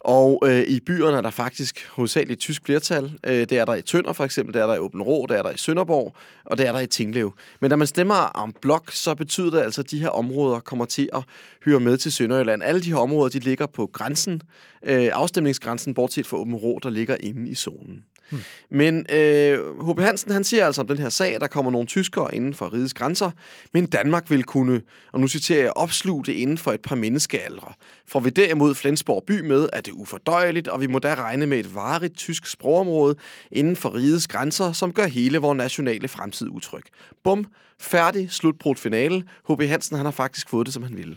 Og 0.00 0.42
øh, 0.46 0.62
i 0.62 0.80
byerne 0.80 1.16
er 1.16 1.20
der 1.20 1.30
faktisk 1.30 1.86
hovedsageligt 1.90 2.40
tysk 2.40 2.64
flertal. 2.64 3.18
Øh, 3.26 3.32
det 3.34 3.52
er 3.52 3.64
der 3.64 3.74
i 3.74 3.82
Tønder 3.82 4.12
for 4.12 4.24
eksempel, 4.24 4.54
det 4.54 4.62
er 4.62 4.66
der 4.66 4.74
i 4.74 4.78
Åben 4.78 5.02
Rå, 5.02 5.26
det 5.28 5.38
er 5.38 5.42
der 5.42 5.50
i 5.50 5.56
Sønderborg, 5.56 6.14
og 6.44 6.58
det 6.58 6.66
er 6.66 6.72
der 6.72 6.80
i 6.80 6.86
Tinglev. 6.86 7.34
Men 7.60 7.68
når 7.68 7.76
man 7.76 7.86
stemmer 7.86 8.14
om 8.14 8.54
blok, 8.60 8.90
så 8.90 9.14
betyder 9.14 9.50
det 9.50 9.60
altså, 9.60 9.80
at 9.80 9.90
de 9.90 10.00
her 10.00 10.08
områder 10.08 10.60
kommer 10.60 10.84
til 10.84 11.08
at 11.12 11.22
høre 11.64 11.80
med 11.80 11.96
til 11.96 12.12
Sønderjylland. 12.12 12.62
Alle 12.62 12.80
de 12.80 12.88
her 12.88 12.98
områder, 12.98 13.30
de 13.30 13.38
ligger 13.38 13.66
på 13.66 13.90
grænsen, 13.92 14.42
øh, 14.82 15.10
afstemningsgrænsen, 15.12 15.94
bortset 15.94 16.26
fra 16.26 16.36
Åben 16.36 16.54
Rå, 16.54 16.78
der 16.82 16.90
ligger 16.90 17.16
inde 17.20 17.50
i 17.50 17.54
zonen. 17.54 18.04
Hmm. 18.32 18.40
Men 18.70 19.06
øh, 19.12 19.88
H.P. 19.88 20.00
Hansen 20.00 20.32
han 20.32 20.44
siger 20.44 20.66
altså 20.66 20.80
om 20.80 20.86
den 20.86 20.98
her 20.98 21.08
sag, 21.08 21.34
at 21.34 21.40
der 21.40 21.46
kommer 21.46 21.70
nogle 21.70 21.86
tyskere 21.86 22.34
inden 22.34 22.54
for 22.54 22.72
rigets 22.72 22.94
grænser, 22.94 23.30
men 23.72 23.86
Danmark 23.86 24.30
vil 24.30 24.44
kunne, 24.44 24.80
og 25.12 25.20
nu 25.20 25.28
citerer 25.28 25.62
jeg, 25.62 25.72
opsluge 25.76 26.24
det 26.24 26.32
inden 26.32 26.58
for 26.58 26.72
et 26.72 26.80
par 26.80 26.96
menneskealdre. 26.96 27.72
For 28.06 28.20
vi 28.20 28.30
derimod 28.30 28.74
Flensborg 28.74 29.24
by 29.26 29.40
med, 29.40 29.68
at 29.72 29.86
det 29.86 29.92
er 29.92 29.96
ufordøjeligt, 29.96 30.68
og 30.68 30.80
vi 30.80 30.86
må 30.86 30.98
da 30.98 31.14
regne 31.14 31.46
med 31.46 31.58
et 31.58 31.74
varigt 31.74 32.16
tysk 32.16 32.46
sprogområde 32.46 33.16
inden 33.50 33.76
for 33.76 33.94
rigets 33.94 34.28
grænser, 34.28 34.72
som 34.72 34.92
gør 34.92 35.06
hele 35.06 35.38
vores 35.38 35.56
nationale 35.56 36.08
fremtid 36.08 36.48
utryg. 36.48 36.82
Bum, 37.24 37.46
færdig, 37.80 38.30
slutbrudt 38.30 38.78
finale. 38.78 39.24
H.P. 39.48 39.62
Hansen 39.62 39.96
han 39.96 40.06
har 40.06 40.12
faktisk 40.12 40.48
fået 40.48 40.66
det, 40.66 40.74
som 40.74 40.82
han 40.82 40.96
ville. 40.96 41.16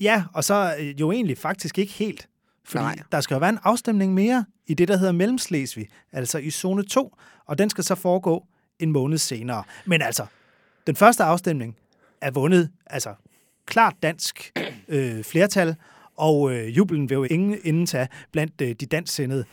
Ja, 0.00 0.24
og 0.34 0.44
så 0.44 0.74
øh, 0.80 1.00
jo 1.00 1.12
egentlig 1.12 1.38
faktisk 1.38 1.78
ikke 1.78 1.92
helt. 1.92 2.28
Fordi 2.64 2.84
Nej. 2.84 2.96
Der 3.12 3.20
skal 3.20 3.34
jo 3.34 3.38
være 3.38 3.50
en 3.50 3.58
afstemning 3.62 4.14
mere 4.14 4.44
i 4.66 4.74
det, 4.74 4.88
der 4.88 4.96
hedder 4.96 5.12
Mellemslesvig, 5.12 5.88
altså 6.12 6.38
i 6.38 6.50
zone 6.50 6.82
2, 6.82 7.16
og 7.46 7.58
den 7.58 7.70
skal 7.70 7.84
så 7.84 7.94
foregå 7.94 8.46
en 8.78 8.92
måned 8.92 9.18
senere. 9.18 9.62
Men 9.84 10.02
altså, 10.02 10.26
den 10.86 10.96
første 10.96 11.24
afstemning 11.24 11.76
er 12.20 12.30
vundet, 12.30 12.70
altså 12.86 13.14
klart 13.66 13.94
dansk 14.02 14.52
øh, 14.88 15.24
flertal, 15.24 15.76
og 16.16 16.52
øh, 16.52 16.76
jubelen 16.76 17.10
vil 17.10 17.14
jo 17.14 17.24
ingen 17.24 17.58
inden 17.64 17.86
tage 17.86 18.08
blandt 18.32 18.60
øh, 18.60 18.68
de 18.68 18.86
dansksindede 18.86 19.44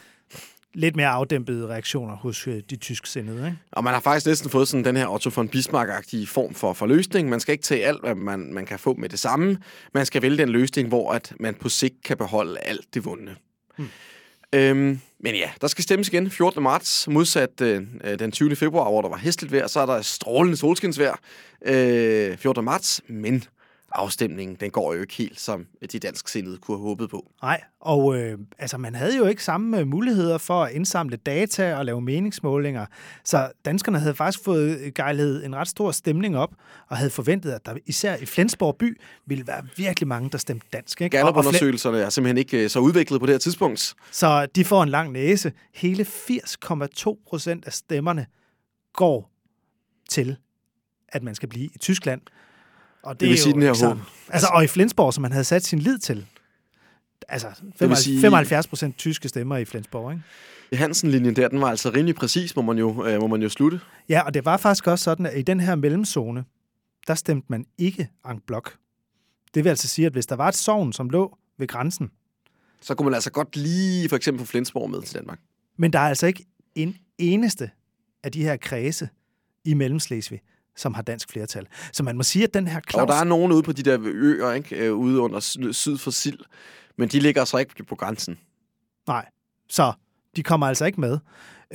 lidt 0.73 0.95
mere 0.95 1.07
afdæmpede 1.07 1.67
reaktioner 1.67 2.15
hos 2.15 2.47
øh, 2.47 2.61
de 2.69 2.75
tysksindede. 2.75 3.45
Ikke? 3.45 3.57
Og 3.71 3.83
man 3.83 3.93
har 3.93 4.01
faktisk 4.01 4.25
næsten 4.25 4.49
fået 4.49 4.67
sådan 4.67 4.85
den 4.85 4.97
her 4.97 5.07
Otto 5.07 5.31
von 5.35 5.49
Bismarck-agtige 5.55 6.27
form 6.27 6.53
for, 6.53 6.73
for 6.73 6.85
løsning. 6.85 7.29
Man 7.29 7.39
skal 7.39 7.51
ikke 7.51 7.63
tage 7.63 7.85
alt, 7.85 8.01
hvad 8.01 8.15
man, 8.15 8.53
man 8.53 8.65
kan 8.65 8.79
få 8.79 8.93
med 8.93 9.09
det 9.09 9.19
samme. 9.19 9.57
Man 9.93 10.05
skal 10.05 10.21
vælge 10.21 10.37
den 10.37 10.49
løsning, 10.49 10.87
hvor 10.87 11.11
at 11.11 11.33
man 11.39 11.55
på 11.55 11.69
sigt 11.69 12.03
kan 12.03 12.17
beholde 12.17 12.59
alt 12.59 12.93
det 12.93 13.05
vundne. 13.05 13.35
Hmm. 13.77 13.87
Øhm, 14.53 14.99
men 15.19 15.35
ja, 15.35 15.51
der 15.61 15.67
skal 15.67 15.83
stemmes 15.83 16.07
igen 16.07 16.31
14. 16.31 16.63
marts, 16.63 17.07
modsat 17.07 17.61
øh, 17.61 17.85
den 18.19 18.31
20. 18.31 18.55
februar, 18.55 18.89
hvor 18.89 19.01
der 19.01 19.09
var 19.09 19.17
hestligt 19.17 19.53
vejr, 19.53 19.67
så 19.67 19.79
er 19.79 19.85
der 19.85 20.01
strålende 20.01 20.57
solskinsvejr 20.57 21.19
øh, 21.65 22.37
14. 22.37 22.65
marts, 22.65 23.01
men 23.07 23.43
afstemningen, 23.91 24.57
den 24.59 24.71
går 24.71 24.93
jo 24.93 25.01
ikke 25.01 25.13
helt, 25.13 25.39
som 25.39 25.65
de 25.91 25.99
dansksindede 25.99 26.57
kunne 26.57 26.77
have 26.77 26.87
håbet 26.87 27.09
på. 27.09 27.31
Nej, 27.41 27.61
og 27.79 28.17
øh, 28.17 28.37
altså, 28.57 28.77
man 28.77 28.95
havde 28.95 29.17
jo 29.17 29.25
ikke 29.25 29.43
samme 29.43 29.79
øh, 29.79 29.87
muligheder 29.87 30.37
for 30.37 30.63
at 30.63 30.71
indsamle 30.71 31.17
data 31.17 31.75
og 31.75 31.85
lave 31.85 32.01
meningsmålinger. 32.01 32.85
Så 33.23 33.51
danskerne 33.65 33.99
havde 33.99 34.15
faktisk 34.15 34.43
fået 34.43 34.93
gejlet 34.95 35.45
en 35.45 35.55
ret 35.55 35.67
stor 35.67 35.91
stemning 35.91 36.37
op, 36.37 36.53
og 36.87 36.97
havde 36.97 37.11
forventet, 37.11 37.51
at 37.51 37.65
der 37.65 37.75
især 37.85 38.15
i 38.15 38.25
Flensborg 38.25 38.75
by 38.75 39.01
ville 39.25 39.47
være 39.47 39.67
virkelig 39.77 40.07
mange, 40.07 40.29
der 40.29 40.37
stemte 40.37 40.67
dansk. 40.73 41.01
Ikke? 41.01 41.17
Gallup-undersøgelserne 41.17 41.99
er 41.99 42.09
simpelthen 42.09 42.37
ikke 42.37 42.63
øh, 42.63 42.69
så 42.69 42.79
udviklet 42.79 43.19
på 43.19 43.25
det 43.25 43.33
her 43.33 43.39
tidspunkt. 43.39 43.95
Så 44.11 44.45
de 44.45 44.65
får 44.65 44.83
en 44.83 44.89
lang 44.89 45.11
næse. 45.11 45.51
Hele 45.73 46.03
80,2 46.03 47.23
procent 47.27 47.65
af 47.65 47.73
stemmerne 47.73 48.25
går 48.93 49.31
til, 50.09 50.37
at 51.07 51.23
man 51.23 51.35
skal 51.35 51.49
blive 51.49 51.65
i 51.65 51.77
Tyskland. 51.79 52.21
Og 53.03 53.13
det, 53.13 53.19
det 53.19 53.29
vil 53.29 53.37
sige 53.37 53.53
den 53.53 53.61
her 53.61 53.87
håb. 53.87 53.97
Altså, 54.29 54.47
og 54.53 54.63
i 54.63 54.67
Flensborg, 54.67 55.13
som 55.13 55.21
man 55.21 55.31
havde 55.31 55.43
sat 55.43 55.65
sin 55.65 55.79
lid 55.79 55.97
til. 55.97 56.25
Altså, 57.27 57.47
75 58.21 58.67
procent 58.67 58.97
tyske 58.97 59.29
stemmer 59.29 59.57
i 59.57 59.65
Flensborg, 59.65 60.11
ikke? 60.11 60.23
Hansen-linjen 60.73 61.35
der, 61.35 61.47
den 61.47 61.61
var 61.61 61.67
altså 61.67 61.89
rimelig 61.89 62.15
præcis, 62.15 62.55
må 62.55 62.61
man, 62.61 62.77
jo, 62.77 63.05
øh, 63.05 63.19
må 63.19 63.27
man 63.27 63.41
jo 63.41 63.49
slutte. 63.49 63.79
Ja, 64.09 64.21
og 64.21 64.33
det 64.33 64.45
var 64.45 64.57
faktisk 64.57 64.87
også 64.87 65.03
sådan, 65.03 65.25
at 65.25 65.37
i 65.37 65.41
den 65.41 65.59
her 65.59 65.75
mellemzone, 65.75 66.45
der 67.07 67.15
stemte 67.15 67.45
man 67.49 67.65
ikke 67.77 68.09
en 68.31 68.39
blok. 68.47 68.77
Det 69.53 69.63
vil 69.63 69.69
altså 69.69 69.87
sige, 69.87 70.05
at 70.05 70.11
hvis 70.11 70.25
der 70.25 70.35
var 70.35 70.47
et 70.47 70.55
sovn, 70.55 70.93
som 70.93 71.09
lå 71.09 71.37
ved 71.57 71.67
grænsen... 71.67 72.11
Så 72.81 72.95
kunne 72.95 73.05
man 73.05 73.13
altså 73.13 73.31
godt 73.31 73.55
lige 73.55 74.09
for 74.09 74.15
eksempel 74.15 74.39
på 74.39 74.45
Flensborg 74.45 74.89
med 74.89 75.01
til 75.01 75.15
Danmark. 75.15 75.39
Men 75.77 75.93
der 75.93 75.99
er 75.99 76.09
altså 76.09 76.27
ikke 76.27 76.45
en 76.75 76.97
eneste 77.17 77.71
af 78.23 78.31
de 78.31 78.43
her 78.43 78.57
kredse 78.57 79.09
i 79.65 79.73
Mellemslesvig, 79.73 80.41
som 80.79 80.93
har 80.93 81.01
dansk 81.01 81.31
flertal. 81.31 81.67
Så 81.93 82.03
man 82.03 82.17
må 82.17 82.23
sige, 82.23 82.43
at 82.43 82.53
den 82.53 82.67
her 82.67 82.79
Claus... 82.89 83.01
Og 83.01 83.07
der 83.07 83.15
er 83.15 83.23
nogen 83.23 83.51
ude 83.51 83.63
på 83.63 83.71
de 83.71 83.83
der 83.83 83.97
øer, 84.01 84.51
ikke? 84.51 84.75
Øh, 84.75 84.93
ude 84.93 85.19
under 85.19 85.39
syd 85.71 85.97
for 85.97 86.11
Sild, 86.11 86.39
men 86.97 87.09
de 87.09 87.19
ligger 87.19 87.45
så 87.45 87.57
ikke 87.57 87.83
på 87.83 87.95
grænsen. 87.95 88.39
Nej, 89.07 89.25
så 89.69 89.93
de 90.35 90.43
kommer 90.43 90.67
altså 90.67 90.85
ikke 90.85 91.01
med. 91.01 91.19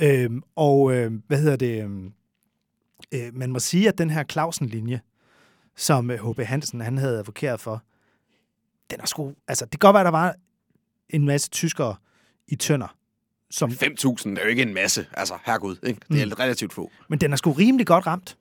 Øhm, 0.01 0.43
og 0.55 0.93
øh, 0.93 1.11
hvad 1.27 1.41
hedder 1.41 1.55
det? 1.55 1.83
Øhm, 1.83 2.11
øh, 3.11 3.33
man 3.33 3.51
må 3.51 3.59
sige, 3.59 3.87
at 3.87 3.97
den 3.97 4.09
her 4.09 4.23
Clausen-linje, 4.31 5.01
som 5.75 6.09
H.B. 6.09 6.39
Hansen 6.39 6.81
han 6.81 6.97
havde 6.97 7.19
advokeret 7.19 7.59
for, 7.59 7.83
den 8.91 8.99
er 9.01 9.05
sgu... 9.05 9.33
Altså, 9.47 9.65
det 9.65 9.71
kan 9.71 9.87
godt 9.87 9.93
være, 9.93 10.01
at 10.01 10.05
der 10.05 10.19
var 10.19 10.35
en 11.09 11.25
masse 11.25 11.49
tyskere 11.49 11.95
i 12.47 12.55
tønder. 12.55 12.95
Som... 13.49 13.69
5.000 13.69 13.79
er 14.29 14.43
jo 14.43 14.47
ikke 14.47 14.61
en 14.61 14.73
masse. 14.73 15.05
Altså, 15.13 15.37
herregud, 15.45 15.75
ikke? 15.83 16.01
Det 16.11 16.21
er 16.21 16.25
mm. 16.25 16.31
relativt 16.31 16.73
få. 16.73 16.91
Men 17.09 17.19
den 17.19 17.31
er 17.31 17.35
sgu 17.35 17.51
rimelig 17.51 17.87
godt 17.87 18.07
ramt 18.07 18.37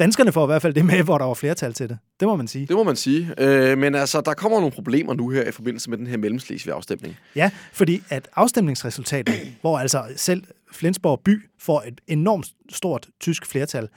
danskerne 0.00 0.32
får 0.32 0.44
i 0.44 0.46
hvert 0.46 0.62
fald 0.62 0.74
det 0.74 0.84
med, 0.84 1.02
hvor 1.02 1.18
der 1.18 1.24
var 1.24 1.34
flertal 1.34 1.72
til 1.72 1.88
det. 1.88 1.98
Det 2.20 2.28
må 2.28 2.36
man 2.36 2.48
sige. 2.48 2.66
Det 2.66 2.76
må 2.76 2.82
man 2.82 2.96
sige. 2.96 3.34
Øh, 3.38 3.78
men 3.78 3.94
altså, 3.94 4.20
der 4.20 4.34
kommer 4.34 4.58
nogle 4.58 4.72
problemer 4.72 5.14
nu 5.14 5.28
her 5.28 5.48
i 5.48 5.50
forbindelse 5.50 5.90
med 5.90 5.98
den 5.98 6.06
her 6.06 6.16
mellemslesvige 6.16 6.74
afstemning. 6.74 7.16
Ja, 7.36 7.50
fordi 7.72 8.02
at 8.08 8.28
afstemningsresultatet, 8.36 9.34
hvor 9.60 9.78
altså 9.78 10.04
selv 10.16 10.44
Flensborg 10.72 11.20
by 11.24 11.48
får 11.58 11.82
et 11.86 12.00
enormt 12.06 12.46
stort 12.70 13.06
tysk 13.20 13.46
flertal, 13.46 13.88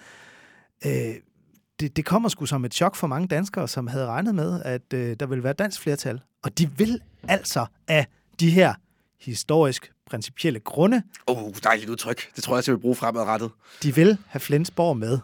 øh, 0.85 0.91
det, 1.79 1.95
det 1.95 2.05
kommer 2.05 2.29
sgu 2.29 2.45
som 2.45 2.65
et 2.65 2.73
chok 2.73 2.95
for 2.95 3.07
mange 3.07 3.27
danskere, 3.27 3.67
som 3.67 3.87
havde 3.87 4.05
regnet 4.05 4.35
med, 4.35 4.61
at 4.65 4.93
øh, 4.93 5.15
der 5.19 5.25
ville 5.25 5.43
være 5.43 5.53
dansk 5.53 5.81
flertal. 5.81 6.21
Og 6.43 6.57
de 6.57 6.69
vil 6.77 7.01
altså 7.27 7.65
af 7.87 8.07
de 8.39 8.49
her 8.49 8.73
historisk 9.21 9.91
principielle 10.05 10.59
grunde. 10.59 11.03
Åh, 11.27 11.43
oh, 11.43 11.53
dejligt 11.63 11.89
udtryk. 11.89 12.35
Det 12.35 12.43
tror 12.43 12.55
jeg, 12.55 12.67
jeg 12.67 12.75
vil 12.75 12.81
bruge 12.81 12.95
fremadrettet. 12.95 13.51
De 13.83 13.95
vil 13.95 14.17
have 14.27 14.39
Flensborg 14.39 14.97
med. 14.97 15.19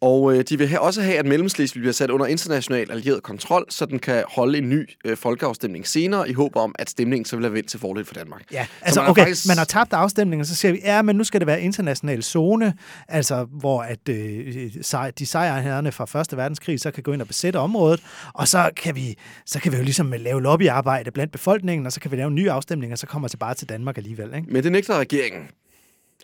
Og 0.00 0.34
øh, 0.34 0.44
de 0.48 0.58
vil 0.58 0.68
have, 0.68 0.80
også 0.80 1.02
have, 1.02 1.18
at 1.18 1.26
Mellemslesvig 1.26 1.80
bliver 1.80 1.92
sat 1.92 2.10
under 2.10 2.26
international 2.26 2.90
allieret 2.90 3.22
kontrol, 3.22 3.66
så 3.68 3.86
den 3.86 3.98
kan 3.98 4.24
holde 4.28 4.58
en 4.58 4.68
ny 4.68 4.88
øh, 5.04 5.16
folkeafstemning 5.16 5.86
senere, 5.86 6.28
i 6.30 6.32
håb 6.32 6.56
om, 6.56 6.74
at 6.78 6.90
stemningen 6.90 7.24
så 7.24 7.36
vil 7.36 7.44
have 7.44 7.54
vendt 7.54 7.68
til 7.68 7.80
fordel 7.80 8.04
for 8.04 8.14
Danmark. 8.14 8.42
Ja, 8.52 8.66
altså 8.82 9.00
man 9.00 9.10
okay, 9.10 9.22
faktisk... 9.22 9.48
man 9.48 9.58
har 9.58 9.64
tabt 9.64 9.92
afstemningen, 9.92 10.46
så 10.46 10.56
siger 10.56 10.72
vi, 10.72 10.80
ja, 10.84 11.02
men 11.02 11.16
nu 11.16 11.24
skal 11.24 11.40
det 11.40 11.46
være 11.46 11.62
international 11.62 12.22
zone, 12.22 12.74
altså 13.08 13.44
hvor 13.44 13.82
at 13.82 14.08
øh, 14.08 14.72
de 15.18 15.26
sejrherrerne 15.26 15.92
fra 15.92 16.04
Første 16.04 16.36
Verdenskrig 16.36 16.80
så 16.80 16.90
kan 16.90 17.02
gå 17.02 17.12
ind 17.12 17.22
og 17.22 17.28
besætte 17.28 17.56
området, 17.56 18.02
og 18.34 18.48
så 18.48 18.70
kan 18.76 18.96
vi, 18.96 19.16
så 19.46 19.60
kan 19.60 19.72
vi 19.72 19.76
jo 19.76 19.82
ligesom 19.82 20.12
lave 20.18 20.42
lobbyarbejde 20.42 21.10
blandt 21.10 21.32
befolkningen, 21.32 21.86
og 21.86 21.92
så 21.92 22.00
kan 22.00 22.10
vi 22.10 22.16
lave 22.16 22.28
en 22.28 22.34
ny 22.34 22.48
afstemning, 22.48 22.92
og 22.92 22.98
så 22.98 23.06
kommer 23.06 23.28
det 23.28 23.38
bare 23.38 23.54
til 23.54 23.68
Danmark 23.68 23.98
alligevel. 23.98 24.34
Ikke? 24.34 24.52
Men 24.52 24.62
det 24.62 24.72
nægter 24.72 24.98
regeringen. 24.98 25.48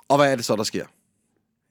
Og 0.08 0.16
hvad 0.16 0.32
er 0.32 0.36
det 0.36 0.44
så, 0.44 0.56
der 0.56 0.62
sker? 0.62 0.84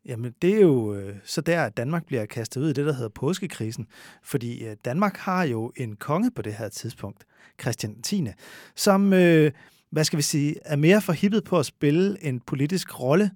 Jamen, 0.05 0.33
det 0.41 0.55
er 0.55 0.61
jo 0.61 0.95
øh, 0.95 1.15
så 1.23 1.41
der, 1.41 1.63
at 1.63 1.77
Danmark 1.77 2.05
bliver 2.05 2.25
kastet 2.25 2.61
ud 2.61 2.69
i 2.69 2.73
det, 2.73 2.85
der 2.85 2.93
hedder 2.93 3.09
påskekrisen. 3.09 3.87
Fordi 4.23 4.65
øh, 4.65 4.75
Danmark 4.85 5.17
har 5.17 5.43
jo 5.43 5.71
en 5.75 5.95
konge 5.95 6.31
på 6.31 6.41
det 6.41 6.53
her 6.53 6.69
tidspunkt, 6.69 7.25
Christian 7.61 8.01
10., 8.01 8.27
som, 8.75 9.13
øh, 9.13 9.51
hvad 9.91 10.03
skal 10.03 10.17
vi 10.17 10.23
sige, 10.23 10.55
er 10.65 10.75
mere 10.75 11.01
forhippet 11.01 11.43
på 11.43 11.59
at 11.59 11.65
spille 11.65 12.23
en 12.23 12.39
politisk 12.39 12.99
rolle, 12.99 13.31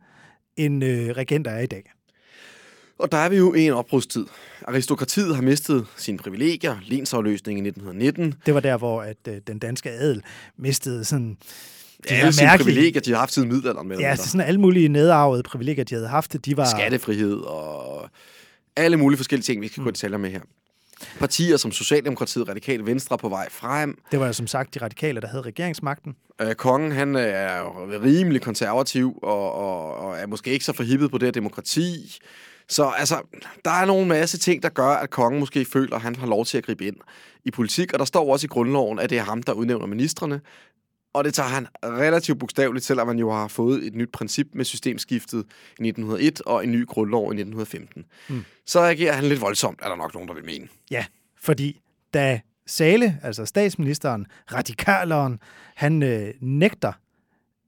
end 0.58 0.84
øh, 0.84 1.10
regenter 1.10 1.52
er 1.52 1.60
i 1.60 1.66
dag. 1.66 1.92
Og 3.00 3.12
der 3.12 3.18
er 3.18 3.30
vi 3.30 3.38
jo 3.38 3.54
i 3.54 3.62
en 3.62 3.74
opbrudstid. 3.74 4.26
Aristokratiet 4.68 5.36
har 5.36 5.42
mistet 5.42 5.86
sine 5.98 6.18
privilegier, 6.18 6.78
lensafløsningen 6.84 7.66
i 7.66 7.70
1919. 7.70 8.34
Det 8.46 8.54
var 8.54 8.60
der, 8.60 8.78
hvor 8.78 9.02
at, 9.02 9.18
øh, 9.28 9.42
den 9.48 9.60
danske 9.60 9.90
adel 9.90 10.24
mistede 10.58 11.06
sådan 11.06 11.38
de 12.10 12.14
alle 12.14 12.34
sine 12.34 12.50
privilegier, 12.58 13.02
de 13.02 13.12
har 13.12 13.20
haft 13.20 13.34
siden 13.34 13.50
middelalderen. 13.50 13.88
Med 13.88 13.98
ja, 13.98 14.16
så 14.16 14.30
sådan 14.30 14.48
alle 14.48 14.60
mulige 14.60 14.90
nedarvede 14.90 15.44
privilegier, 15.44 15.86
de 15.86 15.96
havde 15.96 16.08
haft, 16.08 16.46
de 16.46 16.58
var... 16.58 16.66
Skattefrihed 16.66 17.36
og 17.38 18.10
alle 18.76 18.98
mulige 18.98 19.18
forskellige 19.18 19.44
ting, 19.44 19.62
vi 19.62 19.68
skal 19.68 19.82
mm. 19.82 19.86
gå 19.86 19.92
detaljer 19.92 20.18
med 20.18 20.30
her. 20.30 20.42
Partier 21.20 21.58
som 21.58 21.72
Socialdemokratiet, 21.72 22.50
Radikale 22.50 22.86
Venstre 22.86 23.18
på 23.18 23.30
vej 23.30 23.48
frem. 23.52 23.98
Det 24.12 24.20
var 24.20 24.28
jo 24.28 24.34
som 24.34 24.48
sagt 24.48 24.74
de 24.74 24.80
radikale, 24.80 25.22
der 25.22 25.28
havde 25.28 25.42
regeringsmagten. 25.42 26.16
Øh, 26.42 26.56
kongen, 26.56 26.92
han 26.92 27.16
er 27.16 27.58
jo 27.60 27.70
rimelig 28.04 28.42
konservativ 28.42 29.20
og, 29.24 29.52
og, 29.52 29.98
og 29.98 30.18
er 30.18 30.28
måske 30.28 30.52
ikke 30.52 30.66
så 30.66 30.74
forhippet 30.74 31.12
på 31.12 31.18
det 31.18 31.26
her 31.26 31.32
demokrati. 31.32 32.18
Så 32.70 32.86
altså, 32.98 33.22
der 33.66 33.72
er 33.72 33.86
nogle 33.86 34.08
masse 34.08 34.38
ting, 34.38 34.64
der 34.64 34.70
gør, 34.70 34.88
at 34.88 35.10
kongen 35.10 35.40
måske 35.40 35.66
føler, 35.66 35.96
at 35.96 36.02
han 36.02 36.16
har 36.16 36.28
lov 36.28 36.46
til 36.46 36.58
at 36.58 36.64
gribe 36.64 36.88
ind 36.88 36.96
i 37.46 37.52
politik. 37.52 37.94
Og 37.94 38.00
der 38.00 38.06
står 38.06 38.32
også 38.32 38.46
i 38.46 38.48
grundloven, 38.48 39.00
at 39.00 39.10
det 39.10 39.18
er 39.18 39.24
ham, 39.24 39.44
der 39.44 39.54
udnævner 39.54 39.86
ministerne 39.86 40.42
og 41.18 41.24
det 41.24 41.34
tager 41.34 41.50
han 41.50 41.68
relativt 41.84 42.40
bogstaveligt, 42.40 42.86
selvom 42.86 43.08
man 43.08 43.20
jo 43.20 43.32
har 43.32 43.48
fået 43.48 43.88
et 43.88 43.96
nyt 43.96 44.12
princip 44.12 44.48
med 44.54 44.66
systemskiftet 44.66 45.38
i 45.80 45.88
1901 45.88 46.42
og 46.42 46.64
en 46.64 46.72
ny 46.72 46.86
grundlov 46.86 47.24
i 47.24 47.36
1915. 47.42 48.06
Mm. 48.30 48.46
Så 48.66 48.80
reagerer 48.80 49.14
han 49.14 49.24
lidt 49.24 49.42
voldsomt, 49.42 49.80
er 49.84 49.90
der 49.90 49.96
nok 49.96 50.14
nogen, 50.14 50.28
der 50.28 50.36
vil 50.36 50.46
mene. 50.46 50.68
Ja, 50.92 51.06
fordi 51.42 51.82
da 52.14 52.40
Sale, 52.66 53.20
altså 53.24 53.46
statsministeren, 53.46 54.26
radikaleren, 54.54 55.40
han 55.76 56.04
øh, 56.04 56.34
nægter 56.42 56.92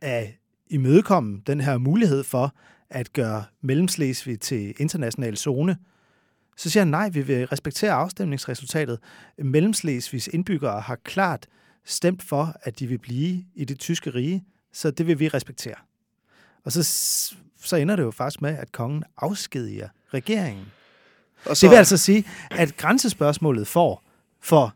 at 0.01 0.27
imødekomme 0.67 1.41
den 1.47 1.61
her 1.61 1.77
mulighed 1.77 2.23
for 2.23 2.55
at 2.89 3.13
gøre 3.13 3.43
Mellemslesvig 3.61 4.39
til 4.39 4.73
international 4.79 5.37
zone, 5.37 5.77
så 6.57 6.69
siger 6.69 6.81
han, 6.81 6.87
nej, 6.87 7.09
vi 7.09 7.21
vil 7.21 7.47
respektere 7.47 7.91
afstemningsresultatet. 7.91 8.99
Mellemslesvigs 9.37 10.27
indbyggere 10.27 10.81
har 10.81 10.95
klart 10.95 11.47
stemt 11.85 12.23
for, 12.23 12.55
at 12.63 12.79
de 12.79 12.87
vil 12.87 12.97
blive 12.97 13.43
i 13.55 13.65
det 13.65 13.79
tyske 13.79 14.09
rige, 14.09 14.43
så 14.73 14.91
det 14.91 15.07
vil 15.07 15.19
vi 15.19 15.27
respektere. 15.27 15.75
Og 16.65 16.71
så, 16.71 16.83
så 17.63 17.75
ender 17.75 17.95
det 17.95 18.03
jo 18.03 18.11
faktisk 18.11 18.41
med, 18.41 18.57
at 18.57 18.71
kongen 18.71 19.03
afskediger 19.17 19.89
regeringen. 20.13 20.65
Og 21.45 21.57
så... 21.57 21.65
Det 21.65 21.71
vil 21.71 21.77
altså 21.77 21.97
sige, 21.97 22.25
at 22.51 22.77
grænsespørgsmålet 22.77 23.67
får 23.67 24.03
for 24.41 24.75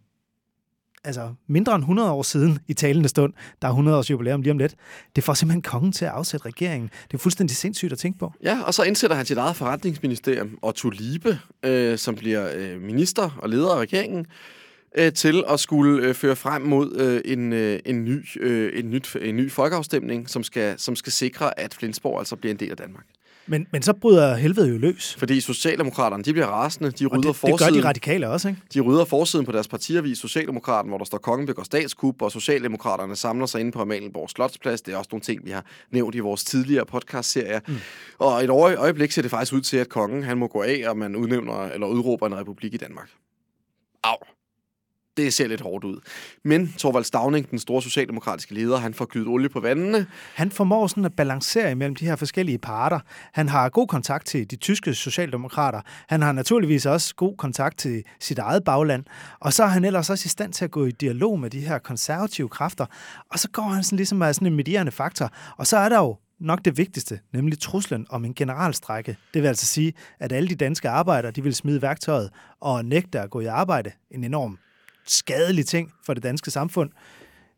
altså 1.03 1.33
mindre 1.47 1.75
end 1.75 1.81
100 1.81 2.11
år 2.11 2.23
siden 2.23 2.59
i 2.67 2.73
talende 2.73 3.09
stund, 3.09 3.33
der 3.61 3.67
er 3.67 3.71
100 3.71 3.97
års 3.97 4.09
jubilæum 4.09 4.41
lige 4.41 4.51
om 4.51 4.57
lidt, 4.57 4.75
det 5.15 5.23
får 5.23 5.33
simpelthen 5.33 5.61
kongen 5.61 5.91
til 5.91 6.05
at 6.05 6.11
afsætte 6.11 6.45
regeringen. 6.45 6.89
Det 7.11 7.13
er 7.13 7.17
fuldstændig 7.17 7.57
sindssygt 7.57 7.91
at 7.91 7.97
tænke 7.97 8.19
på. 8.19 8.33
Ja, 8.43 8.61
og 8.65 8.73
så 8.73 8.83
indsætter 8.83 9.15
han 9.15 9.25
sit 9.25 9.37
eget 9.37 9.55
forretningsministerium, 9.55 10.59
Otto 10.61 10.89
Liebe, 10.89 11.39
øh, 11.63 11.97
som 11.97 12.15
bliver 12.15 12.49
øh, 12.55 12.81
minister 12.81 13.29
og 13.41 13.49
leder 13.49 13.69
af 13.69 13.79
regeringen, 13.79 14.25
øh, 14.95 15.13
til 15.13 15.43
at 15.49 15.60
skulle 15.60 16.08
øh, 16.08 16.13
føre 16.13 16.36
frem 16.36 16.62
mod 16.62 16.95
øh, 16.95 17.21
en, 17.25 17.53
øh, 17.53 17.79
en, 17.86 18.06
ny, 18.06 18.25
øh, 18.39 18.79
en, 18.79 18.91
nyt, 18.91 19.15
en 19.21 19.36
ny 19.36 19.51
folkeafstemning, 19.51 20.29
som 20.29 20.43
skal, 20.43 20.79
som 20.79 20.95
skal 20.95 21.12
sikre, 21.12 21.60
at 21.60 21.73
Flensborg 21.73 22.19
altså 22.19 22.36
bliver 22.36 22.53
en 22.53 22.60
del 22.60 22.71
af 22.71 22.77
Danmark. 22.77 23.06
Men, 23.45 23.67
men 23.71 23.82
så 23.82 23.93
bryder 23.93 24.36
helvede 24.36 24.69
jo 24.69 24.77
løs. 24.77 25.15
Fordi 25.15 25.41
Socialdemokraterne, 25.41 26.23
de 26.23 26.34
bliver 26.34 26.47
rasende. 26.47 26.91
De 26.91 27.06
rydder 27.06 27.29
det, 27.29 27.36
forsiden, 27.36 27.73
det 27.73 27.75
gør 27.75 27.82
de 27.82 27.88
radikale 27.88 28.29
også, 28.29 28.47
ikke? 28.47 28.62
De 28.73 28.79
rydder 28.79 29.06
forsiden 29.06 29.45
på 29.45 29.51
deres 29.51 29.67
partiavis, 29.67 30.17
Socialdemokraten, 30.17 30.89
hvor 30.89 30.97
der 30.97 31.06
står 31.06 31.17
kongen 31.17 31.45
begår 31.45 31.63
statskup, 31.63 32.21
og 32.21 32.32
Socialdemokraterne 32.32 33.15
samler 33.15 33.45
sig 33.45 33.62
inde 33.62 33.71
på 33.71 33.82
Amalienborg 33.82 34.29
Slotsplads. 34.29 34.82
Det 34.82 34.93
er 34.93 34.97
også 34.97 35.10
nogle 35.12 35.21
ting, 35.21 35.45
vi 35.45 35.51
har 35.51 35.65
nævnt 35.91 36.15
i 36.15 36.19
vores 36.19 36.43
tidligere 36.43 36.86
podcast-serie. 36.86 37.62
Mm. 37.67 37.75
Og 38.19 38.43
et 38.43 38.49
øjeblik 38.49 39.12
ser 39.12 39.21
det 39.21 39.32
faktisk 39.32 39.53
ud 39.53 39.62
til, 39.62 39.77
at 39.77 39.89
kongen 39.89 40.23
han 40.23 40.38
må 40.38 40.47
gå 40.47 40.62
af, 40.62 40.84
og 40.88 40.97
man 40.97 41.15
udnævner 41.15 41.62
eller 41.62 41.88
udråber 41.88 42.27
en 42.27 42.36
republik 42.36 42.73
i 42.73 42.77
Danmark. 42.77 43.10
Au 44.03 44.15
det 45.17 45.34
ser 45.34 45.47
lidt 45.47 45.62
hårdt 45.62 45.86
ud. 45.86 45.99
Men 46.43 46.73
Torvald 46.78 47.04
Stavning, 47.04 47.51
den 47.51 47.59
store 47.59 47.82
socialdemokratiske 47.82 48.53
leder, 48.53 48.78
han 48.78 48.93
får 48.93 49.05
gydet 49.05 49.28
olie 49.28 49.49
på 49.49 49.59
vandene. 49.59 50.07
Han 50.36 50.51
formår 50.51 50.88
sådan 50.88 51.05
at 51.05 51.14
balancere 51.14 51.72
imellem 51.72 51.95
de 51.95 52.05
her 52.05 52.16
forskellige 52.16 52.57
parter. 52.57 52.99
Han 53.34 53.49
har 53.49 53.70
god 53.70 53.88
kontakt 53.88 54.26
til 54.26 54.51
de 54.51 54.55
tyske 54.55 54.93
socialdemokrater. 54.93 55.82
Han 56.07 56.22
har 56.22 56.32
naturligvis 56.32 56.86
også 56.86 57.16
god 57.16 57.38
kontakt 57.38 57.78
til 57.78 58.03
sit 58.20 58.39
eget 58.39 58.64
bagland. 58.64 59.03
Og 59.39 59.53
så 59.53 59.64
er 59.64 59.68
han 59.68 59.86
ellers 59.86 60.09
også 60.09 60.26
i 60.26 60.30
stand 60.30 60.53
til 60.53 60.66
at 60.66 60.72
gå 60.72 60.86
i 60.86 60.91
dialog 60.91 61.39
med 61.39 61.49
de 61.49 61.59
her 61.59 61.78
konservative 61.78 62.49
kræfter. 62.49 62.86
Og 63.30 63.39
så 63.39 63.49
går 63.49 63.64
han 63.64 63.84
sådan 63.84 63.97
ligesom 63.97 64.22
af 64.22 64.36
sådan 64.36 64.47
en 64.47 64.55
medierende 64.55 64.91
faktor. 64.91 65.30
Og 65.57 65.68
så 65.68 65.78
er 65.78 65.89
der 65.89 65.99
jo 65.99 66.18
nok 66.39 66.66
det 66.66 66.78
vigtigste, 66.78 67.20
nemlig 67.34 67.59
truslen 67.59 68.05
om 68.09 68.26
en 68.26 68.34
generalstrække. 68.34 69.18
Det 69.34 69.41
vil 69.41 69.47
altså 69.47 69.66
sige, 69.66 69.93
at 70.20 70.32
alle 70.32 70.49
de 70.49 70.55
danske 70.55 70.89
arbejdere 70.89 71.32
de 71.32 71.43
vil 71.43 71.55
smide 71.55 71.82
værktøjet 71.82 72.30
og 72.61 72.86
nægte 72.86 73.20
at 73.20 73.30
gå 73.30 73.39
i 73.39 73.45
arbejde. 73.45 73.91
En 74.11 74.24
enorm 74.24 74.57
skadelig 75.06 75.66
ting 75.66 75.91
for 76.06 76.14
det 76.14 76.24
danske 76.24 76.51
samfund. 76.51 76.89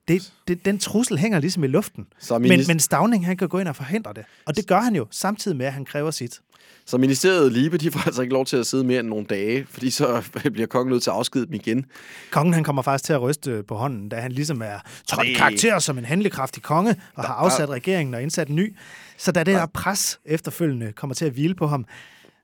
Det, 0.08 0.34
det, 0.48 0.66
den 0.66 0.80
trussel 0.80 1.18
hænger 1.18 1.40
ligesom 1.40 1.64
i 1.64 1.68
luften. 1.68 2.08
Så 2.20 2.40
men, 2.40 2.62
men 2.68 2.80
Stavning 2.80 3.26
han 3.26 3.38
kan 3.38 3.50
gå 3.50 3.60
ind 3.60 3.68
og 3.68 3.76
forhindre 3.76 4.14
det. 4.14 4.26
Og 4.46 4.56
det 4.56 4.68
gør 4.68 4.80
han 4.80 4.96
jo, 4.96 5.08
samtidig 5.12 5.58
med, 5.58 5.66
at 5.66 5.74
han 5.74 5.86
kræver 5.86 6.12
sit. 6.12 6.40
Så 6.86 6.98
ministeriet 6.98 7.52
Libe, 7.52 7.78
de 7.78 7.92
får 7.92 8.06
altså 8.06 8.22
ikke 8.22 8.34
lov 8.34 8.46
til 8.46 8.58
at 8.58 8.68
sidde 8.68 8.84
mere 8.84 9.00
end 9.00 9.08
nogle 9.08 9.26
dage, 9.26 9.66
fordi 9.70 9.90
så 9.90 10.24
bliver 10.54 10.68
kongen 10.68 10.92
nødt 10.92 11.04
til 11.04 11.10
at 11.10 11.16
afskede 11.16 11.46
dem 11.46 11.54
igen. 11.54 11.86
Kongen 12.32 12.54
han 12.54 12.64
kommer 12.64 12.82
faktisk 12.82 13.06
til 13.06 13.14
at 13.14 13.22
ryste 13.22 13.64
på 13.64 13.76
hånden, 13.76 14.10
da 14.10 14.16
han 14.16 14.32
ligesom 14.32 14.62
er 14.62 14.80
trådt 15.08 15.38
karakter 15.38 15.80
som 15.80 15.98
en 15.98 16.06
handlekraftig 16.06 16.64
konge, 16.64 16.96
og 17.16 17.24
har 17.24 17.34
afsat 17.34 17.70
regeringen 17.70 18.14
og 18.14 18.22
indsat 18.22 18.48
en 18.48 18.56
ny. 18.56 18.76
Så 19.18 19.32
da 19.32 19.44
det 19.44 19.54
her 19.54 19.66
pres 19.66 20.20
efterfølgende 20.26 20.92
kommer 20.92 21.14
til 21.14 21.26
at 21.26 21.32
hvile 21.32 21.56
på 21.56 21.68
ham, 21.68 21.86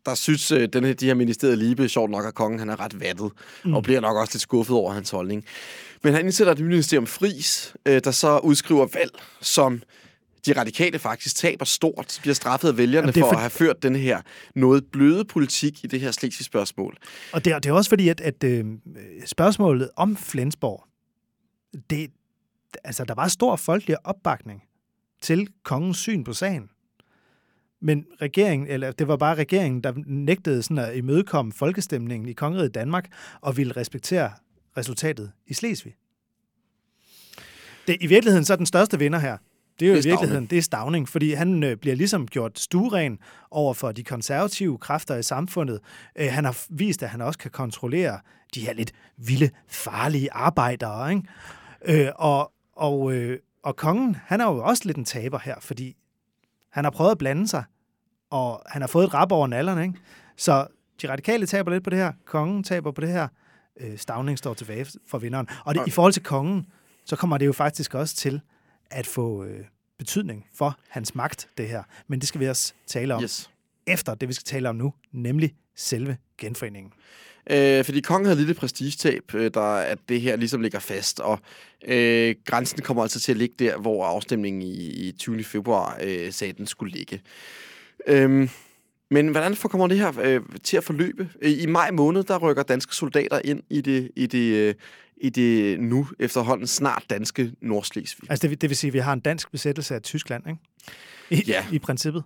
der 0.05 0.15
synes 0.15 0.51
øh, 0.51 0.69
den 0.73 0.83
her, 0.83 0.93
de 0.93 1.05
her 1.05 1.13
ministeriet 1.13 1.57
Libe, 1.57 1.89
sjovt 1.89 2.11
nok, 2.11 2.25
at 2.25 2.33
kongen 2.33 2.59
han 2.59 2.69
er 2.69 2.79
ret 2.79 2.99
vattet, 2.99 3.31
mm. 3.65 3.73
og 3.73 3.83
bliver 3.83 3.99
nok 3.99 4.17
også 4.17 4.33
lidt 4.33 4.41
skuffet 4.41 4.75
over 4.75 4.93
hans 4.93 5.09
holdning. 5.09 5.45
Men 6.03 6.13
han 6.13 6.25
indsætter 6.25 6.53
et 6.53 6.59
ministerium 6.59 7.07
Fris, 7.07 7.75
øh, 7.85 8.01
der 8.03 8.11
så 8.11 8.37
udskriver 8.37 8.87
valg, 8.93 9.11
som 9.41 9.81
de 10.45 10.53
radikale 10.59 10.99
faktisk 10.99 11.35
taber 11.35 11.65
stort, 11.65 12.19
bliver 12.21 12.33
straffet 12.33 12.67
af 12.67 12.77
vælgerne 12.77 13.13
for, 13.13 13.19
for 13.19 13.31
at 13.31 13.39
have 13.39 13.49
ført 13.49 13.83
den 13.83 13.95
her 13.95 14.21
noget 14.55 14.85
bløde 14.91 15.25
politik 15.25 15.83
i 15.83 15.87
det 15.87 15.99
her 15.99 16.11
slesvig 16.11 16.45
spørgsmål. 16.45 16.97
Og 17.33 17.45
det, 17.45 17.53
er, 17.53 17.59
det 17.59 17.69
er 17.69 17.73
også 17.73 17.89
fordi, 17.89 18.09
at, 18.09 18.21
at 18.21 18.43
øh, 18.43 18.65
spørgsmålet 19.25 19.89
om 19.95 20.17
Flensborg, 20.17 20.83
det, 21.89 22.11
altså, 22.83 23.05
der 23.05 23.13
var 23.13 23.27
stor 23.27 23.55
folkelig 23.55 24.07
opbakning 24.07 24.63
til 25.21 25.47
kongens 25.63 25.97
syn 25.97 26.23
på 26.23 26.33
sagen. 26.33 26.69
Men 27.81 28.05
regeringen, 28.21 28.67
eller 28.67 28.91
det 28.91 29.07
var 29.07 29.17
bare 29.17 29.35
regeringen, 29.35 29.81
der 29.81 29.93
nægtede 30.05 30.63
sådan 30.63 30.77
at 30.77 30.95
imødekomme 30.95 31.53
folkestemningen 31.53 32.29
i 32.29 32.33
kongeriget 32.33 32.75
Danmark 32.75 33.09
og 33.41 33.57
ville 33.57 33.73
respektere 33.77 34.31
resultatet 34.77 35.31
i 35.47 35.53
Slesvig. 35.53 35.95
Det, 37.87 37.97
I 38.01 38.07
virkeligheden 38.07 38.45
så 38.45 38.53
er 38.53 38.57
den 38.57 38.65
største 38.65 38.99
vinder 38.99 39.19
her, 39.19 39.37
det 39.79 39.87
er 39.87 39.89
jo 39.89 39.95
det 39.95 40.05
er 40.05 40.09
i 40.09 40.11
virkeligheden, 40.11 40.45
det 40.45 40.57
er 40.57 40.61
Stavning, 40.61 41.09
fordi 41.09 41.33
han 41.33 41.63
øh, 41.63 41.77
bliver 41.77 41.95
ligesom 41.95 42.27
gjort 42.27 42.59
stueren 42.59 43.19
over 43.51 43.73
for 43.73 43.91
de 43.91 44.03
konservative 44.03 44.77
kræfter 44.77 45.15
i 45.15 45.23
samfundet. 45.23 45.79
Øh, 46.15 46.27
han 46.31 46.45
har 46.45 46.65
vist, 46.69 47.03
at 47.03 47.09
han 47.09 47.21
også 47.21 47.39
kan 47.39 47.51
kontrollere 47.51 48.19
de 48.55 48.61
her 48.61 48.73
lidt 48.73 48.91
vilde, 49.17 49.49
farlige 49.67 50.33
arbejdere. 50.33 51.11
Ikke? 51.11 52.03
Øh, 52.05 52.11
og, 52.15 52.51
og, 52.75 53.13
øh, 53.13 53.39
og 53.63 53.75
kongen, 53.75 54.15
han 54.25 54.41
er 54.41 54.45
jo 54.45 54.63
også 54.63 54.83
lidt 54.85 54.97
en 54.97 55.05
taber 55.05 55.39
her, 55.39 55.55
fordi 55.59 55.95
han 56.71 56.83
har 56.83 56.91
prøvet 56.91 57.11
at 57.11 57.17
blande 57.17 57.47
sig, 57.47 57.63
og 58.29 58.63
han 58.67 58.81
har 58.81 58.87
fået 58.87 59.05
et 59.05 59.13
rap 59.13 59.31
over 59.31 59.47
nallerne. 59.47 59.83
Ikke? 59.83 59.99
Så 60.37 60.67
de 61.01 61.09
radikale 61.09 61.45
taber 61.45 61.71
lidt 61.71 61.83
på 61.83 61.89
det 61.89 61.99
her, 61.99 62.13
kongen 62.25 62.63
taber 62.63 62.91
på 62.91 63.01
det 63.01 63.09
her, 63.09 63.27
øh, 63.79 63.97
Stavning 63.97 64.37
står 64.37 64.53
tilbage 64.53 64.85
for 65.07 65.17
vinderen. 65.17 65.47
Og 65.65 65.75
det, 65.75 65.87
i 65.87 65.89
forhold 65.89 66.13
til 66.13 66.23
kongen, 66.23 66.65
så 67.05 67.15
kommer 67.15 67.37
det 67.37 67.45
jo 67.45 67.53
faktisk 67.53 67.95
også 67.95 68.15
til 68.15 68.41
at 68.89 69.07
få 69.07 69.43
øh, 69.43 69.65
betydning 69.99 70.45
for 70.53 70.77
hans 70.89 71.15
magt, 71.15 71.49
det 71.57 71.67
her. 71.67 71.83
Men 72.07 72.19
det 72.19 72.27
skal 72.27 72.41
vi 72.41 72.49
også 72.49 72.73
tale 72.87 73.15
om 73.15 73.23
yes. 73.23 73.51
efter 73.87 74.15
det, 74.15 74.29
vi 74.29 74.33
skal 74.33 74.45
tale 74.45 74.69
om 74.69 74.75
nu, 74.75 74.93
nemlig 75.11 75.55
selve 75.75 76.17
genforeningen. 76.37 76.93
Øh, 77.49 77.85
fordi 77.85 78.01
kongen 78.01 78.25
havde 78.25 78.45
lidt 78.45 78.57
prestigetab, 78.57 79.35
øh, 79.35 79.51
der, 79.53 79.61
at 79.61 79.97
det 80.09 80.21
her 80.21 80.35
ligesom 80.35 80.61
ligger 80.61 80.79
fast, 80.79 81.19
og 81.19 81.39
øh, 81.85 82.35
grænsen 82.45 82.81
kommer 82.81 83.03
altså 83.03 83.19
til 83.19 83.31
at 83.31 83.37
ligge 83.37 83.55
der, 83.59 83.77
hvor 83.77 84.05
afstemningen 84.05 84.61
i, 84.61 85.07
i 85.07 85.11
20. 85.11 85.43
februar 85.43 85.99
øh, 86.03 86.33
sagde, 86.33 86.53
den 86.53 86.67
skulle 86.67 86.93
ligge. 86.93 87.21
Øh, 88.07 88.49
men 89.11 89.27
hvordan 89.27 89.55
kommer 89.55 89.87
det 89.87 89.97
her 89.97 90.19
øh, 90.21 90.41
til 90.63 90.77
at 90.77 90.83
forløbe? 90.83 91.29
I 91.41 91.65
maj 91.65 91.91
måned, 91.91 92.23
der 92.23 92.37
rykker 92.37 92.63
danske 92.63 92.95
soldater 92.95 93.41
ind 93.43 93.63
i 93.69 93.81
det, 93.81 94.11
i 94.15 94.27
det, 94.27 94.55
øh, 94.55 94.75
i 95.17 95.29
det 95.29 95.79
nu 95.79 96.07
efterhånden 96.19 96.67
snart 96.67 97.03
danske 97.09 97.51
Nordslesvig. 97.61 98.31
Altså 98.31 98.47
det, 98.47 98.61
det 98.61 98.69
vil 98.69 98.77
sige, 98.77 98.89
at 98.89 98.93
vi 98.93 98.99
har 98.99 99.13
en 99.13 99.19
dansk 99.19 99.51
besættelse 99.51 99.95
af 99.95 100.01
Tyskland, 100.01 100.43
ikke? 100.47 100.59
I, 101.29 101.51
ja. 101.51 101.65
i 101.71 101.79
princippet. 101.79 102.23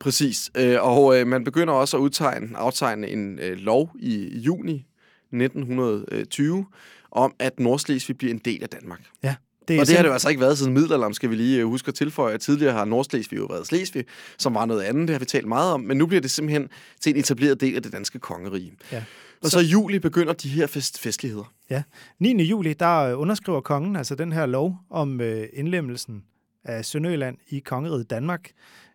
Præcis. 0.00 0.50
Øh, 0.56 0.76
og 0.80 1.20
øh, 1.20 1.26
man 1.26 1.44
begynder 1.44 1.74
også 1.74 1.96
at 1.96 2.00
udtegne, 2.00 2.56
aftegne 2.56 3.08
en 3.08 3.38
øh, 3.38 3.56
lov 3.56 3.90
i 3.98 4.38
juni 4.38 4.86
1920 5.32 6.66
om, 7.10 7.34
at 7.38 7.60
Nordslesvig 7.60 8.18
bliver 8.18 8.34
en 8.34 8.40
del 8.44 8.62
af 8.62 8.68
Danmark. 8.68 9.00
Ja. 9.22 9.34
Det 9.68 9.80
og 9.80 9.86
det 9.86 9.96
har 9.96 10.02
det 10.02 10.08
jo 10.08 10.12
altså 10.12 10.28
ikke 10.28 10.40
været 10.40 10.58
siden 10.58 10.72
middelalderen, 10.72 11.14
skal 11.14 11.30
vi 11.30 11.36
lige 11.36 11.64
huske 11.64 11.88
at 11.88 11.94
tilføje. 11.94 12.34
At 12.34 12.40
tidligere 12.40 12.72
har 12.72 12.84
Nordslesvig 12.84 13.38
jo 13.38 13.44
været 13.44 13.66
Slesvig, 13.66 14.04
som 14.38 14.54
var 14.54 14.66
noget 14.66 14.82
andet, 14.82 15.08
det 15.08 15.14
har 15.14 15.18
vi 15.18 15.24
talt 15.24 15.46
meget 15.46 15.72
om, 15.72 15.80
men 15.80 15.96
nu 15.96 16.06
bliver 16.06 16.20
det 16.20 16.30
simpelthen 16.30 16.68
til 17.00 17.10
en 17.10 17.16
etableret 17.16 17.60
del 17.60 17.76
af 17.76 17.82
det 17.82 17.92
danske 17.92 18.18
kongerige. 18.18 18.72
Ja. 18.92 19.04
Og 19.42 19.50
så, 19.50 19.50
så 19.50 19.58
i 19.58 19.64
juli 19.64 19.98
begynder 19.98 20.32
de 20.32 20.48
her 20.48 20.66
fest, 20.66 21.00
festligheder. 21.00 21.52
Ja. 21.70 21.82
9. 22.18 22.42
juli, 22.42 22.72
der 22.72 23.14
underskriver 23.14 23.60
kongen 23.60 23.96
altså 23.96 24.14
den 24.14 24.32
her 24.32 24.46
lov 24.46 24.76
om 24.90 25.20
øh, 25.20 25.46
indlemmelsen 25.52 26.22
af 26.64 26.84
Sønderjylland 26.84 27.36
i 27.48 27.58
kongeriget 27.58 28.10
Danmark. 28.10 28.50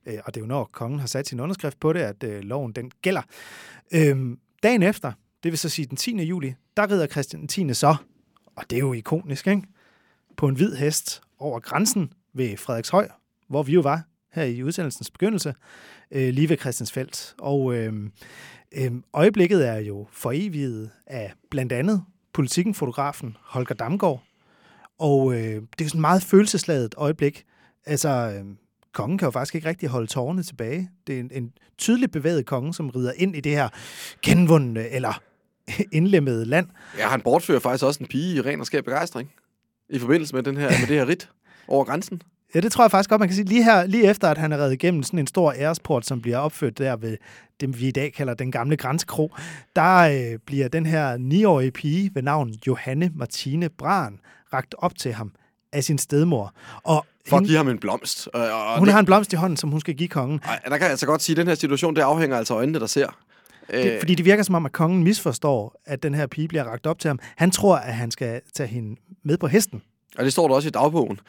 Øh, 0.06 0.18
og 0.26 0.34
det 0.36 0.42
er 0.42 0.46
jo 0.46 0.48
når 0.48 0.70
kongen 0.72 1.00
har 1.00 1.08
sat 1.08 1.28
sin 1.28 1.40
underskrift 1.40 1.80
på 1.80 1.94
det, 1.94 2.00
at 2.00 2.24
øh, 2.24 2.42
loven 2.42 2.72
den 2.72 2.92
gælder. 3.02 3.22
Øh, 3.94 4.38
dagen 4.64 4.84
efter, 4.84 5.12
det 5.44 5.52
vil 5.52 5.60
så 5.60 5.70
sige 5.70 5.86
den 5.86 5.98
10. 5.98 6.24
juli, 6.24 6.54
der 6.78 6.92
rider 6.92 7.08
Christian 7.08 7.48
10. 7.48 7.74
så, 7.74 7.96
og 8.56 8.64
det 8.70 8.76
er 8.76 8.80
jo 8.80 8.94
ikonisk, 8.94 9.48
ikke? 9.48 9.64
på 10.38 10.48
en 10.48 10.56
hvid 10.56 10.76
hest 10.76 11.22
over 11.40 11.60
grænsen 11.60 12.14
ved 12.34 12.58
Frederikshøj, 12.58 13.08
hvor 13.48 13.64
vi 13.64 13.74
jo 13.74 13.82
var 13.82 14.04
her 14.32 14.44
i 14.44 14.64
udsendelsens 14.64 15.12
begyndelse, 15.12 15.54
øh, 16.12 16.34
lige 16.34 16.50
ved 16.50 16.58
Christiansfeldt. 16.58 17.36
Og 17.40 17.76
øh, 17.76 17.94
øh, 18.72 18.92
øjeblikket 19.14 19.68
er 19.68 19.78
jo 19.78 20.08
foreviget 20.12 20.92
af 21.08 21.34
blandt 21.52 21.72
andet 21.72 22.04
politikken-fotografen 22.34 23.38
Holger 23.42 23.76
Damgaard. 23.76 24.24
Og 25.00 25.34
øh, 25.34 25.40
det 25.40 25.56
er 25.56 25.86
jo 25.86 25.88
sådan 25.90 25.98
et 25.98 26.02
meget 26.02 26.24
følelsesladet 26.24 26.96
øjeblik. 26.98 27.46
Altså, 27.86 28.10
øh, 28.10 28.46
kongen 28.94 29.18
kan 29.18 29.26
jo 29.26 29.32
faktisk 29.32 29.56
ikke 29.56 29.70
rigtig 29.70 29.90
holde 29.90 30.08
tårerne 30.08 30.44
tilbage. 30.44 30.90
Det 31.08 31.16
er 31.16 31.20
en, 31.20 31.32
en 31.34 31.52
tydeligt 31.78 32.12
bevæget 32.12 32.46
konge, 32.46 32.74
som 32.74 32.90
rider 32.90 33.12
ind 33.18 33.36
i 33.36 33.40
det 33.40 33.52
her 33.52 33.70
genvundne 34.22 34.90
eller 34.90 35.22
indlemmede 35.92 36.46
land. 36.46 36.68
Ja, 36.98 37.08
han 37.08 37.22
bortfører 37.22 37.60
faktisk 37.60 37.84
også 37.84 38.00
en 38.00 38.08
pige 38.08 38.36
i 38.36 38.42
ren 38.42 38.60
og 38.60 38.66
skær 38.66 38.82
begejstring 38.82 39.32
i 39.90 40.00
forbindelse 40.00 40.36
med, 40.36 40.44
den 40.44 40.58
her, 40.58 40.70
med 40.70 40.88
det 40.88 40.98
her 40.98 41.08
rit 41.08 41.30
over 41.68 41.84
grænsen. 41.84 42.22
Ja, 42.56 42.60
det 42.60 42.72
tror 42.72 42.84
jeg 42.84 42.92
faktisk 42.92 43.10
godt, 43.10 43.20
man 43.20 43.30
kan 43.30 43.36
sige. 43.36 43.46
Lige, 43.46 43.64
her, 43.64 43.86
lige 43.86 44.10
efter, 44.10 44.30
at 44.30 44.38
han 44.38 44.52
er 44.52 44.58
reddet 44.58 44.74
igennem 44.74 45.04
sådan 45.04 45.20
en 45.20 45.28
stor 45.28 45.54
æresport, 45.54 46.06
som 46.06 46.22
bliver 46.22 46.38
opført 46.38 46.78
der 46.78 46.96
ved 46.96 47.18
det, 47.60 47.80
vi 47.80 47.88
i 47.88 47.92
dag 47.92 48.14
kalder 48.14 48.34
den 48.34 48.52
gamle 48.52 48.78
grænsekro, 48.78 49.32
der 49.76 49.98
øh, 49.98 50.40
bliver 50.46 50.68
den 50.68 50.86
her 50.86 51.18
9-årige 51.18 51.72
pige 51.72 52.12
ved 52.14 52.22
navn 52.22 52.54
Johanne 52.68 53.12
Martine 53.16 53.70
Bran 53.70 54.20
ragt 54.54 54.76
op 54.78 54.96
til 54.98 55.14
ham 55.14 55.32
af 55.74 55.84
sin 55.84 55.98
stedmor. 55.98 56.54
Og 56.84 57.06
for 57.30 57.38
at 57.38 57.44
give 57.44 57.58
ham 57.58 57.68
en 57.68 57.78
blomst. 57.78 58.28
Og, 58.34 58.42
og 58.42 58.78
hun 58.78 58.88
det, 58.88 58.94
har 58.94 59.00
en 59.00 59.06
blomst 59.06 59.34
i 59.34 59.36
hånden, 59.36 59.58
som 59.58 59.72
hun 59.72 59.80
skal 59.80 59.96
give 59.96 60.10
kongen. 60.10 60.42
Ej, 60.46 60.60
der 60.64 60.70
kan 60.70 60.82
jeg 60.82 60.90
altså 60.90 61.06
godt 61.06 61.22
sige, 61.22 61.34
at 61.34 61.38
den 61.38 61.48
her 61.48 61.56
situation, 61.56 61.96
det 61.96 62.02
afhænger 62.02 62.38
altså 62.38 62.54
af 62.54 62.58
øjnene, 62.58 62.80
der 62.80 62.88
ser. 62.88 63.08
Det, 63.72 63.94
øh. 63.94 64.00
fordi 64.00 64.16
det 64.16 64.26
virker 64.26 64.44
som 64.44 64.56
om, 64.56 64.66
at 64.66 64.72
kongen 64.72 65.04
misforstår, 65.04 65.82
at 65.86 66.04
den 66.04 66.14
her 66.14 66.28
pige 66.28 66.48
bliver 66.48 66.64
ragt 66.64 66.88
op 66.88 67.00
til 67.00 67.08
ham. 67.08 67.20
Han 67.36 67.52
tror, 67.52 67.76
at 67.76 67.94
han 67.94 68.12
skal 68.12 68.42
tage 68.54 68.68
hende 68.68 69.02
med 69.24 69.38
på 69.38 69.48
hesten. 69.48 69.82
Og 70.18 70.26
det 70.26 70.34
står 70.34 70.48
der 70.48 70.56
også 70.56 70.68
i 70.68 70.72
dagbogen. 70.72 71.20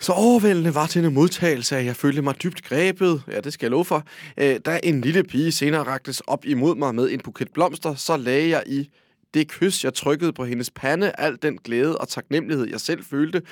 Så 0.00 0.12
overvældende 0.12 0.74
var 0.74 0.96
en 0.96 1.14
modtagelse, 1.14 1.76
at 1.76 1.84
jeg 1.84 1.96
følte 1.96 2.22
mig 2.22 2.42
dybt 2.42 2.62
grebet, 2.62 3.22
ja, 3.30 3.40
det 3.40 3.52
skal 3.52 3.66
jeg 3.66 3.70
love 3.70 3.84
for. 3.84 4.02
Øh, 4.36 4.60
da 4.66 4.80
en 4.82 5.00
lille 5.00 5.22
pige 5.22 5.52
senere 5.52 5.82
raktes 5.82 6.20
op 6.20 6.44
imod 6.44 6.74
mig 6.76 6.94
med 6.94 7.10
en 7.10 7.20
buket 7.20 7.48
blomster, 7.54 7.94
så 7.94 8.16
lagde 8.16 8.48
jeg 8.48 8.62
i 8.66 8.88
det 9.34 9.48
kys, 9.48 9.84
jeg 9.84 9.94
trykkede 9.94 10.32
på 10.32 10.44
hendes 10.44 10.70
pande, 10.70 11.12
al 11.18 11.36
den 11.42 11.58
glæde 11.64 11.98
og 11.98 12.08
taknemmelighed, 12.08 12.68
jeg 12.70 12.80
selv 12.80 13.04
følte. 13.04 13.42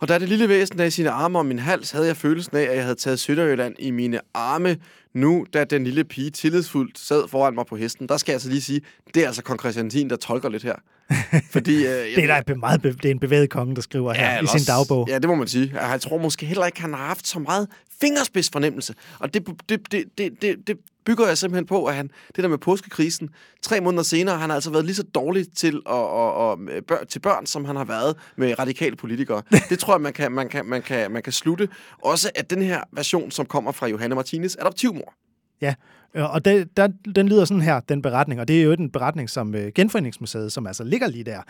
Og 0.00 0.08
da 0.08 0.18
det 0.18 0.28
lille 0.28 0.48
væsen 0.48 0.80
af 0.80 0.92
sine 0.92 1.10
arme 1.10 1.38
om 1.38 1.46
min 1.46 1.58
hals, 1.58 1.90
havde 1.90 2.06
jeg 2.06 2.16
følelsen 2.16 2.56
af, 2.56 2.62
at 2.62 2.76
jeg 2.76 2.82
havde 2.82 2.94
taget 2.94 3.20
Sønderjylland 3.20 3.74
i 3.78 3.90
mine 3.90 4.20
arme. 4.34 4.76
Nu, 5.14 5.46
da 5.54 5.64
den 5.64 5.84
lille 5.84 6.04
pige 6.04 6.30
tillidsfuldt 6.30 6.98
sad 6.98 7.28
foran 7.28 7.54
mig 7.54 7.66
på 7.66 7.76
hesten, 7.76 8.08
der 8.08 8.16
skal 8.16 8.32
jeg 8.32 8.36
altså 8.36 8.48
lige 8.48 8.60
sige, 8.60 8.80
det 9.14 9.22
er 9.22 9.26
altså 9.26 9.42
kong 9.42 9.60
Christiantin, 9.60 10.10
der 10.10 10.16
tolker 10.16 10.48
lidt 10.48 10.62
her. 10.62 10.74
Fordi, 11.52 11.86
øh, 11.86 11.92
det, 12.16 12.24
er 12.30 12.42
der 12.42 12.54
meget 12.54 12.82
det 12.82 13.04
er 13.04 13.10
en 13.10 13.18
bevæget 13.18 13.50
konge, 13.50 13.74
der 13.74 13.80
skriver 13.80 14.14
ja, 14.14 14.30
her 14.30 14.42
i 14.42 14.46
sin 14.58 14.66
dagbog. 14.66 15.08
Ja, 15.08 15.18
det 15.18 15.28
må 15.28 15.34
man 15.34 15.48
sige. 15.48 15.72
Jeg 15.90 16.00
tror 16.00 16.18
måske 16.18 16.46
heller 16.46 16.66
ikke, 16.66 16.80
han 16.80 16.94
har 16.94 17.06
haft 17.06 17.26
så 17.26 17.38
meget 17.38 17.68
fingerspidsfornemmelse. 18.00 18.94
Og 19.18 19.34
det, 19.34 19.46
det, 19.68 19.92
det, 19.92 20.04
det, 20.18 20.42
det, 20.42 20.56
det 20.66 20.78
bygger 21.08 21.26
jeg 21.26 21.38
simpelthen 21.38 21.66
på, 21.66 21.84
at 21.84 21.94
han, 21.94 22.10
det 22.36 22.44
der 22.44 22.48
med 22.48 22.58
påskekrisen, 22.58 23.28
tre 23.62 23.80
måneder 23.80 24.02
senere, 24.02 24.38
han 24.38 24.50
har 24.50 24.54
altså 24.54 24.70
været 24.70 24.84
lige 24.84 24.94
så 24.94 25.02
dårlig 25.02 25.52
til, 25.56 25.82
at, 25.86 25.94
at, 25.94 26.76
at, 26.76 26.86
bør, 26.86 27.04
til 27.08 27.20
børn, 27.20 27.46
som 27.46 27.64
han 27.64 27.76
har 27.76 27.84
været 27.84 28.16
med 28.36 28.58
radikale 28.58 28.96
politikere. 28.96 29.42
det 29.70 29.78
tror 29.78 29.94
jeg, 29.94 30.00
man 30.00 30.12
kan, 30.12 30.32
man, 30.32 30.48
kan, 30.48 30.66
man, 30.66 30.82
kan, 30.82 31.10
man 31.10 31.22
kan 31.22 31.32
slutte. 31.32 31.68
Også 32.04 32.30
at 32.34 32.50
den 32.50 32.62
her 32.62 32.80
version, 32.92 33.30
som 33.30 33.46
kommer 33.46 33.72
fra 33.72 33.86
Johanne 33.86 34.14
Martinez, 34.14 34.56
adoptivmor. 34.58 35.14
Ja, 35.60 35.74
øh, 36.14 36.34
og 36.34 36.44
det, 36.44 36.76
der, 36.76 36.88
den 37.14 37.28
lyder 37.28 37.44
sådan 37.44 37.62
her, 37.62 37.80
den 37.80 38.02
beretning, 38.02 38.40
og 38.40 38.48
det 38.48 38.60
er 38.60 38.62
jo 38.62 38.74
den 38.74 38.90
beretning, 38.90 39.30
som 39.30 39.54
uh, 39.54 39.60
Genforeningsmuseet, 39.74 40.52
som 40.52 40.66
altså 40.66 40.84
ligger 40.84 41.08
lige 41.08 41.24
der 41.24 41.40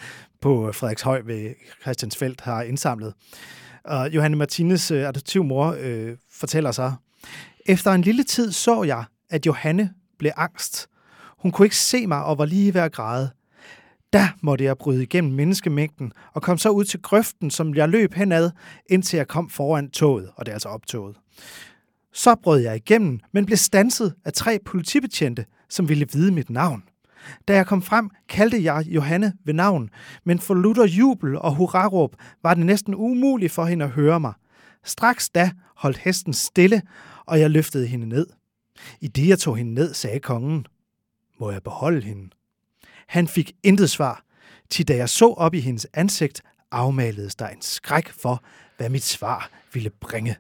på 0.41 0.73
Frederikshøj 0.73 1.23
ved 1.25 1.55
Christiansfeldt, 1.83 2.41
har 2.41 2.63
indsamlet. 2.63 3.15
Og 3.85 4.15
Johanne 4.15 4.37
Martinez, 4.37 4.91
uh, 4.91 4.99
adoptivmor, 4.99 5.73
uh, 5.73 6.11
fortæller 6.31 6.73
så, 6.73 6.93
efter 7.67 7.93
en 7.93 8.03
lille 8.03 8.23
tid 8.23 8.53
så 8.53 8.83
jeg, 8.83 9.05
at 9.31 9.47
Johanne 9.47 9.95
blev 10.19 10.33
angst. 10.37 10.89
Hun 11.39 11.53
kunne 11.53 11.67
ikke 11.67 11.77
se 11.77 12.07
mig 12.07 12.25
og 12.25 12.39
var 12.39 12.45
lige 12.45 12.75
ved 12.75 12.81
at 12.81 12.93
græde. 12.93 13.31
Da 14.13 14.29
måtte 14.41 14.65
jeg 14.65 14.79
bryde 14.79 15.03
igennem 15.03 15.33
menneskemængden 15.33 16.13
og 16.35 16.43
kom 16.43 16.59
så 16.59 16.71
ud 16.71 16.85
til 16.85 17.03
grøften, 17.03 17.51
som 17.51 17.75
jeg 17.75 17.89
løb 17.89 18.15
henad, 18.15 18.51
indtil 18.91 19.17
jeg 19.17 19.29
kom 19.29 19.51
foran 19.51 19.91
toget, 19.91 20.31
og 20.37 20.47
det 20.47 20.53
er 20.53 20.55
altså 20.55 20.69
optoget. 20.69 21.17
Så 22.13 22.35
brød 22.43 22.61
jeg 22.61 22.77
igennem, 22.77 23.21
men 23.33 23.47
blev 23.47 23.57
stanset 23.57 24.15
af 24.25 24.33
tre 24.33 24.59
politibetjente, 24.67 25.45
som 25.69 25.89
ville 25.89 26.07
vide 26.13 26.33
mit 26.33 26.51
navn. 26.51 26.83
Da 27.49 27.55
jeg 27.55 27.67
kom 27.67 27.83
frem, 27.83 28.11
kaldte 28.29 28.65
jeg 28.65 28.85
Johanne 28.87 29.33
ved 29.45 29.55
navn, 29.55 29.91
men 30.25 30.39
for 30.39 30.55
lutter 30.55 30.87
jubel 30.87 31.39
og 31.39 31.55
hurraråb 31.55 32.17
var 32.43 32.55
det 32.55 32.67
næsten 32.67 32.95
umuligt 32.95 33.53
for 33.53 33.65
hende 33.65 33.85
at 33.85 33.91
høre 33.91 34.21
mig. 34.21 34.33
Straks 34.85 35.29
da 35.31 35.51
holdt 35.77 35.99
hesten 35.99 36.33
stille, 36.33 36.83
og 37.27 37.41
jeg 37.41 37.51
løftede 37.51 37.87
hende 37.87 38.07
ned. 38.07 38.27
I 39.01 39.09
det 39.09 39.29
jeg 39.29 39.39
tog 39.39 39.57
hende 39.57 39.75
ned, 39.75 39.95
sagde 39.95 40.21
kongen, 40.21 40.67
må 41.41 41.51
jeg 41.51 41.63
beholde 41.63 42.01
hende? 42.01 42.31
Han 43.07 43.29
fik 43.29 43.53
intet 43.63 43.91
svar, 43.91 44.25
til 44.71 44.89
da 44.89 44.97
jeg 44.97 45.09
så 45.09 45.27
op 45.27 45.55
i 45.55 45.61
hendes 45.61 45.87
ansigt, 45.95 46.43
afmaledes 46.71 47.35
der 47.35 47.49
en 47.49 47.63
skræk 47.63 48.09
for, 48.09 48.43
hvad 48.77 48.89
mit 48.89 49.05
svar 49.05 49.51
ville 49.73 49.91
bringe. 49.91 50.37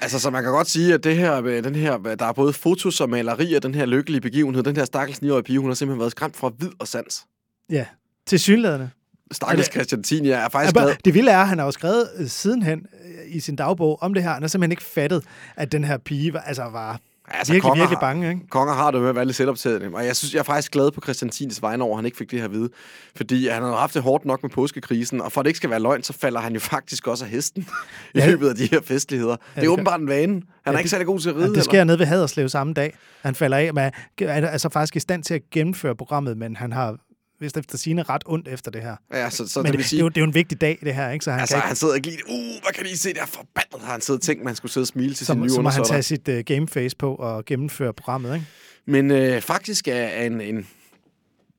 Altså, 0.00 0.18
så 0.18 0.30
man 0.30 0.42
kan 0.42 0.52
godt 0.52 0.70
sige, 0.70 0.94
at 0.94 1.04
det 1.04 1.16
her, 1.16 1.40
den 1.40 1.74
her, 1.74 1.98
der 1.98 2.26
er 2.26 2.32
både 2.32 2.52
fotos 2.52 3.00
og 3.00 3.10
malerier, 3.10 3.60
den 3.60 3.74
her 3.74 3.86
lykkelige 3.86 4.20
begivenhed, 4.20 4.62
den 4.62 4.76
her 4.76 4.84
stakkels 4.84 5.18
9-årige 5.18 5.42
pige, 5.42 5.58
hun 5.58 5.70
har 5.70 5.74
simpelthen 5.74 6.00
været 6.00 6.10
skræmt 6.10 6.36
fra 6.36 6.52
vid 6.58 6.70
og 6.78 6.88
sans. 6.88 7.26
Ja, 7.70 7.86
til 8.26 8.40
synlædende. 8.40 8.90
Stakkels 9.32 9.72
Christian 9.72 10.02
Tini 10.02 10.28
er 10.28 10.48
faktisk 10.48 10.74
glad. 10.74 10.96
Det 11.04 11.14
vilde 11.14 11.30
er, 11.30 11.40
at 11.40 11.48
han 11.48 11.58
har 11.58 11.64
jo 11.64 11.70
skrevet 11.70 12.08
øh, 12.16 12.28
sidenhen 12.28 12.86
øh, 13.04 13.36
i 13.36 13.40
sin 13.40 13.56
dagbog 13.56 14.02
om 14.02 14.14
det 14.14 14.22
her. 14.22 14.32
Han 14.32 14.42
har 14.42 14.48
simpelthen 14.48 14.72
ikke 14.72 14.82
fattet, 14.82 15.24
at 15.56 15.72
den 15.72 15.84
her 15.84 15.98
pige 15.98 16.32
var, 16.32 16.40
altså 16.40 16.62
var 16.62 17.00
Altså, 17.28 17.52
virkelig, 17.52 17.70
konger 17.70 17.82
virkelig 17.82 17.98
bange, 18.00 18.28
ikke? 18.28 18.40
Konger 18.50 18.74
har 18.74 18.90
det 18.90 19.00
med 19.00 19.08
at 19.08 19.14
være 19.14 19.24
lidt 19.24 19.36
selvoptaget. 19.36 19.94
Og 19.94 20.06
jeg 20.06 20.16
synes, 20.16 20.34
jeg 20.34 20.38
er 20.38 20.44
faktisk 20.44 20.72
glad 20.72 20.90
på 20.90 21.00
Christian 21.00 21.30
Tines 21.30 21.62
vegne 21.62 21.84
over, 21.84 21.92
at 21.92 21.98
han 21.98 22.04
ikke 22.04 22.16
fik 22.16 22.30
det 22.30 22.40
her 22.40 22.48
vide. 22.48 22.68
Fordi 23.16 23.48
han 23.48 23.62
har 23.62 23.76
haft 23.76 23.94
det 23.94 24.02
hårdt 24.02 24.24
nok 24.24 24.42
med 24.42 24.50
påskekrisen, 24.50 25.20
og 25.20 25.32
for 25.32 25.40
at 25.40 25.44
det 25.44 25.50
ikke 25.50 25.56
skal 25.56 25.70
være 25.70 25.80
løgn, 25.80 26.02
så 26.02 26.12
falder 26.12 26.40
han 26.40 26.52
jo 26.52 26.60
faktisk 26.74 27.06
også 27.06 27.24
af 27.24 27.30
hesten 27.30 27.66
ja. 28.14 28.26
i 28.26 28.30
løbet 28.30 28.48
af 28.48 28.54
de 28.54 28.66
her 28.66 28.80
festligheder. 28.80 29.30
Ja, 29.30 29.36
det 29.36 29.56
er 29.56 29.60
det 29.60 29.68
åbenbart 29.68 30.00
en 30.00 30.08
vane. 30.08 30.32
Han 30.32 30.42
ja, 30.66 30.72
er 30.72 30.78
ikke 30.78 30.90
særlig 30.90 31.06
god 31.06 31.20
til 31.20 31.28
at 31.30 31.36
ride. 31.36 31.46
Ja, 31.46 31.52
det 31.52 31.64
sker 31.64 31.84
ned 31.84 31.96
ved 31.96 32.06
Haderslev 32.06 32.48
samme 32.48 32.72
dag. 32.72 32.96
Han 33.22 33.34
falder 33.34 33.56
af, 33.56 33.74
men 33.74 33.90
er 34.20 34.48
altså 34.48 34.68
faktisk 34.68 34.96
i 34.96 35.00
stand 35.00 35.22
til 35.22 35.34
at 35.34 35.42
gennemføre 35.50 35.96
programmet, 35.96 36.38
men 36.38 36.56
han 36.56 36.72
har 36.72 36.96
vist 37.40 37.56
efter 37.56 37.78
sine 37.78 38.02
ret 38.02 38.22
ondt 38.26 38.48
efter 38.48 38.70
det 38.70 38.82
her. 38.82 38.96
Ja, 39.12 39.30
så, 39.30 39.48
så 39.48 39.62
Men 39.62 39.72
det, 39.72 39.78
vil 39.78 39.84
sige... 39.84 39.98
det, 39.98 40.02
er 40.02 40.04
jo, 40.04 40.08
det 40.08 40.16
er 40.16 40.20
jo 40.20 40.26
en 40.26 40.34
vigtig 40.34 40.60
dag, 40.60 40.78
det 40.82 40.94
her, 40.94 41.10
ikke? 41.10 41.24
Så 41.24 41.30
han, 41.30 41.40
altså, 41.40 41.54
kan 41.54 41.58
ikke... 41.58 41.66
han 41.66 41.76
sidder 41.76 41.94
og 41.94 42.00
lige, 42.00 42.18
uh, 42.28 42.62
hvad 42.62 42.72
kan 42.74 42.86
I 42.86 42.96
se, 42.96 43.08
det 43.08 43.22
er 43.22 43.26
forbandet, 43.26 43.80
har 43.80 43.92
han 43.92 44.00
siddet 44.00 44.20
og 44.20 44.26
tænkt, 44.26 44.44
man 44.44 44.56
skulle 44.56 44.72
sidde 44.72 44.84
og 44.84 44.88
smile 44.88 45.14
til 45.14 45.26
så, 45.26 45.32
sin 45.32 45.42
nye 45.42 45.50
Så 45.50 45.62
må 45.62 45.68
han 45.68 45.84
tage 45.84 46.02
sit 46.02 46.28
uh, 46.28 46.38
gameface 46.38 46.96
på 46.96 47.14
og 47.14 47.44
gennemføre 47.44 47.92
programmet, 47.92 48.34
ikke? 48.34 48.46
Men 48.86 49.10
øh, 49.10 49.40
faktisk 49.40 49.88
er 49.88 50.08
en, 50.08 50.40
en 50.40 50.66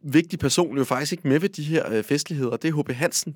vigtig 0.03 0.39
person 0.39 0.78
jo 0.78 0.84
faktisk 0.84 1.11
ikke 1.11 1.28
med 1.28 1.39
ved 1.39 1.49
de 1.49 1.63
her 1.63 1.91
øh, 1.91 2.03
festligheder, 2.03 2.57
det 2.57 2.69
er 2.69 2.84
H.P. 2.84 2.91
Hansen, 2.91 3.36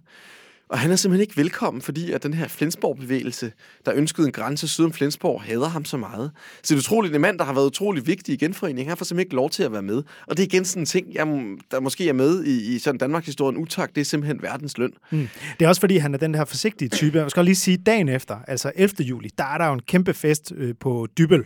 og 0.70 0.80
han 0.80 0.91
er 0.91 0.95
simpelthen 0.95 1.22
ikke 1.22 1.38
velkommen, 1.38 1.82
fordi 1.82 2.11
at 2.11 2.24
den 2.24 2.34
her 2.34 2.47
Flensborg-bevægelse, 2.47 3.51
der 3.86 3.91
ønskede 3.95 4.28
en 4.28 4.34
grænse 4.34 4.67
syd 4.67 4.86
om 4.86 4.93
Flensborg, 4.93 5.41
hader 5.41 5.67
ham 5.67 5.86
så 5.86 5.97
meget. 5.97 6.32
Så 6.36 6.61
det 6.63 6.72
er 6.72 6.78
utroligt, 6.78 7.15
en 7.15 7.22
mand, 7.22 7.39
der 7.39 7.45
har 7.45 7.53
været 7.53 7.65
utrolig 7.65 8.07
vigtig 8.07 8.34
i 8.34 8.38
genforeningen, 8.38 8.89
han 8.89 8.97
får 8.97 9.05
simpelthen 9.05 9.28
ikke 9.28 9.36
lov 9.36 9.49
til 9.49 9.63
at 9.63 9.72
være 9.72 9.82
med. 9.82 10.03
Og 10.28 10.38
det 10.38 10.39
er 10.39 10.47
igen 10.47 10.65
sådan 10.65 10.82
en 10.82 10.86
ting, 10.86 11.13
jeg, 11.13 11.28
der 11.72 11.80
måske 11.80 12.09
er 12.09 12.13
med 12.13 12.43
i, 12.43 12.76
i 12.76 12.80
sådan 12.80 12.99
Danmarks 12.99 13.26
historie, 13.26 13.57
utak, 13.57 13.95
det 13.95 14.01
er 14.01 14.05
simpelthen 14.05 14.41
verdens 14.41 14.78
løn. 14.78 14.91
Mm. 15.11 15.28
Det 15.59 15.65
er 15.65 15.70
også 15.70 15.82
fordi, 15.82 15.97
han 15.97 16.13
er 16.13 16.17
den 16.17 16.36
her 16.36 16.45
forsigtige 16.45 16.89
type. 16.89 17.20
Jeg 17.20 17.32
skal 17.32 17.45
lige 17.45 17.55
sige, 17.55 17.78
dagen 17.78 18.09
efter, 18.09 18.38
altså 18.47 18.72
11. 18.76 19.03
juli, 19.03 19.30
der 19.38 19.43
er 19.43 19.57
der 19.57 19.65
jo 19.65 19.74
en 19.74 19.82
kæmpe 19.82 20.13
fest 20.13 20.51
øh, 20.55 20.76
på 20.80 21.07
Dybel, 21.17 21.43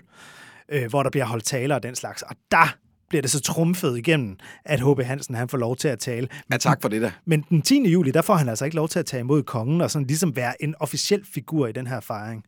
øh, 0.71 0.89
hvor 0.89 1.03
der 1.03 1.09
bliver 1.09 1.25
holdt 1.25 1.45
taler 1.45 1.75
og 1.75 1.83
den 1.83 1.95
slags. 1.95 2.21
Og 2.21 2.35
der 2.51 2.75
bliver 3.13 3.21
det 3.21 3.31
så 3.31 3.41
trumfet 3.41 3.97
igennem, 3.97 4.37
at 4.65 4.79
H.B. 4.79 5.01
Hansen 5.01 5.35
han 5.35 5.49
får 5.49 5.57
lov 5.57 5.75
til 5.75 5.87
at 5.87 5.99
tale. 5.99 6.27
Ja, 6.51 6.57
tak 6.57 6.81
for 6.81 6.89
det 6.89 7.01
da. 7.01 7.11
Men 7.25 7.45
den 7.49 7.61
10. 7.61 7.89
juli, 7.89 8.11
der 8.11 8.21
får 8.21 8.35
han 8.35 8.49
altså 8.49 8.65
ikke 8.65 8.75
lov 8.75 8.89
til 8.89 8.99
at 8.99 9.05
tage 9.05 9.21
imod 9.21 9.43
kongen 9.43 9.81
og 9.81 9.91
sådan 9.91 10.07
ligesom 10.07 10.35
være 10.35 10.63
en 10.63 10.75
officiel 10.79 11.25
figur 11.33 11.67
i 11.67 11.71
den 11.71 11.87
her 11.87 11.99
fejring. 11.99 12.43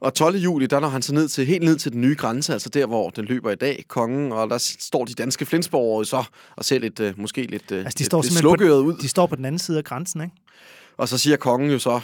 Og 0.00 0.14
12. 0.14 0.36
juli, 0.36 0.66
der 0.66 0.80
når 0.80 0.88
han 0.88 1.02
så 1.02 1.14
ned 1.14 1.28
til, 1.28 1.46
helt 1.46 1.62
ned 1.62 1.76
til 1.76 1.92
den 1.92 2.00
nye 2.00 2.14
grænse, 2.14 2.52
altså 2.52 2.68
der, 2.68 2.86
hvor 2.86 3.10
den 3.10 3.24
løber 3.24 3.50
i 3.50 3.54
dag, 3.54 3.84
kongen, 3.88 4.32
og 4.32 4.50
der 4.50 4.58
står 4.58 5.04
de 5.04 5.14
danske 5.14 5.46
flensborgere 5.46 6.04
så 6.04 6.24
og 6.56 6.64
ser 6.64 6.78
lidt, 6.78 7.00
uh, 7.00 7.10
måske 7.16 7.42
lidt, 7.42 7.72
uh, 7.72 7.78
altså, 7.78 7.94
de 7.98 8.04
står 8.04 8.22
lidt, 8.22 8.60
på, 8.60 8.74
ud. 8.74 8.96
De 9.02 9.08
står 9.08 9.26
på 9.26 9.36
den 9.36 9.44
anden 9.44 9.58
side 9.58 9.78
af 9.78 9.84
grænsen, 9.84 10.20
ikke? 10.20 10.34
Og 10.96 11.08
så 11.08 11.18
siger 11.18 11.36
kongen 11.36 11.70
jo 11.70 11.78
så, 11.78 12.00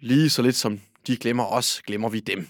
lige 0.00 0.30
så 0.30 0.42
lidt 0.42 0.56
som 0.56 0.80
de 1.06 1.16
glemmer 1.16 1.44
os, 1.44 1.82
glemmer 1.86 2.08
vi 2.08 2.20
dem. 2.20 2.48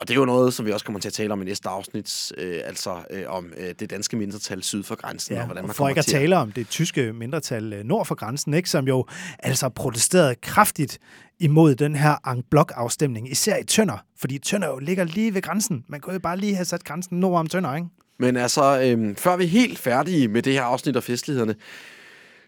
Og 0.00 0.08
det 0.08 0.14
er 0.14 0.18
jo 0.18 0.24
noget, 0.24 0.54
som 0.54 0.66
vi 0.66 0.72
også 0.72 0.86
kommer 0.86 1.00
til 1.00 1.08
at 1.08 1.12
tale 1.12 1.32
om 1.32 1.42
i 1.42 1.44
næste 1.44 1.68
afsnit, 1.68 2.32
øh, 2.38 2.60
altså 2.64 2.96
øh, 3.10 3.24
om 3.28 3.52
øh, 3.56 3.74
det 3.80 3.90
danske 3.90 4.16
mindretal 4.16 4.62
syd 4.62 4.82
for 4.82 4.94
grænsen. 4.94 5.34
Ja, 5.34 5.40
og 5.40 5.46
hvordan 5.46 5.66
man 5.66 5.74
for 5.74 5.88
ikke 5.88 5.98
at 5.98 6.06
tale 6.06 6.36
om 6.36 6.52
det 6.52 6.68
tyske 6.68 7.12
mindretal 7.12 7.72
øh, 7.72 7.84
nord 7.84 8.06
for 8.06 8.14
grænsen, 8.14 8.54
ikke, 8.54 8.70
som 8.70 8.88
jo 8.88 9.06
altså 9.38 9.68
protesterede 9.68 10.34
kraftigt 10.34 10.98
imod 11.40 11.74
den 11.74 11.94
her 11.94 12.28
en 12.32 12.42
blok 12.50 12.72
afstemning 12.74 13.30
især 13.30 13.56
i 13.56 13.64
Tønder, 13.64 14.04
fordi 14.18 14.38
Tønder 14.38 14.68
jo 14.68 14.78
ligger 14.78 15.04
lige 15.04 15.34
ved 15.34 15.42
grænsen. 15.42 15.84
Man 15.88 16.00
kunne 16.00 16.12
jo 16.12 16.18
bare 16.18 16.36
lige 16.36 16.54
have 16.54 16.64
sat 16.64 16.84
grænsen 16.84 17.20
nord 17.20 17.38
om 17.38 17.46
Tønder, 17.46 17.74
ikke? 17.74 17.88
Men 18.18 18.36
altså, 18.36 18.80
øh, 18.80 19.16
før 19.16 19.36
vi 19.36 19.44
er 19.44 19.48
helt 19.48 19.78
færdige 19.78 20.28
med 20.28 20.42
det 20.42 20.52
her 20.52 20.62
afsnit 20.62 20.96
af 20.96 21.02
festlighederne, 21.02 21.54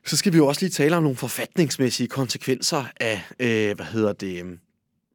så 0.07 0.17
skal 0.17 0.33
vi 0.33 0.37
jo 0.37 0.47
også 0.47 0.61
lige 0.61 0.71
tale 0.71 0.97
om 0.97 1.03
nogle 1.03 1.17
forfatningsmæssige 1.17 2.09
konsekvenser 2.09 2.85
af, 3.01 3.23
øh, 3.41 3.77
hvad 3.77 3.87
hedder 3.87 4.13
det, 4.13 4.41
øhm, 4.41 4.59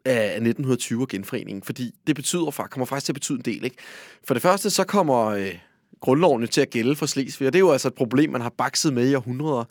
af 0.06 0.26
1920 0.26 1.02
og 1.02 1.08
genforeningen, 1.08 1.64
fordi 1.64 1.96
det 2.08 2.16
betyder, 2.16 2.42
kommer 2.68 2.86
faktisk 2.86 3.06
til 3.06 3.12
at 3.12 3.16
betyde 3.16 3.38
en 3.38 3.46
del. 3.46 3.64
Ikke? 3.64 3.78
For 4.24 4.34
det 4.34 4.42
første, 4.44 4.70
så 4.70 4.84
kommer 4.84 5.26
øh, 5.26 5.58
grundloven 6.04 6.48
til 6.48 6.62
at 6.62 6.70
gælde 6.70 6.96
for 6.96 7.06
Slesvig, 7.06 7.48
og 7.48 7.54
det 7.54 7.58
er 7.58 7.66
jo 7.66 7.72
altså 7.72 7.88
et 7.88 7.94
problem, 7.94 8.30
man 8.30 8.42
har 8.42 8.54
bakset 8.58 8.94
med 8.94 9.10
i 9.10 9.16
århundreder, 9.16 9.64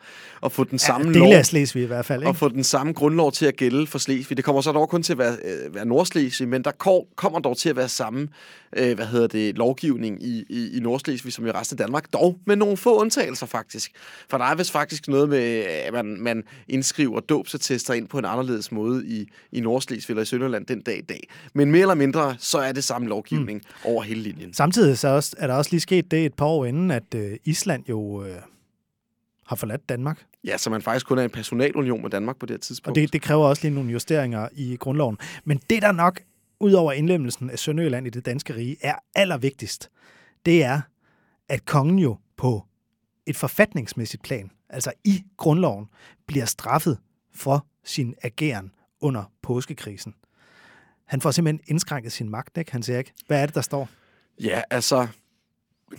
at 0.42 0.52
få 0.52 0.64
den 0.64 0.78
samme 0.78 1.12
ja, 1.12 1.18
lov... 1.18 1.32
af 1.32 1.46
Slesvig 1.46 1.82
i 1.82 1.86
hvert 1.86 2.06
fald, 2.06 2.22
ikke? 2.22 2.28
At 2.28 2.36
få 2.36 2.48
den 2.48 2.64
samme 2.64 2.92
grundlov 2.92 3.32
til 3.32 3.46
at 3.46 3.56
gælde 3.56 3.86
for 3.86 3.98
Slesvig. 3.98 4.36
Det 4.36 4.44
kommer 4.44 4.60
så 4.60 4.72
dog 4.72 4.88
kun 4.88 5.02
til 5.02 5.12
at 5.12 5.18
være, 5.18 5.36
øh, 5.44 5.74
være 5.74 5.84
Nordslesvig, 5.84 6.48
men 6.48 6.64
der 6.64 6.70
kommer 7.16 7.38
dog 7.38 7.56
til 7.56 7.68
at 7.68 7.76
være 7.76 7.88
samme 7.88 8.28
øh, 8.76 8.94
hvad 8.94 9.06
hedder 9.06 9.26
det, 9.26 9.58
lovgivning 9.58 10.22
i, 10.22 10.44
i, 10.48 10.76
i 10.76 10.80
Nordslesvig 10.80 11.32
som 11.32 11.46
i 11.46 11.50
resten 11.50 11.74
af 11.80 11.86
Danmark, 11.86 12.12
dog 12.12 12.38
med 12.46 12.56
nogle 12.56 12.76
få 12.76 13.00
undtagelser 13.00 13.46
faktisk. 13.46 13.92
For 14.30 14.38
der 14.38 14.44
er 14.44 14.54
vist 14.54 14.70
faktisk 14.70 15.08
noget 15.08 15.28
med, 15.28 15.64
at 15.64 15.92
man, 15.92 16.16
man 16.20 16.42
indskriver 16.68 17.20
dåbsattester 17.20 17.94
ind 17.94 18.08
på 18.08 18.18
en 18.18 18.24
anderledes 18.24 18.72
måde 18.72 19.06
i, 19.06 19.28
i 19.52 19.60
Nordslesvig 19.60 20.12
eller 20.14 20.22
i 20.22 20.26
Sønderland 20.26 20.66
den 20.66 20.80
dag 20.80 20.98
i 20.98 21.02
dag. 21.02 21.28
Men 21.54 21.70
mere 21.70 21.80
eller 21.80 21.94
mindre, 21.94 22.36
så 22.38 22.58
er 22.58 22.72
det 22.72 22.84
samme 22.84 23.08
lovgivning 23.08 23.62
mm. 23.64 23.90
over 23.90 24.02
hele 24.02 24.20
linjen. 24.20 24.54
Samtidig 24.54 24.98
så 24.98 25.08
også, 25.08 25.36
er 25.38 25.46
der 25.46 25.54
også 25.54 25.70
lige 25.70 25.80
sket 25.80 26.10
det 26.10 26.21
et 26.26 26.34
par 26.34 26.46
år 26.46 26.64
inden, 26.64 26.90
at 26.90 27.14
øh, 27.14 27.36
Island 27.44 27.84
jo... 27.88 28.24
Øh 28.24 28.36
har 29.52 29.56
forladt 29.56 29.88
Danmark. 29.88 30.26
Ja, 30.44 30.58
så 30.58 30.70
man 30.70 30.82
faktisk 30.82 31.06
kun 31.06 31.18
er 31.18 31.22
en 31.22 31.30
personalunion 31.30 32.02
med 32.02 32.10
Danmark 32.10 32.36
på 32.36 32.46
det 32.46 32.54
her 32.54 32.58
tidspunkt. 32.58 32.98
Og 32.98 33.02
det, 33.02 33.12
det 33.12 33.22
kræver 33.22 33.46
også 33.46 33.62
lige 33.62 33.74
nogle 33.74 33.90
justeringer 33.90 34.48
i 34.52 34.76
grundloven. 34.76 35.18
Men 35.44 35.60
det, 35.70 35.82
der 35.82 35.92
nok 35.92 36.20
ud 36.60 36.72
over 36.72 36.92
indlemmelsen 36.92 37.50
af 37.50 37.58
Sønderjylland 37.58 38.06
i 38.06 38.10
det 38.10 38.26
danske 38.26 38.54
rige, 38.54 38.76
er 38.82 38.94
allervigtigst, 39.14 39.90
det 40.46 40.64
er, 40.64 40.80
at 41.48 41.64
kongen 41.64 41.98
jo 41.98 42.16
på 42.36 42.66
et 43.26 43.36
forfatningsmæssigt 43.36 44.22
plan, 44.22 44.50
altså 44.68 44.92
i 45.04 45.24
grundloven, 45.36 45.86
bliver 46.26 46.44
straffet 46.44 46.98
for 47.34 47.66
sin 47.84 48.14
ageren 48.22 48.72
under 49.00 49.32
påskekrisen. 49.42 50.14
Han 51.04 51.20
får 51.20 51.30
simpelthen 51.30 51.60
indskrænket 51.66 52.12
sin 52.12 52.28
magt, 52.28 52.58
ikke? 52.58 52.72
Han 52.72 52.82
siger 52.82 52.98
ikke, 52.98 53.12
hvad 53.26 53.42
er 53.42 53.46
det, 53.46 53.54
der 53.54 53.60
står? 53.60 53.88
Ja, 54.40 54.62
altså, 54.70 55.08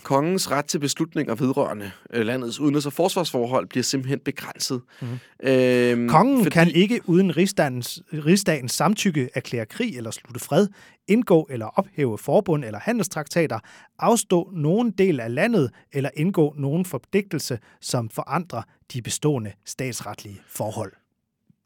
kongens 0.03 0.51
ret 0.51 0.65
til 0.65 0.79
beslutninger 0.79 1.35
vedrørende 1.35 1.91
øh, 2.13 2.25
landets 2.25 2.59
udenrigs- 2.59 2.85
og 2.85 2.93
forsvarsforhold 2.93 3.67
bliver 3.67 3.83
simpelthen 3.83 4.19
begrænset. 4.19 4.81
Mm-hmm. 5.01 5.19
Øhm, 5.43 6.09
Kongen 6.09 6.37
fordi... 6.37 6.49
kan 6.49 6.71
ikke 6.71 7.01
uden 7.05 7.37
rigsdagens, 7.37 8.01
rigsdagens 8.13 8.71
samtykke 8.71 9.29
erklære 9.33 9.65
krig 9.65 9.97
eller 9.97 10.11
slutte 10.11 10.39
fred, 10.39 10.67
indgå 11.07 11.47
eller 11.49 11.65
ophæve 11.65 12.17
forbund 12.17 12.65
eller 12.65 12.79
handelstraktater, 12.79 13.59
afstå 13.99 14.51
nogen 14.53 14.91
del 14.91 15.19
af 15.19 15.35
landet 15.35 15.71
eller 15.93 16.09
indgå 16.15 16.53
nogen 16.57 16.85
forpligtelse, 16.85 17.59
som 17.81 18.09
forandrer 18.09 18.61
de 18.93 19.01
bestående 19.01 19.51
statsretlige 19.65 20.41
forhold. 20.47 20.91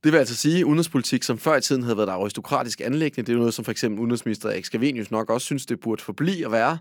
Det 0.03 0.11
vil 0.11 0.19
altså 0.19 0.35
sige, 0.35 0.57
at 0.57 0.63
udenrigspolitik, 0.63 1.23
som 1.23 1.37
før 1.37 1.55
i 1.55 1.61
tiden 1.61 1.83
havde 1.83 1.97
været 1.97 2.07
et 2.07 2.11
aristokratisk 2.11 2.81
anlæggende, 2.81 3.27
det 3.27 3.29
er 3.29 3.33
jo 3.33 3.39
noget, 3.39 3.53
som 3.53 3.65
for 3.65 3.71
eksempel 3.71 3.99
udenrigsminister 3.99 4.49
Erik 4.49 4.65
Skavenius 4.65 5.11
nok 5.11 5.29
også 5.29 5.45
synes, 5.45 5.65
det 5.65 5.79
burde 5.79 6.03
forblive 6.03 6.45
at 6.45 6.51
være 6.51 6.77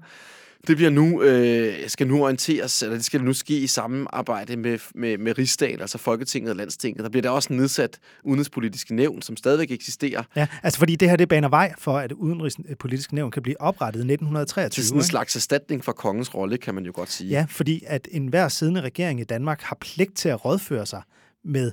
Det 0.66 0.76
bliver 0.76 0.90
nu, 0.90 1.22
øh, 1.22 1.88
skal 1.88 2.06
nu 2.06 2.22
orienteres, 2.22 2.82
eller 2.82 2.94
det 2.96 3.04
skal 3.04 3.24
nu 3.24 3.32
ske 3.32 3.58
i 3.58 3.66
samarbejde 3.66 4.56
med, 4.56 4.78
med, 4.94 5.18
med 5.18 5.38
Rigsdagen, 5.38 5.80
altså 5.80 5.98
Folketinget 5.98 6.50
og 6.50 6.56
Landstinget. 6.56 7.02
Der 7.02 7.08
bliver 7.08 7.22
der 7.22 7.30
også 7.30 7.52
nedsat 7.52 7.98
udenrigspolitiske 8.24 8.94
nævn, 8.94 9.22
som 9.22 9.36
stadigvæk 9.36 9.70
eksisterer. 9.70 10.22
Ja, 10.36 10.46
altså 10.62 10.78
fordi 10.78 10.96
det 10.96 11.08
her 11.08 11.16
det 11.16 11.28
baner 11.28 11.48
vej 11.48 11.72
for, 11.78 11.98
at 11.98 12.12
udenrigspolitiske 12.12 13.14
nævn 13.14 13.30
kan 13.30 13.42
blive 13.42 13.60
oprettet 13.60 14.00
i 14.00 14.12
1923. 14.12 14.70
Det 14.70 14.78
er 14.78 14.88
sådan 14.88 14.98
en 15.00 15.04
slags 15.04 15.36
erstatning 15.36 15.84
for 15.84 15.92
kongens 15.92 16.34
rolle, 16.34 16.58
kan 16.58 16.74
man 16.74 16.84
jo 16.84 16.92
godt 16.94 17.12
sige. 17.12 17.30
Ja, 17.30 17.46
fordi 17.48 17.82
at 17.86 18.08
enhver 18.10 18.48
siddende 18.48 18.80
regering 18.80 19.20
i 19.20 19.24
Danmark 19.24 19.60
har 19.62 19.76
pligt 19.80 20.16
til 20.16 20.28
at 20.28 20.44
rådføre 20.44 20.86
sig 20.86 21.02
med 21.44 21.72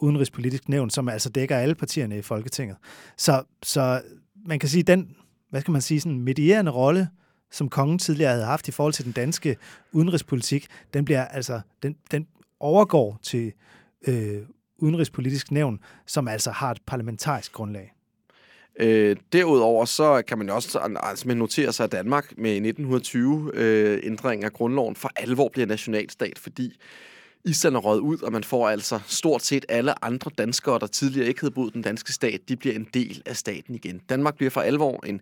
udenrigspolitisk 0.00 0.68
nævn, 0.68 0.90
som 0.90 1.08
altså 1.08 1.28
dækker 1.28 1.56
alle 1.56 1.74
partierne 1.74 2.18
i 2.18 2.22
Folketinget. 2.22 2.76
Så, 3.18 3.42
så 3.62 4.02
man 4.46 4.58
kan 4.58 4.68
sige, 4.68 4.82
den, 4.82 5.08
hvad 5.50 5.60
skal 5.60 5.72
man 5.72 5.80
sige, 5.80 6.00
sådan 6.00 6.20
medierende 6.20 6.70
rolle, 6.70 7.08
som 7.54 7.68
kongen 7.68 7.98
tidligere 7.98 8.32
havde 8.32 8.44
haft 8.44 8.68
i 8.68 8.70
forhold 8.70 8.92
til 8.92 9.04
den 9.04 9.12
danske 9.12 9.56
udenrigspolitik, 9.92 10.66
den 10.94 11.04
bliver 11.04 11.24
altså, 11.24 11.60
den, 11.82 11.96
den 12.10 12.26
overgår 12.60 13.18
til 13.22 13.52
øh, 14.06 14.42
udenrigspolitisk 14.78 15.50
nævn, 15.50 15.80
som 16.06 16.28
altså 16.28 16.50
har 16.50 16.70
et 16.70 16.78
parlamentarisk 16.86 17.52
grundlag. 17.52 17.92
Øh, 18.80 19.16
derudover 19.32 19.84
så 19.84 20.22
kan 20.22 20.38
man 20.38 20.48
jo 20.48 20.54
også 20.54 20.78
altså, 21.02 21.34
notere 21.34 21.72
sig, 21.72 21.84
at 21.84 21.92
Danmark 21.92 22.38
med 22.38 22.50
1920 22.50 23.50
øh, 23.54 24.00
ændring 24.02 24.44
af 24.44 24.52
grundloven 24.52 24.96
for 24.96 25.10
alvor 25.16 25.48
bliver 25.48 25.66
nationalstat, 25.66 26.38
fordi 26.38 26.78
Island 27.44 27.76
er 27.76 27.80
røget 27.80 28.00
ud, 28.00 28.18
og 28.22 28.32
man 28.32 28.44
får 28.44 28.68
altså 28.68 29.00
stort 29.06 29.42
set 29.42 29.64
alle 29.68 30.04
andre 30.04 30.30
danskere, 30.38 30.78
der 30.78 30.86
tidligere 30.86 31.28
ikke 31.28 31.40
havde 31.40 31.54
boet 31.54 31.74
den 31.74 31.82
danske 31.82 32.12
stat, 32.12 32.40
de 32.48 32.56
bliver 32.56 32.74
en 32.74 32.88
del 32.94 33.22
af 33.26 33.36
staten 33.36 33.74
igen. 33.74 33.98
Danmark 34.08 34.36
bliver 34.36 34.50
for 34.50 34.60
alvor 34.60 35.06
en 35.06 35.20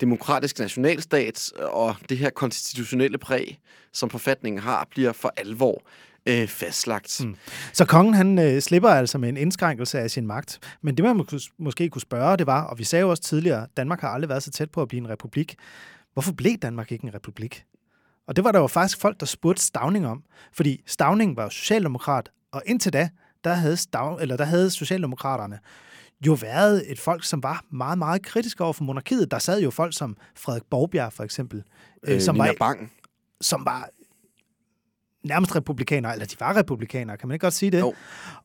demokratisk 0.00 0.58
nationalstat, 0.58 1.52
og 1.56 1.96
det 2.08 2.18
her 2.18 2.30
konstitutionelle 2.30 3.18
præg, 3.18 3.58
som 3.92 4.10
forfatningen 4.10 4.62
har, 4.62 4.86
bliver 4.90 5.12
for 5.12 5.32
alvor 5.36 5.82
øh, 6.26 6.48
fastlagt. 6.48 7.20
Mm. 7.24 7.36
Så 7.72 7.84
kongen 7.84 8.14
han 8.14 8.38
øh, 8.38 8.60
slipper 8.60 8.88
altså 8.88 9.18
med 9.18 9.28
en 9.28 9.36
indskrænkelse 9.36 9.98
af 9.98 10.10
sin 10.10 10.26
magt. 10.26 10.58
Men 10.82 10.96
det, 10.96 11.04
man 11.04 11.26
måske 11.58 11.88
kunne 11.88 12.02
spørge, 12.02 12.36
det 12.36 12.46
var, 12.46 12.62
og 12.64 12.78
vi 12.78 12.84
sagde 12.84 13.00
jo 13.00 13.10
også 13.10 13.22
tidligere, 13.22 13.66
Danmark 13.76 14.00
har 14.00 14.08
aldrig 14.08 14.28
været 14.28 14.42
så 14.42 14.50
tæt 14.50 14.70
på 14.70 14.82
at 14.82 14.88
blive 14.88 15.00
en 15.00 15.08
republik. 15.08 15.56
Hvorfor 16.12 16.32
blev 16.32 16.56
Danmark 16.56 16.92
ikke 16.92 17.04
en 17.04 17.14
republik? 17.14 17.64
Og 18.28 18.36
det 18.36 18.44
var 18.44 18.52
der 18.52 18.58
jo 18.58 18.66
faktisk 18.66 19.00
folk, 19.00 19.20
der 19.20 19.26
spurgte 19.26 19.62
Stavning 19.62 20.06
om. 20.06 20.22
Fordi 20.52 20.82
Stavning 20.86 21.36
var 21.36 21.42
jo 21.42 21.50
socialdemokrat, 21.50 22.30
og 22.52 22.62
indtil 22.66 22.92
da, 22.92 23.08
der 23.44 23.54
havde, 23.54 23.76
Stav, 23.76 24.18
eller 24.20 24.36
der 24.36 24.44
havde 24.44 24.70
Socialdemokraterne 24.70 25.58
jo 26.26 26.32
været 26.32 26.92
et 26.92 26.98
folk, 26.98 27.24
som 27.24 27.42
var 27.42 27.64
meget, 27.70 27.98
meget 27.98 28.22
kritisk 28.22 28.60
over 28.60 28.72
for 28.72 28.84
monarkiet. 28.84 29.30
Der 29.30 29.38
sad 29.38 29.62
jo 29.62 29.70
folk 29.70 29.96
som 29.96 30.16
Frederik 30.36 30.62
Borgbjerg, 30.70 31.12
for 31.12 31.24
eksempel. 31.24 31.62
Øh, 32.02 32.20
som, 32.20 32.38
var, 32.38 32.54
Bang. 32.58 32.92
som 33.40 33.64
var 33.64 33.88
nærmest 35.24 35.56
republikanere, 35.56 36.12
eller 36.12 36.26
de 36.26 36.36
var 36.40 36.56
republikanere, 36.56 37.16
kan 37.16 37.28
man 37.28 37.34
ikke 37.34 37.46
godt 37.46 37.54
sige 37.54 37.70
det? 37.70 37.80
Jo. 37.80 37.94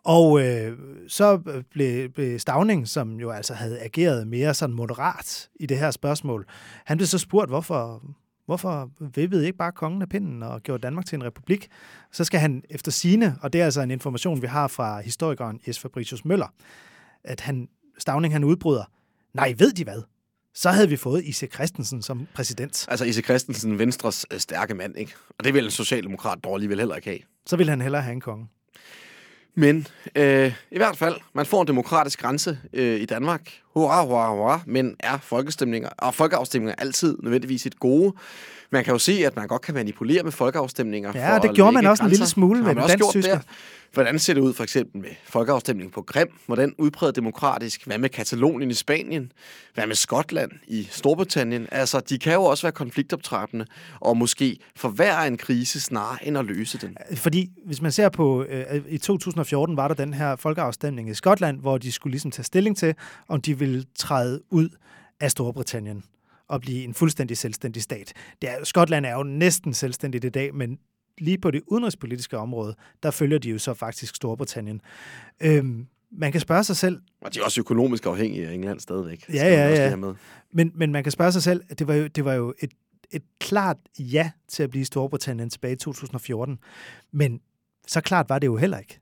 Og 0.04 0.42
øh, 0.42 0.78
så 1.08 1.42
blev, 1.72 2.10
blev 2.10 2.40
Stavning, 2.40 2.88
som 2.88 3.20
jo 3.20 3.32
altså 3.32 3.54
havde 3.54 3.80
ageret 3.80 4.28
mere 4.28 4.54
sådan 4.54 4.76
moderat 4.76 5.50
i 5.56 5.66
det 5.66 5.80
her 5.80 5.92
spørgsmål, 5.92 6.46
han 6.86 6.98
blev 6.98 7.08
så 7.08 7.18
spurgt, 7.18 7.50
hvorfor, 7.50 8.04
Hvorfor 8.46 8.90
vippede 9.16 9.46
ikke 9.46 9.58
bare 9.58 9.72
kongen 9.72 10.02
af 10.02 10.10
pinden 10.10 10.44
og 10.44 10.62
gjorde 10.62 10.82
Danmark 10.82 11.06
til 11.06 11.16
en 11.16 11.24
republik? 11.24 11.68
Så 12.12 12.24
skal 12.24 12.40
han 12.40 12.64
efter 12.70 12.92
sine, 12.92 13.38
og 13.42 13.54
det 13.54 13.62
er 13.62 13.66
altså 13.66 13.82
en 13.82 13.92
information, 13.92 14.42
vi 14.42 14.48
har 14.48 14.68
fra 14.68 15.02
historikeren 15.02 15.60
Jes 15.68 15.80
Fabricius 15.80 16.26
Møller, 16.26 16.48
at 17.24 17.42
han, 17.42 17.70
Stavning 17.98 18.34
han 18.34 18.44
udbryder, 18.44 18.84
nej, 19.34 19.54
ved 19.58 19.72
de 19.72 19.84
hvad? 19.84 20.02
Så 20.56 20.70
havde 20.70 20.90
vi 20.90 20.96
fået 20.96 21.24
I.C. 21.24 21.54
Christensen 21.54 22.02
som 22.02 22.28
præsident. 22.34 22.86
Altså 22.90 23.06
I.C. 23.06 23.24
Christensen, 23.24 23.80
Venstres 23.80 24.26
øh, 24.34 24.40
stærke 24.40 24.74
mand, 24.74 24.98
ikke? 24.98 25.14
Og 25.38 25.44
det 25.44 25.54
vil 25.54 25.66
en 25.66 25.72
socialdemokrat 25.72 26.44
dårlig 26.44 26.70
vel 26.70 26.80
heller 26.80 26.96
ikke 26.96 27.08
have. 27.08 27.20
Så 27.46 27.56
vil 27.58 27.70
han 27.70 27.82
hellere 27.82 28.02
have 28.02 28.14
en 28.14 28.22
konge. 28.22 28.48
Men 29.56 29.88
øh, 30.16 30.54
i 30.72 30.78
hvert 30.78 30.98
fald, 30.98 31.16
man 31.34 31.46
får 31.46 31.62
en 31.62 31.68
demokratisk 31.68 32.22
grænse 32.22 32.58
øh, 32.74 33.02
i 33.02 33.06
Danmark. 33.06 33.42
Hurra, 33.74 34.06
hurra, 34.06 34.36
hurra. 34.36 34.62
Men 34.66 34.96
er 35.00 35.18
folkestemninger 35.18 35.90
og 35.98 36.14
folkeafstemninger 36.14 36.76
altid 36.78 37.18
nødvendigvis 37.24 37.66
et 37.66 37.80
gode? 37.80 38.14
Man 38.74 38.84
kan 38.84 38.94
jo 38.94 39.00
se, 39.00 39.26
at 39.26 39.36
man 39.36 39.48
godt 39.48 39.62
kan 39.62 39.74
manipulere 39.74 40.24
med 40.24 40.32
folkeafstemninger. 40.32 41.12
Ja, 41.16 41.36
for 41.36 41.42
det 41.42 41.56
gjorde 41.56 41.72
man 41.72 41.86
også 41.86 42.04
grænser. 42.04 42.04
en 42.04 42.10
lille 42.10 42.28
smule 42.28 42.64
med 42.64 42.76
dansk 42.76 43.44
Hvordan 43.94 44.20
ser 44.20 44.34
det 44.34 44.42
ud 44.42 44.54
for 44.54 44.64
eksempel 44.64 45.02
med 45.02 45.10
folkeafstemningen 45.26 45.92
på 45.92 46.02
Grim? 46.02 46.28
Hvordan 46.46 46.76
udpræget 46.78 47.16
demokratisk? 47.16 47.86
Hvad 47.86 47.98
med 47.98 48.10
Katalonien 48.10 48.72
i 48.72 48.74
Spanien? 48.74 49.32
Hvad 49.74 49.88
med 49.88 49.96
Skotland 49.96 50.52
i 50.68 50.88
Storbritannien? 50.92 51.68
Altså, 51.72 52.00
de 52.00 52.20
kan 52.20 52.34
jo 52.34 52.44
også 52.44 52.64
være 52.64 52.72
konfliktoptrappende 52.72 53.66
og 54.00 54.18
måske 54.18 54.58
forværre 54.76 55.28
en 55.28 55.38
krise 55.38 55.82
snarere 55.82 56.28
end 56.28 56.38
at 56.38 56.46
løse 56.46 56.78
den. 56.78 56.98
Fordi 57.16 57.50
hvis 57.66 57.82
man 57.82 57.92
ser 57.92 58.10
på, 58.10 58.44
øh, 58.44 58.82
i 58.88 58.98
2014 58.98 59.78
var 59.78 59.88
der 59.88 59.96
den 59.96 60.14
her 60.14 60.36
folkeafstemning 60.36 61.10
i 61.10 61.14
Skotland, 61.14 61.60
hvor 61.60 61.78
de 61.78 61.92
skulle 61.92 62.12
ligesom 62.12 62.32
tage 62.32 62.44
stilling 62.44 62.78
til, 62.78 62.96
om 63.28 63.42
de 63.42 63.60
ville 63.60 63.84
træde 63.96 64.42
ud 64.50 64.70
af 65.20 65.32
Storbritannien 65.32 66.04
og 66.48 66.62
blive 66.62 66.84
en 66.84 66.94
fuldstændig 66.94 67.38
selvstændig 67.38 67.82
stat. 67.82 68.14
Det 68.42 68.50
er, 68.50 68.64
Skotland 68.64 69.06
er 69.06 69.14
jo 69.14 69.24
næsten 69.24 69.74
selvstændigt 69.74 70.26
i 70.26 70.30
dag, 70.30 70.56
men 70.56 70.80
lige 71.18 71.38
på 71.38 71.52
det 71.52 71.62
udenrigspolitiske 71.68 72.38
område, 72.38 72.76
der 73.04 73.12
følger 73.12 73.38
de 73.38 73.50
jo 73.50 73.58
så 73.58 73.74
faktisk 73.74 74.16
Storbritannien. 74.16 74.82
Øhm, 75.42 75.88
man 76.12 76.32
kan 76.32 76.42
spørge 76.42 76.64
sig 76.64 76.78
selv... 76.78 77.02
Og 77.22 77.34
de 77.34 77.40
er 77.40 77.44
også 77.44 77.62
økonomisk 77.62 78.06
afhængige 78.06 78.48
af 78.48 78.54
England 78.54 78.80
stadigvæk. 78.80 79.26
Ja, 79.34 79.48
ja, 79.48 79.90
ja. 79.90 79.96
Med. 79.96 80.14
Men, 80.54 80.72
men 80.76 80.92
man 80.92 81.04
kan 81.04 81.12
spørge 81.12 81.32
sig 81.32 81.44
selv, 81.44 81.64
at 81.70 81.80
det 81.80 81.88
var 81.88 81.94
jo, 81.94 82.08
det 82.08 82.26
var 82.26 82.34
jo 82.34 82.54
et, 82.60 82.72
et 83.12 83.24
klart 83.40 83.78
ja 84.00 84.32
til 84.48 84.64
at 84.64 84.70
blive 84.70 84.86
Storbritannien 84.86 85.50
tilbage 85.50 85.74
i 85.74 85.78
2014. 85.78 86.60
Men 87.12 87.42
så 87.88 88.02
klart 88.02 88.30
var 88.30 88.40
det 88.40 88.48
jo 88.48 88.56
heller 88.56 88.80
ikke 88.80 89.00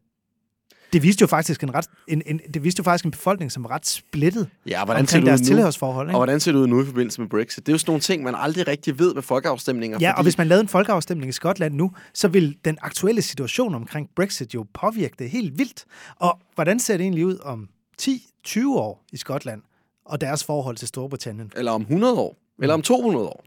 det 0.94 1.04
viste 1.04 1.22
jo 1.22 1.28
faktisk 1.28 1.64
en 1.64 1.74
ret, 1.74 1.86
en, 2.08 2.22
en, 2.26 2.42
det 2.54 2.64
viste 2.64 2.80
jo 2.80 2.84
faktisk 2.84 3.06
en 3.06 3.12
befolkning, 3.12 3.52
som 3.52 3.64
var 3.64 3.72
ret 3.72 3.88
splittet 3.88 4.50
ja, 4.66 4.86
hvordan 4.86 5.08
ser 5.08 5.20
deres 5.20 5.42
tilhørsforhold. 5.42 6.08
Ikke? 6.08 6.16
Og 6.16 6.20
hvordan 6.20 6.40
ser 6.40 6.52
det 6.52 6.60
ud 6.60 6.68
nu 6.68 6.82
i 6.82 6.86
forbindelse 6.86 7.22
med 7.22 7.30
Brexit? 7.30 7.66
Det 7.66 7.72
er 7.72 7.74
jo 7.74 7.78
sådan 7.78 7.90
nogle 7.92 8.02
ting, 8.02 8.24
man 8.24 8.36
aldrig 8.38 8.68
rigtig 8.68 9.00
ved 9.00 9.14
med 9.14 9.22
folkeafstemninger. 9.22 9.98
Ja, 10.02 10.10
fordi... 10.10 10.18
og 10.18 10.24
hvis 10.24 10.38
man 10.38 10.48
lavede 10.48 10.62
en 10.62 10.68
folkeafstemning 10.68 11.30
i 11.30 11.32
Skotland 11.32 11.74
nu, 11.74 11.92
så 12.14 12.28
vil 12.28 12.58
den 12.66 12.78
aktuelle 12.82 13.22
situation 13.22 13.76
omkring 13.76 14.10
Brexit 14.16 14.54
jo 14.54 14.66
påvirke 14.74 15.16
det 15.20 15.30
helt 15.30 15.58
vildt. 15.58 15.86
Og 16.16 16.40
hvordan 16.56 16.80
ser 16.80 16.98
det 16.98 17.04
egentlig 17.04 17.26
ud 17.26 17.38
om 17.44 17.68
10-20 18.02 18.68
år 18.68 19.06
i 19.12 19.18
Skotland 19.18 19.62
og 20.06 20.22
deres 20.22 20.44
forhold 20.44 20.76
til 20.78 20.88
Storbritannien? 20.88 21.52
Eller 21.56 21.72
om 21.72 21.82
100 21.82 22.14
år? 22.14 22.38
Eller 22.62 22.74
om 22.74 22.82
200 22.82 23.26
år? 23.26 23.46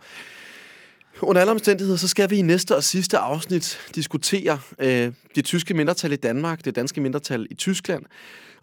Under 1.23 1.41
alle 1.41 1.51
omstændigheder, 1.51 1.99
så 1.99 2.09
skal 2.09 2.31
vi 2.31 2.37
i 2.37 2.43
næste 2.43 2.77
og 2.77 2.85
sidste 2.85 3.19
afsnit 3.19 3.79
diskutere 3.95 4.59
øh, 4.79 5.13
det 5.35 5.45
tyske 5.45 5.75
mindretal 5.75 6.13
i 6.13 6.17
Danmark, 6.17 6.65
det 6.65 6.77
danske 6.77 7.01
mindretal 7.01 7.47
i 7.51 7.55
Tyskland, 7.55 8.03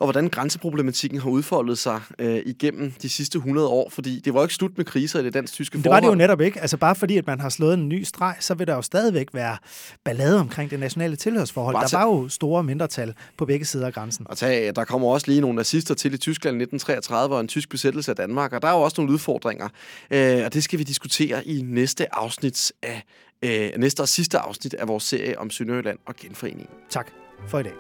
og 0.01 0.07
hvordan 0.07 0.29
grænseproblematikken 0.29 1.19
har 1.19 1.29
udfoldet 1.29 1.77
sig 1.77 2.01
øh, 2.19 2.41
igennem 2.45 2.91
de 3.01 3.09
sidste 3.09 3.37
100 3.37 3.67
år, 3.67 3.89
fordi 3.89 4.19
det 4.19 4.33
var 4.33 4.41
ikke 4.41 4.53
slut 4.53 4.77
med 4.77 4.85
kriser 4.85 5.19
i 5.19 5.23
det 5.23 5.33
dansk-tyske 5.33 5.77
forhold. 5.77 5.83
Det 5.83 5.91
var 5.91 5.99
det 5.99 6.07
jo 6.07 6.15
netop 6.15 6.41
ikke. 6.41 6.61
Altså 6.61 6.77
bare 6.77 6.95
fordi, 6.95 7.17
at 7.17 7.27
man 7.27 7.39
har 7.39 7.49
slået 7.49 7.73
en 7.73 7.89
ny 7.89 8.03
streg, 8.03 8.35
så 8.39 8.53
vil 8.53 8.67
der 8.67 8.75
jo 8.75 8.81
stadigvæk 8.81 9.27
være 9.33 9.57
ballade 10.03 10.39
omkring 10.39 10.71
det 10.71 10.79
nationale 10.79 11.15
tilhørsforhold. 11.15 11.75
Bare 11.75 11.87
der 11.87 11.97
var 11.97 12.05
jo 12.05 12.29
store 12.29 12.63
mindretal 12.63 13.13
på 13.37 13.45
begge 13.45 13.65
sider 13.65 13.85
af 13.85 13.93
grænsen. 13.93 14.25
Og 14.29 14.37
tag, 14.37 14.75
der 14.75 14.83
kommer 14.83 15.07
også 15.07 15.27
lige 15.27 15.41
nogle 15.41 15.55
nazister 15.55 15.95
til 15.95 16.13
i 16.13 16.17
Tyskland 16.17 16.53
i 16.53 16.63
1933 16.63 17.35
og 17.35 17.41
en 17.41 17.47
tysk 17.47 17.69
besættelse 17.69 18.11
af 18.11 18.15
Danmark, 18.15 18.53
og 18.53 18.61
der 18.61 18.67
er 18.67 18.71
jo 18.71 18.81
også 18.81 19.01
nogle 19.01 19.13
udfordringer, 19.13 19.67
øh, 20.11 20.45
og 20.45 20.53
det 20.53 20.63
skal 20.63 20.79
vi 20.79 20.83
diskutere 20.83 21.47
i 21.47 21.61
næste 21.61 22.15
afsnit 22.15 22.71
af 22.83 23.03
øh, 23.41 23.69
næste 23.77 24.01
og 24.01 24.07
sidste 24.07 24.39
afsnit 24.39 24.73
af 24.73 24.87
vores 24.87 25.03
serie 25.03 25.39
om 25.39 25.49
Sønderjylland 25.49 25.97
og 26.05 26.15
genforeningen. 26.15 26.75
Tak 26.89 27.07
for 27.47 27.59
i 27.59 27.63
dag. 27.63 27.73